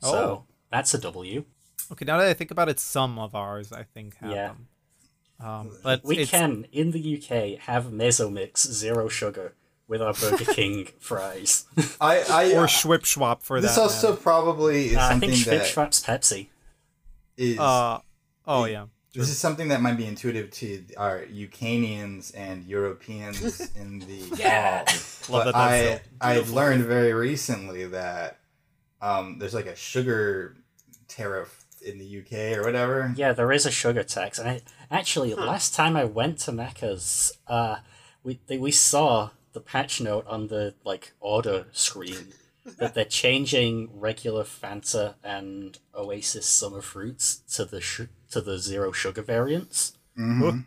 So 0.00 0.16
Oh. 0.16 0.44
that's 0.70 0.92
a 0.94 0.98
W. 0.98 1.44
Okay, 1.92 2.04
now 2.04 2.18
that 2.18 2.26
I 2.28 2.34
think 2.34 2.50
about 2.50 2.68
it, 2.68 2.78
some 2.80 3.18
of 3.18 3.34
ours 3.34 3.72
I 3.72 3.82
think 3.84 4.16
have 4.18 4.30
Yeah. 4.30 4.46
them. 4.48 4.68
Um, 5.38 5.70
but 5.82 6.02
We 6.04 6.18
it's, 6.18 6.30
can, 6.30 6.66
in 6.72 6.92
the 6.92 7.16
UK, 7.22 7.58
have 7.60 7.92
Mezzo 7.92 8.30
Mix 8.30 8.62
zero 8.66 9.08
sugar 9.08 9.54
with 9.86 10.00
our 10.00 10.14
Burger 10.14 10.46
King 10.52 10.88
fries. 10.98 11.66
I, 12.00 12.24
I 12.30 12.44
or 12.54 12.66
Schwip 12.66 13.02
Schwap 13.02 13.42
for 13.42 13.60
this 13.60 13.74
that. 13.76 13.82
This 13.82 13.94
also 13.94 14.10
matter. 14.10 14.22
probably 14.22 14.86
is 14.88 14.96
Uh, 14.96 15.00
I 15.12 15.18
think 15.20 15.44
that 15.44 15.62
Schwipschwap's 15.62 16.02
Pepsi. 16.02 16.48
is 17.36 17.58
Uh, 17.58 18.00
oh 18.46 18.64
yeah. 18.64 18.86
This 19.12 19.28
is 19.30 19.38
something 19.38 19.68
that 19.68 19.80
might 19.80 19.96
be 19.96 20.06
intuitive 20.06 20.50
to 20.52 20.84
our 20.98 21.24
Ukrainians 21.24 22.30
and 22.32 22.64
Europeans 22.64 23.60
in 23.76 23.98
the 24.00 24.36
Yeah. 24.36 24.84
Love 25.28 25.44
But 25.44 25.52
that 25.52 25.54
I 25.56 25.80
so 25.80 26.00
I 26.20 26.32
beautiful. 26.34 26.54
learned 26.56 26.84
very 26.84 27.12
recently 27.12 27.84
that 27.86 28.38
um, 29.02 29.38
there's 29.38 29.54
like 29.54 29.66
a 29.66 29.76
sugar 29.76 30.56
tariff 31.08 31.65
in 31.82 31.98
the 31.98 32.18
UK 32.20 32.56
or 32.58 32.62
whatever. 32.64 33.12
Yeah, 33.16 33.32
there 33.32 33.52
is 33.52 33.66
a 33.66 33.70
sugar 33.70 34.02
tax. 34.02 34.38
And 34.38 34.48
I, 34.48 34.60
actually, 34.90 35.34
last 35.34 35.74
time 35.74 35.96
I 35.96 36.04
went 36.04 36.38
to 36.40 36.52
Macca's, 36.52 37.32
uh, 37.46 37.76
we 38.22 38.40
they, 38.46 38.58
we 38.58 38.70
saw 38.72 39.30
the 39.52 39.60
patch 39.60 40.00
note 40.00 40.26
on 40.26 40.48
the 40.48 40.74
like 40.84 41.12
order 41.20 41.66
screen 41.72 42.32
that 42.78 42.94
they're 42.94 43.04
changing 43.04 43.88
regular 43.92 44.44
Fanta 44.44 45.14
and 45.24 45.78
Oasis 45.94 46.46
summer 46.46 46.82
fruits 46.82 47.36
to 47.54 47.64
the 47.64 47.80
sh- 47.80 48.02
to 48.30 48.40
the 48.40 48.58
zero 48.58 48.92
sugar 48.92 49.22
variants. 49.22 49.92
Mhm. 50.18 50.64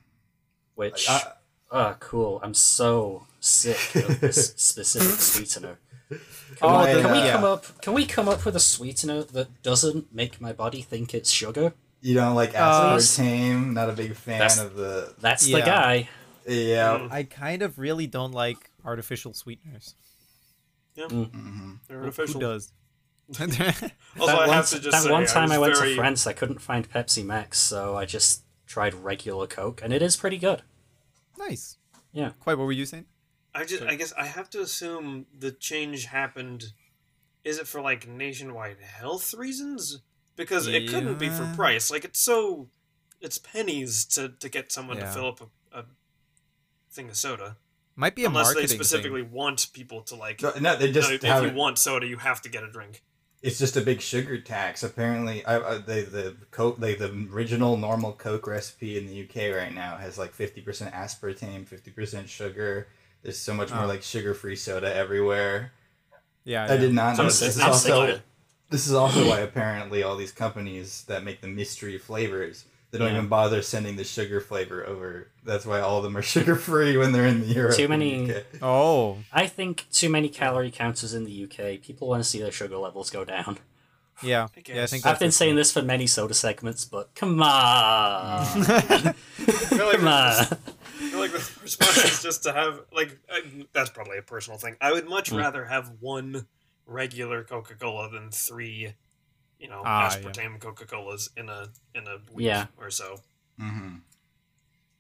Which, 0.76 1.10
I- 1.10 1.34
oh, 1.72 1.96
cool! 2.00 2.40
I'm 2.44 2.54
so 2.54 3.28
sick 3.42 3.96
of 3.96 4.20
this 4.22 4.54
specific 4.58 5.20
sweetener. 5.20 5.78
Can 6.10 6.20
Oh, 6.62 6.78
I, 6.78 6.94
can 6.94 7.12
we 7.12 7.20
uh, 7.20 7.32
come 7.32 7.44
up? 7.44 7.82
Can 7.82 7.94
we 7.94 8.06
come 8.06 8.28
up 8.28 8.44
with 8.46 8.56
a 8.56 8.60
sweetener 8.60 9.24
that 9.24 9.62
doesn't 9.62 10.14
make 10.14 10.42
my 10.42 10.52
body 10.52 10.82
think 10.82 11.14
it's 11.14 11.30
sugar? 11.30 11.74
You 12.02 12.16
don't 12.16 12.34
like 12.36 12.56
Uh, 12.56 12.96
aspartame? 12.96 13.74
Not 13.74 13.90
a 13.90 13.94
big 13.94 14.16
fan 14.16 14.40
That's- 14.40 14.60
of 14.60 14.76
the 14.76 15.14
That's 15.20 15.48
Yeah. 15.48 15.60
the 15.60 15.66
guy. 15.66 16.10
yeah. 16.48 17.08
I 17.12 17.24
kind 17.24 17.62
of 17.62 17.78
really 17.78 18.08
don't 18.08 18.32
like 18.32 18.72
artificial 18.84 19.34
sweeteners. 19.34 19.96
Yeah, 20.96 21.08
hmm 21.08 21.74
they're 21.88 22.00
Who 22.00 22.06
artificial. 22.06 22.40
does? 22.40 22.72
Also, 23.40 23.46
that 23.56 23.92
I 24.20 24.48
one, 24.48 24.50
have 24.50 24.68
to 24.70 24.80
just 24.80 24.92
that 24.92 25.04
say, 25.04 25.12
one 25.12 25.26
time 25.28 25.52
I, 25.52 25.60
was 25.60 25.68
went 25.68 25.78
very, 25.78 25.90
to 25.92 25.96
France, 25.96 26.26
I 26.26 26.34
couldn't 26.34 26.60
find 26.60 26.90
Pepsi 26.90 27.24
Max, 27.24 27.60
so 27.60 27.96
I 27.96 28.06
just 28.06 28.42
tried 28.66 28.96
regular 28.96 29.46
Coke, 29.46 29.82
and 29.84 29.94
it 29.94 30.02
is 30.02 30.18
pretty 30.18 30.38
good. 30.40 30.64
nice. 31.38 31.78
Yeah. 32.12 32.32
Quite. 32.40 32.58
What 32.58 32.64
were 32.66 32.72
you 32.72 32.88
saying? 32.88 33.06
I 33.60 33.66
just, 33.66 33.84
I 33.84 33.96
guess, 33.96 34.14
I 34.18 34.26
have 34.26 34.50
to 34.52 34.62
assume 34.62 35.26
the 35.38 35.52
change 35.52 36.06
happened. 36.06 36.72
Is 37.44 37.60
it 37.60 37.68
for 37.68 37.82
like 37.82 38.08
nationwide 38.08 38.78
health 38.80 39.34
reasons? 39.34 40.02
Because 40.36 40.68
it 40.68 40.88
couldn't 40.90 41.20
be 41.20 41.30
for 41.30 41.52
price. 41.56 41.92
Like 41.92 42.06
it's 42.06 42.20
so, 42.20 42.70
it's 43.20 43.38
pennies 43.38 44.06
to 44.06 44.30
to 44.30 44.48
get 44.50 44.72
someone 44.72 44.98
Yeah. 44.98 45.06
to 45.08 45.12
fill 45.12 45.28
up 45.28 45.42
a, 45.42 45.80
a 45.80 45.86
thing 46.92 47.10
of 47.10 47.18
soda. 47.18 47.58
Might 47.98 48.16
be 48.16 48.24
a 48.24 48.28
Unless 48.28 48.56
they 48.56 48.66
specifically 48.68 49.24
thing. 49.24 49.32
want 49.34 49.68
people 49.74 50.02
to 50.04 50.16
like. 50.16 50.42
No, 50.42 50.54
no, 50.62 50.78
they 50.78 50.92
just 50.92 51.10
no, 51.10 51.16
if 51.22 51.52
you 51.52 51.58
want 51.58 51.78
soda, 51.78 52.08
you 52.08 52.16
have 52.18 52.42
to 52.44 52.50
get 52.50 52.64
a 52.64 52.72
drink. 52.72 53.04
It's 53.42 53.58
just 53.60 53.76
a 53.78 53.82
big 53.82 54.00
sugar 54.02 54.40
tax. 54.40 54.84
Apparently, 54.84 55.46
I, 55.46 55.58
I 55.58 55.78
they 55.80 56.04
the 56.04 56.38
Coke, 56.52 56.78
like 56.80 56.98
the 57.00 57.28
original 57.34 57.76
normal 57.76 58.14
Coke 58.14 58.48
recipe 58.48 58.98
in 58.98 59.08
the 59.08 59.24
UK 59.24 59.54
right 59.56 59.74
now 59.74 59.98
has 59.98 60.18
like 60.18 60.32
fifty 60.32 60.62
percent 60.62 60.94
aspartame, 60.94 61.68
fifty 61.68 61.92
percent 61.92 62.30
sugar. 62.30 62.88
There's 63.24 63.38
so 63.38 63.54
much 63.54 63.72
more 63.72 63.84
Oh. 63.84 63.88
like 63.88 64.02
sugar-free 64.04 64.56
soda 64.56 64.94
everywhere. 64.94 65.72
Yeah. 66.46 66.64
I 66.66 66.74
yeah. 66.74 66.78
did 66.78 66.94
not 66.94 67.18
know. 67.18 67.24
I'm 67.24 67.28
This 67.30 67.42
is 67.42 67.60
also 67.60 67.78
sick 67.80 67.94
of 67.94 68.10
it. 68.10 68.22
this 68.70 68.88
is 68.88 68.94
also 68.94 69.28
why 69.28 69.40
apparently 69.50 70.04
all 70.04 70.16
these 70.16 70.32
companies 70.32 71.04
that 71.08 71.24
make 71.24 71.42
the 71.42 71.48
mystery 71.48 71.98
flavors 71.98 72.66
they 72.92 72.98
don't 72.98 73.10
Yeah. 73.12 73.18
even 73.18 73.28
bother 73.28 73.62
sending 73.62 73.98
the 73.98 74.04
sugar 74.04 74.42
flavor 74.42 74.84
over. 74.84 75.28
That's 75.46 75.64
why 75.64 75.80
all 75.80 75.98
of 75.98 76.04
them 76.04 76.18
are 76.18 76.22
sugar-free 76.36 76.98
when 76.98 77.12
they're 77.12 77.28
in 77.28 77.44
Europe. 77.48 77.76
Too 77.76 77.88
many- 77.88 78.32
UK. 78.32 78.44
Oh. 78.64 79.20
I 79.32 79.46
think 79.46 79.86
too 79.92 80.10
many 80.10 80.28
calorie 80.28 80.72
counters 80.72 81.14
in 81.14 81.24
the 81.24 81.44
UK. 81.44 81.82
People 81.84 82.08
want 82.08 82.24
to 82.24 82.28
see 82.28 82.40
their 82.42 82.52
sugar 82.52 82.78
levels 82.78 83.12
go 83.12 83.24
down. 83.24 83.60
Yeah. 84.24 84.48
I 84.58 84.62
yeah, 84.74 84.84
I 84.84 84.86
think 84.88 85.06
I've 85.06 85.20
been 85.20 85.30
it. 85.30 85.34
saying 85.34 85.56
this 85.56 85.72
for 85.72 85.84
many 85.84 86.08
soda 86.08 86.34
segments, 86.34 86.84
but 86.84 87.14
come 87.16 87.42
on, 87.44 87.46
I 87.48 89.14
come 89.70 90.08
on. 90.08 90.46
I 91.30 91.34
like 91.34 91.44
the 91.46 91.62
response 91.62 91.98
is 92.06 92.24
just 92.24 92.44
to 92.44 92.54
have 92.54 92.82
like 92.94 93.18
I, 93.32 93.42
that's 93.74 93.90
probably 93.90 94.18
a 94.18 94.22
personal 94.22 94.60
thing. 94.60 94.76
I 94.82 94.92
would 94.92 95.08
much 95.08 95.32
Mm. 95.32 95.38
rather 95.40 95.66
have 95.66 95.92
one 96.00 96.48
regular 96.86 97.44
Coca 97.44 97.76
Cola 97.76 98.10
than 98.10 98.32
three, 98.32 98.94
you 99.60 99.68
know, 99.70 99.82
Ah, 99.86 100.10
aspartame 100.10 100.60
Coca 100.60 100.86
Colas 100.86 101.30
in 101.38 101.50
a 101.50 101.68
in 101.96 102.08
a 102.08 102.18
week 102.34 102.46
Yeah. 102.48 102.66
or 102.78 102.90
so. 102.92 103.20
Mm-hmm. 103.62 103.96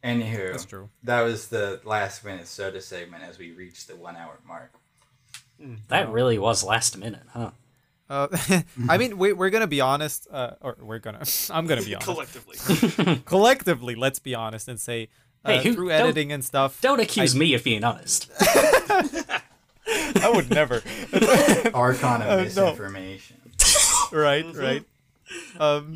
Anywho, 0.03 0.51
That's 0.51 0.65
true. 0.65 0.89
that 1.03 1.21
was 1.21 1.47
the 1.49 1.81
last 1.83 2.23
minute 2.23 2.47
soda 2.47 2.81
segment 2.81 3.23
as 3.23 3.37
we 3.37 3.51
reached 3.51 3.87
the 3.89 3.95
one-hour 3.97 4.39
mark. 4.47 4.71
That 5.89 6.09
really 6.09 6.39
was 6.39 6.63
last 6.63 6.97
minute, 6.97 7.23
huh? 7.33 7.51
Uh, 8.09 8.27
I 8.89 8.97
mean, 8.97 9.17
we, 9.17 9.33
we're 9.33 9.49
gonna 9.49 9.67
be 9.67 9.81
honest, 9.81 10.25
uh, 10.31 10.51
or 10.61 10.77
we're 10.79 10.99
gonna. 10.99 11.23
I'm 11.51 11.67
gonna 11.67 11.81
be 11.81 11.95
honest. 11.95 12.05
Collectively, 12.09 13.21
Collectively, 13.25 13.95
let's 13.95 14.19
be 14.19 14.33
honest 14.33 14.69
and 14.69 14.79
say, 14.79 15.09
uh, 15.45 15.51
Hey, 15.51 15.63
who- 15.63 15.73
through 15.73 15.91
editing 15.91 16.31
and 16.31 16.43
stuff. 16.43 16.79
Don't 16.81 16.99
accuse 16.99 17.35
me 17.35 17.53
of 17.53 17.63
being 17.63 17.83
honest. 17.83 18.29
I 18.41 20.31
would 20.33 20.49
never. 20.49 20.81
Archon 21.73 22.21
of 22.21 22.41
misinformation. 22.43 23.37
right, 24.11 24.45
right. 24.55 24.83
Um, 25.59 25.95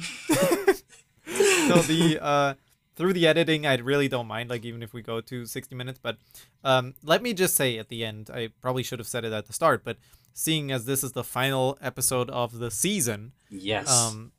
no, 1.27 1.77
the 1.81 2.19
uh, 2.21 2.53
through 2.95 3.13
the 3.13 3.27
editing, 3.27 3.65
I 3.65 3.75
really 3.77 4.07
don't 4.07 4.27
mind. 4.27 4.49
Like 4.49 4.65
even 4.65 4.83
if 4.83 4.93
we 4.93 5.01
go 5.01 5.21
to 5.21 5.45
sixty 5.45 5.75
minutes, 5.75 5.99
but 6.01 6.17
um, 6.63 6.93
let 7.03 7.21
me 7.21 7.33
just 7.33 7.55
say 7.55 7.77
at 7.77 7.89
the 7.89 8.03
end, 8.05 8.29
I 8.33 8.49
probably 8.61 8.83
should 8.83 8.99
have 8.99 9.07
said 9.07 9.25
it 9.25 9.33
at 9.33 9.47
the 9.47 9.53
start, 9.53 9.83
but 9.83 9.97
seeing 10.33 10.71
as 10.71 10.85
this 10.85 11.03
is 11.03 11.11
the 11.13 11.23
final 11.23 11.77
episode 11.81 12.29
of 12.31 12.57
the 12.59 12.71
season, 12.71 13.33
Yes. 13.49 13.89
um, 13.91 14.31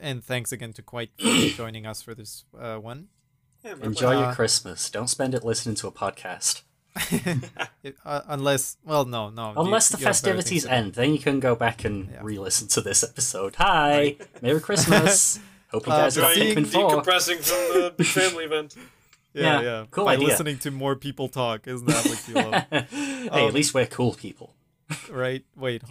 and 0.00 0.22
thanks 0.22 0.52
again 0.52 0.72
to 0.74 0.82
Quite 0.82 1.10
for 1.18 1.26
joining 1.56 1.86
us 1.86 2.02
for 2.02 2.14
this 2.14 2.44
uh, 2.58 2.76
one. 2.76 3.08
Yeah, 3.64 3.72
Enjoy 3.82 3.92
pleasure. 4.12 4.20
your 4.26 4.32
Christmas. 4.34 4.90
Don't 4.90 5.08
spend 5.08 5.34
it 5.34 5.44
listening 5.44 5.74
to 5.76 5.86
a 5.88 5.92
podcast. 5.92 6.62
Uh, 8.04 8.22
unless, 8.26 8.76
well, 8.84 9.04
no, 9.04 9.30
no. 9.30 9.52
Unless 9.56 9.90
the 9.90 9.98
you 9.98 10.06
have 10.06 10.14
better 10.22 10.34
things 10.34 10.62
festivities 10.62 10.66
end, 10.66 10.94
then 10.94 11.12
you 11.12 11.18
can 11.18 11.40
go 11.40 11.54
back 11.54 11.84
and 11.84 12.10
Yeah. 12.10 12.20
re-listen 12.22 12.68
to 12.68 12.80
this 12.80 13.02
episode. 13.04 13.54
Hi, 13.56 14.16
Merry 14.42 14.60
Christmas. 14.60 15.38
Hope 15.70 15.86
you 15.86 15.92
Uh, 15.92 15.98
guys 15.98 16.16
got 16.16 16.36
Enjoying 16.36 16.64
Pikmin 16.64 16.66
4. 16.66 16.90
decompressing 17.02 17.36
from 17.36 17.82
the 17.82 17.94
big 17.96 18.06
family 18.06 18.44
event. 18.44 18.74
Yeah, 19.34 19.42
Yeah, 19.42 19.60
yeah. 19.62 19.84
cool 19.90 20.04
By 20.06 20.14
idea. 20.14 20.28
listening 20.28 20.58
to 20.58 20.70
more 20.70 20.96
people 20.96 21.28
talk, 21.28 21.66
isn't 21.68 21.86
that 21.86 22.04
what 22.06 22.28
you 22.28 22.34
love? 22.34 22.88
hey, 22.90 23.28
Um, 23.28 23.48
at 23.48 23.54
least 23.54 23.74
we're 23.74 23.86
cool 23.86 24.14
people. 24.14 24.54
right? 25.10 25.44
Wait, 25.56 25.82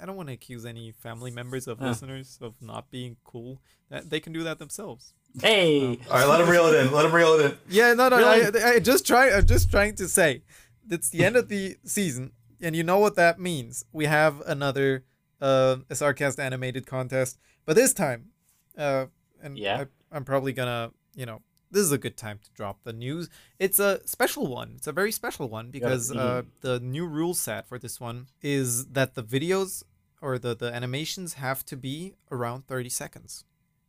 I 0.00 0.04
don't 0.04 0.16
want 0.16 0.28
to 0.28 0.32
accuse 0.34 0.64
any 0.66 0.92
family 0.92 1.30
members 1.30 1.66
of 1.66 1.80
Oh. 1.80 1.86
listeners 1.86 2.38
of 2.40 2.54
not 2.60 2.90
being 2.90 3.16
cool. 3.24 3.60
They 3.90 4.20
can 4.20 4.32
do 4.32 4.42
that 4.44 4.58
themselves. 4.58 5.12
Hey, 5.40 5.98
All 6.10 6.18
right, 6.18 6.26
let 6.26 6.40
him 6.40 6.48
reel 6.48 6.66
it 6.66 6.74
in. 6.86 6.92
Let 6.92 7.04
him 7.04 7.14
reel 7.14 7.34
it 7.34 7.44
in. 7.44 7.58
Yeah, 7.68 7.92
no, 7.92 8.08
no. 8.08 8.16
Really? 8.16 8.62
I, 8.62 8.74
I 8.74 8.78
just 8.78 9.06
try. 9.06 9.30
I'm 9.30 9.46
just 9.46 9.70
trying 9.70 9.94
to 9.96 10.08
say, 10.08 10.42
it's 10.88 11.10
the 11.10 11.24
end 11.24 11.36
of 11.36 11.48
the 11.48 11.76
season, 11.84 12.32
and 12.60 12.74
you 12.74 12.82
know 12.82 12.98
what 12.98 13.16
that 13.16 13.38
means. 13.38 13.84
We 13.92 14.06
have 14.06 14.40
another 14.46 15.04
uh, 15.40 15.76
a 15.90 15.94
sarcast 15.94 16.38
animated 16.38 16.86
contest, 16.86 17.38
but 17.66 17.76
this 17.76 17.92
time, 17.92 18.30
uh, 18.78 19.06
and 19.42 19.58
Yeah. 19.58 19.84
I, 20.12 20.16
I'm 20.16 20.24
probably 20.24 20.52
gonna, 20.52 20.92
you 21.14 21.26
know, 21.26 21.42
this 21.70 21.82
is 21.82 21.92
a 21.92 21.98
good 21.98 22.16
time 22.16 22.38
to 22.42 22.50
drop 22.54 22.84
the 22.84 22.92
news. 22.92 23.28
It's 23.58 23.78
a 23.78 24.00
special 24.06 24.46
one. 24.46 24.72
It's 24.76 24.86
a 24.86 24.92
very 24.92 25.12
special 25.12 25.48
one 25.48 25.70
because 25.70 26.10
uh, 26.10 26.42
the 26.62 26.80
new 26.80 27.06
rule 27.06 27.34
set 27.34 27.68
for 27.68 27.78
this 27.78 28.00
one 28.00 28.28
is 28.40 28.86
that 28.86 29.14
the 29.14 29.22
videos 29.22 29.82
or 30.22 30.38
the 30.38 30.54
the 30.56 30.72
animations 30.74 31.34
have 31.34 31.64
to 31.66 31.76
be 31.76 32.14
around 32.30 32.66
30 32.66 32.88
seconds. 32.88 33.44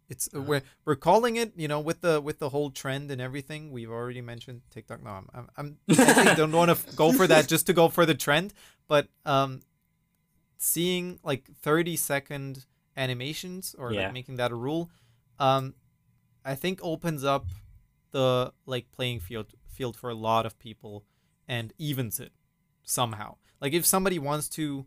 It's 0.10 0.30
uh, 0.36 0.41
we're 0.41 0.62
we're 0.86 0.95
calling 0.95 1.36
it, 1.36 1.51
you 1.58 1.68
know, 1.68 1.80
with 1.82 2.01
the 2.01 2.22
with 2.22 2.39
the 2.39 2.49
whole 2.49 2.70
trend 2.72 3.12
and 3.12 3.20
everything. 3.22 3.72
We've 3.72 3.91
already 3.91 4.22
mentioned 4.22 4.62
TikTok. 4.72 5.03
No, 5.03 5.10
I'm 5.12 5.28
I'm, 5.34 5.49
I'm 5.58 5.78
I 5.99 6.34
don't 6.34 6.51
want 6.53 6.76
to 6.78 6.95
go 6.95 7.12
for 7.12 7.28
that 7.28 7.47
just 7.47 7.66
to 7.68 7.74
go 7.74 7.89
for 7.89 8.05
the 8.05 8.16
trend, 8.16 8.53
but 8.88 9.08
um, 9.26 9.62
seeing 10.58 11.20
like 11.24 11.45
30 11.62 11.95
second 11.97 12.66
animations 12.95 13.76
or 13.78 13.91
Yeah. 13.93 14.03
like 14.05 14.14
making 14.14 14.38
that 14.38 14.51
a 14.51 14.55
rule, 14.55 14.89
um, 15.39 15.76
I 16.43 16.55
think 16.55 16.80
opens 16.82 17.24
up 17.24 17.45
the 18.12 18.53
like 18.66 18.91
playing 18.91 19.20
field 19.20 19.47
field 19.68 19.95
for 19.95 20.10
a 20.10 20.16
lot 20.16 20.45
of 20.45 20.58
people 20.58 21.03
and 21.47 21.74
evens 21.78 22.20
it 22.20 22.32
somehow. 22.84 23.36
Like 23.62 23.74
if 23.74 23.86
somebody 23.86 24.18
wants 24.20 24.47
to 24.49 24.86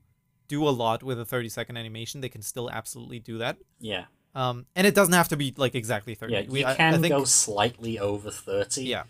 do 0.49 0.67
a 0.67 0.71
lot 0.71 1.03
with 1.03 1.21
a 1.21 1.25
30 1.25 1.49
second 1.49 1.77
animation, 1.77 2.21
they 2.21 2.29
can 2.29 2.43
still 2.43 2.69
absolutely 2.71 3.21
do 3.21 3.39
that. 3.39 3.59
yeah, 3.79 4.07
Um, 4.35 4.67
and 4.77 4.87
it 4.87 4.95
doesn't 4.95 5.15
have 5.15 5.29
to 5.29 5.37
be 5.37 5.53
like 5.57 5.75
exactly 5.75 6.15
30. 6.15 6.33
yeah. 6.33 6.43
We- 6.49 6.61
You 6.61 6.67
I- 6.67 6.73
I 6.73 6.75
can 6.77 7.01
think- 7.01 7.13
go 7.13 7.25
slightly 7.25 7.99
over 7.99 8.31
thirty. 8.31 8.85
Yeah. 8.85 9.05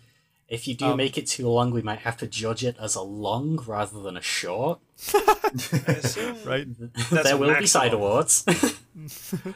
If 0.49 0.67
you 0.67 0.75
do 0.75 0.87
Um, 0.87 0.97
make 0.97 1.17
it 1.17 1.29
too 1.29 1.49
long, 1.49 1.71
we 1.71 1.81
might 1.83 2.01
have 2.01 2.17
to 2.17 2.27
judge 2.27 2.65
it 2.65 2.77
as 2.81 2.97
a 2.97 3.03
long 3.03 3.57
rather 3.67 4.01
than 4.03 4.17
a 4.17 4.21
short. 4.23 4.81
I 5.15 5.93
assume, 6.03 6.43
right? 6.45 6.67
That's 7.11 7.23
there 7.25 7.35
a 7.35 7.39
will 7.39 7.57
be 7.57 7.67
side 7.67 7.93
awards. 7.93 8.45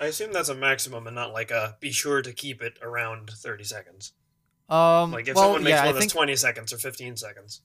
I 0.00 0.04
assume 0.06 0.32
that's 0.32 0.48
a 0.48 0.54
maximum 0.54 1.06
and 1.08 1.14
not 1.16 1.32
like 1.32 1.50
a 1.50 1.76
be 1.80 1.90
sure 1.90 2.22
to 2.22 2.32
keep 2.32 2.62
it 2.62 2.78
around 2.80 3.30
30 3.30 3.64
seconds. 3.64 4.12
Um, 4.68 5.10
Like 5.10 5.26
if 5.28 5.34
well, 5.34 5.46
someone 5.46 5.64
makes 5.64 5.70
yeah, 5.74 5.86
one 5.86 5.94
that's 5.96 6.12
20 6.12 6.36
seconds 6.36 6.72
or 6.72 6.78
15 6.78 7.16
seconds. 7.16 7.60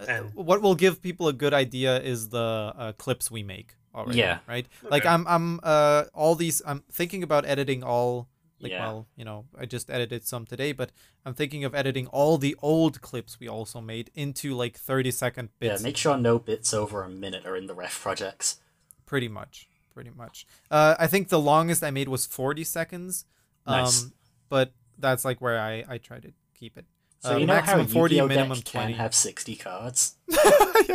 And 0.00 0.34
what 0.34 0.60
will 0.60 0.74
give 0.74 1.00
people 1.02 1.28
a 1.28 1.32
good 1.32 1.54
idea 1.54 2.00
is 2.00 2.30
the 2.30 2.72
uh, 2.76 2.92
clips 2.94 3.30
we 3.30 3.42
make 3.42 3.76
already. 3.94 4.18
Yeah. 4.18 4.38
Right. 4.48 4.66
Like 4.88 5.04
I'm, 5.06 5.26
I'm, 5.26 5.60
uh, 5.62 6.04
all 6.14 6.34
these. 6.34 6.62
I'm 6.66 6.82
thinking 6.90 7.22
about 7.22 7.44
editing 7.44 7.82
all. 7.82 8.28
Like, 8.62 8.72
Yeah. 8.72 8.84
well, 8.86 9.06
you 9.16 9.24
know, 9.24 9.46
I 9.58 9.64
just 9.64 9.90
edited 9.90 10.26
some 10.26 10.44
today, 10.44 10.72
but 10.72 10.92
I'm 11.24 11.32
thinking 11.32 11.64
of 11.64 11.74
editing 11.74 12.06
all 12.08 12.36
the 12.36 12.54
old 12.60 13.00
clips 13.00 13.40
we 13.40 13.48
also 13.48 13.80
made 13.80 14.10
into 14.14 14.54
like 14.54 14.76
30 14.76 15.10
second 15.12 15.48
bits. 15.58 15.68
yeah, 15.68 15.72
bits. 15.74 15.82
make 15.82 15.96
sure 15.96 16.18
no 16.18 16.38
bits 16.38 16.74
over 16.74 17.02
a 17.02 17.08
minute 17.08 17.46
are 17.46 17.56
in 17.56 17.66
the 17.68 17.74
ref 17.74 17.98
projects. 18.02 18.58
Pretty 19.06 19.28
much. 19.28 19.66
Pretty 19.94 20.10
much. 20.10 20.46
Uh, 20.70 20.94
I 20.98 21.06
think 21.06 21.30
the 21.30 21.40
longest 21.40 21.82
I 21.82 21.90
made 21.90 22.08
was 22.08 22.26
40 22.26 22.62
seconds. 22.64 23.24
Nice. 23.66 24.02
Um, 24.04 24.12
but 24.50 24.72
that's 24.98 25.24
like 25.24 25.40
where 25.40 25.58
I, 25.58 25.82
I 25.88 25.96
try 25.98 26.18
to 26.20 26.30
keep 26.54 26.76
it. 26.76 26.84
So 27.20 27.32
Uh, 27.32 27.36
you 27.38 27.46
know 27.46 27.54
how 27.54 27.60
maximum 27.60 27.86
40, 27.86 28.14
Yu-Gi-Oh 28.16 28.28
minimum 28.28 28.58
deck 28.58 28.64
20. 28.66 28.92
can 28.92 29.00
have 29.00 29.14
60 29.14 29.56
cards? 29.56 30.16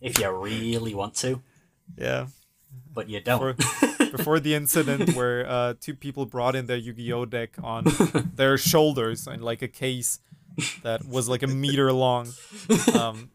If 0.00 0.18
you 0.18 0.30
really 0.30 0.94
want 0.94 1.14
to, 1.16 1.42
Yeah. 1.96 2.26
but 2.92 3.08
you 3.08 3.20
don't. 3.20 3.56
Before 4.16 4.40
the 4.40 4.54
incident 4.54 5.14
where 5.14 5.46
uh, 5.48 5.74
two 5.80 5.94
people 5.94 6.26
brought 6.26 6.54
in 6.56 6.66
their 6.66 6.76
Yu-Gi-Oh 6.76 7.26
deck 7.26 7.56
on 7.62 7.84
their 8.34 8.56
shoulders 8.56 9.26
and 9.26 9.42
like 9.42 9.62
a 9.62 9.68
case 9.68 10.20
that 10.82 11.04
was 11.06 11.28
like 11.28 11.42
a 11.42 11.46
meter 11.46 11.92
long. 11.92 12.28
Um, 12.94 13.30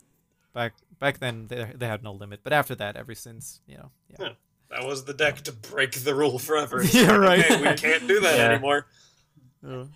back 0.53 0.73
back 0.99 1.19
then 1.19 1.47
they, 1.47 1.71
they 1.75 1.87
had 1.87 2.03
no 2.03 2.13
limit, 2.13 2.39
but 2.43 2.53
after 2.53 2.73
that, 2.75 2.95
ever 2.95 3.13
since 3.13 3.61
you 3.67 3.77
know, 3.77 3.91
yeah. 4.09 4.15
Huh. 4.19 4.33
that 4.71 4.85
was 4.87 5.03
the 5.05 5.13
deck 5.13 5.41
to 5.41 5.51
break 5.51 5.91
the 5.91 6.15
rule 6.15 6.39
forever. 6.39 6.81
Yeah, 6.91 7.15
right. 7.15 7.43
Okay, 7.45 7.57
we 7.71 7.75
can't 7.75 8.07
do 8.07 8.19
that 8.21 8.37
Yeah. 8.37 8.49
anymore. 8.51 8.87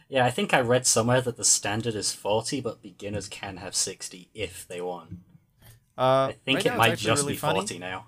Yeah, 0.09 0.25
I 0.25 0.29
think 0.29 0.53
I 0.53 0.59
read 0.59 0.85
somewhere 0.85 1.21
that 1.21 1.37
the 1.37 1.43
standard 1.43 1.95
is 1.95 2.13
40, 2.13 2.61
but 2.61 2.83
beginners 2.83 3.27
can 3.27 3.57
have 3.57 3.73
60 3.73 4.29
if 4.35 4.67
they 4.67 4.79
want. 4.79 5.19
Uh, 5.97 6.27
I 6.29 6.35
think 6.45 6.57
right 6.57 6.65
it 6.67 6.77
might 6.77 6.97
just 6.99 7.23
really 7.23 7.33
be 7.33 7.37
funny. 7.37 7.59
40 7.61 7.79
now. 7.79 8.05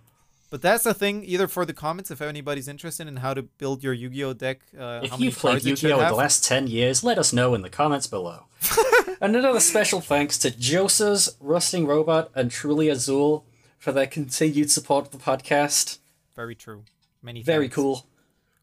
But 0.49 0.61
that's 0.61 0.83
the 0.85 0.93
thing. 0.93 1.23
Either 1.25 1.47
for 1.47 1.65
the 1.65 1.73
comments, 1.73 2.09
if 2.09 2.21
anybody's 2.21 2.67
interested 2.67 3.07
in 3.07 3.17
how 3.17 3.33
to 3.33 3.43
build 3.43 3.83
your 3.83 3.93
Yu-Gi-Oh 3.93 4.33
deck, 4.33 4.61
uh, 4.79 5.01
If 5.03 5.11
how 5.11 5.17
you've 5.17 5.35
played 5.37 5.51
cards 5.51 5.65
it 5.65 5.77
should 5.77 5.89
Yu-Gi-Oh 5.89 6.01
in 6.03 6.07
the 6.09 6.15
last 6.15 6.43
10 6.45 6.67
years, 6.67 7.03
let 7.03 7.17
us 7.17 7.33
know 7.33 7.53
in 7.53 7.61
the 7.63 7.69
comments 7.69 8.07
below. 8.07 8.43
and 9.21 9.35
another 9.35 9.59
special 9.59 9.99
thanks 10.01 10.37
to 10.39 10.49
Josa's, 10.51 11.35
Rusting 11.41 11.85
Robot, 11.85 12.31
and 12.33 12.49
Truly 12.49 12.87
Azul 12.87 13.45
for 13.77 13.91
their 13.91 14.07
continued 14.07 14.71
support 14.71 15.05
of 15.07 15.11
the 15.11 15.17
podcast. 15.17 15.97
Very 16.35 16.55
true. 16.55 16.83
Many 17.21 17.41
Very 17.43 17.65
thanks. 17.65 17.75
cool. 17.75 18.05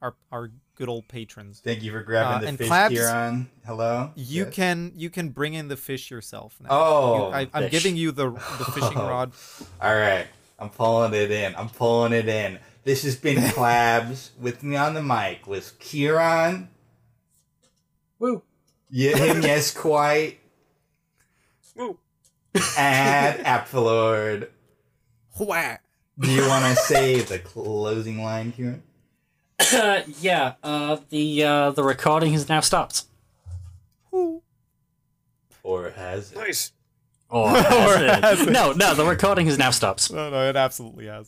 Our 0.00 0.14
our 0.32 0.50
good 0.76 0.88
old 0.88 1.06
patrons. 1.08 1.60
Thank 1.62 1.82
you 1.82 1.92
for 1.92 2.02
grabbing 2.02 2.36
Uh, 2.36 2.40
the 2.40 2.46
and 2.48 2.58
fish 2.58 2.66
Clabs, 2.68 2.94
Kieran. 2.94 3.48
Hello. 3.66 4.10
You 4.16 4.44
Yes? 4.44 4.54
can 4.54 4.92
you 4.96 5.10
can 5.10 5.28
bring 5.30 5.54
in 5.54 5.68
the 5.68 5.76
fish 5.76 6.10
yourself 6.10 6.56
now. 6.60 6.68
Oh, 6.70 7.28
You- 7.28 7.34
I, 7.34 7.48
I'm 7.54 7.68
giving 7.68 7.96
you 7.96 8.10
the 8.12 8.30
the 8.30 8.64
fishing 8.74 8.96
rod. 8.98 9.32
All 9.80 9.94
right, 9.94 10.26
I'm 10.58 10.70
pulling 10.70 11.14
it 11.14 11.30
in. 11.30 11.54
I'm 11.56 11.68
pulling 11.68 12.12
it 12.12 12.28
in. 12.28 12.58
This 12.84 13.02
has 13.04 13.16
been 13.16 13.36
Clabs. 13.52 14.30
With 14.40 14.62
me 14.62 14.76
on 14.76 14.94
the 14.94 15.02
mic 15.02 15.46
was 15.46 15.72
Kieran. 15.78 16.68
Woo. 18.18 18.42
Yeah, 18.90 19.16
him, 19.16 19.42
yes, 19.42 19.72
quite. 19.72 20.38
Woo. 21.76 21.98
And 22.78 23.38
Apfelord. 23.44 24.48
Wha- 25.38 25.78
Do 26.18 26.30
you 26.30 26.46
want 26.46 26.64
to 26.64 26.76
say 26.84 27.20
the 27.20 27.38
closing 27.40 28.22
line, 28.22 28.52
Kieran? 28.52 28.82
Uh, 29.72 30.02
yeah, 30.20 30.54
uh, 30.62 30.98
the 31.10 31.42
uh, 31.44 31.70
the 31.70 31.82
recording 31.82 32.32
has 32.32 32.48
now 32.48 32.60
stopped. 32.60 33.04
Whoo. 34.10 34.42
Or 35.62 35.90
has 35.90 36.32
it? 36.32 36.38
Nice. 36.38 36.72
Or, 37.34 37.48
Or 37.48 37.52
has 37.54 38.00
it? 38.00 38.24
has 38.24 38.40
it? 38.42 38.50
No, 38.50 38.72
no, 38.72 38.94
the 38.94 39.04
recording 39.04 39.46
has 39.46 39.58
now 39.58 39.70
stopped. 39.70 40.12
No, 40.12 40.30
no, 40.30 40.48
it 40.48 40.54
absolutely 40.56 41.06
has. 41.06 41.22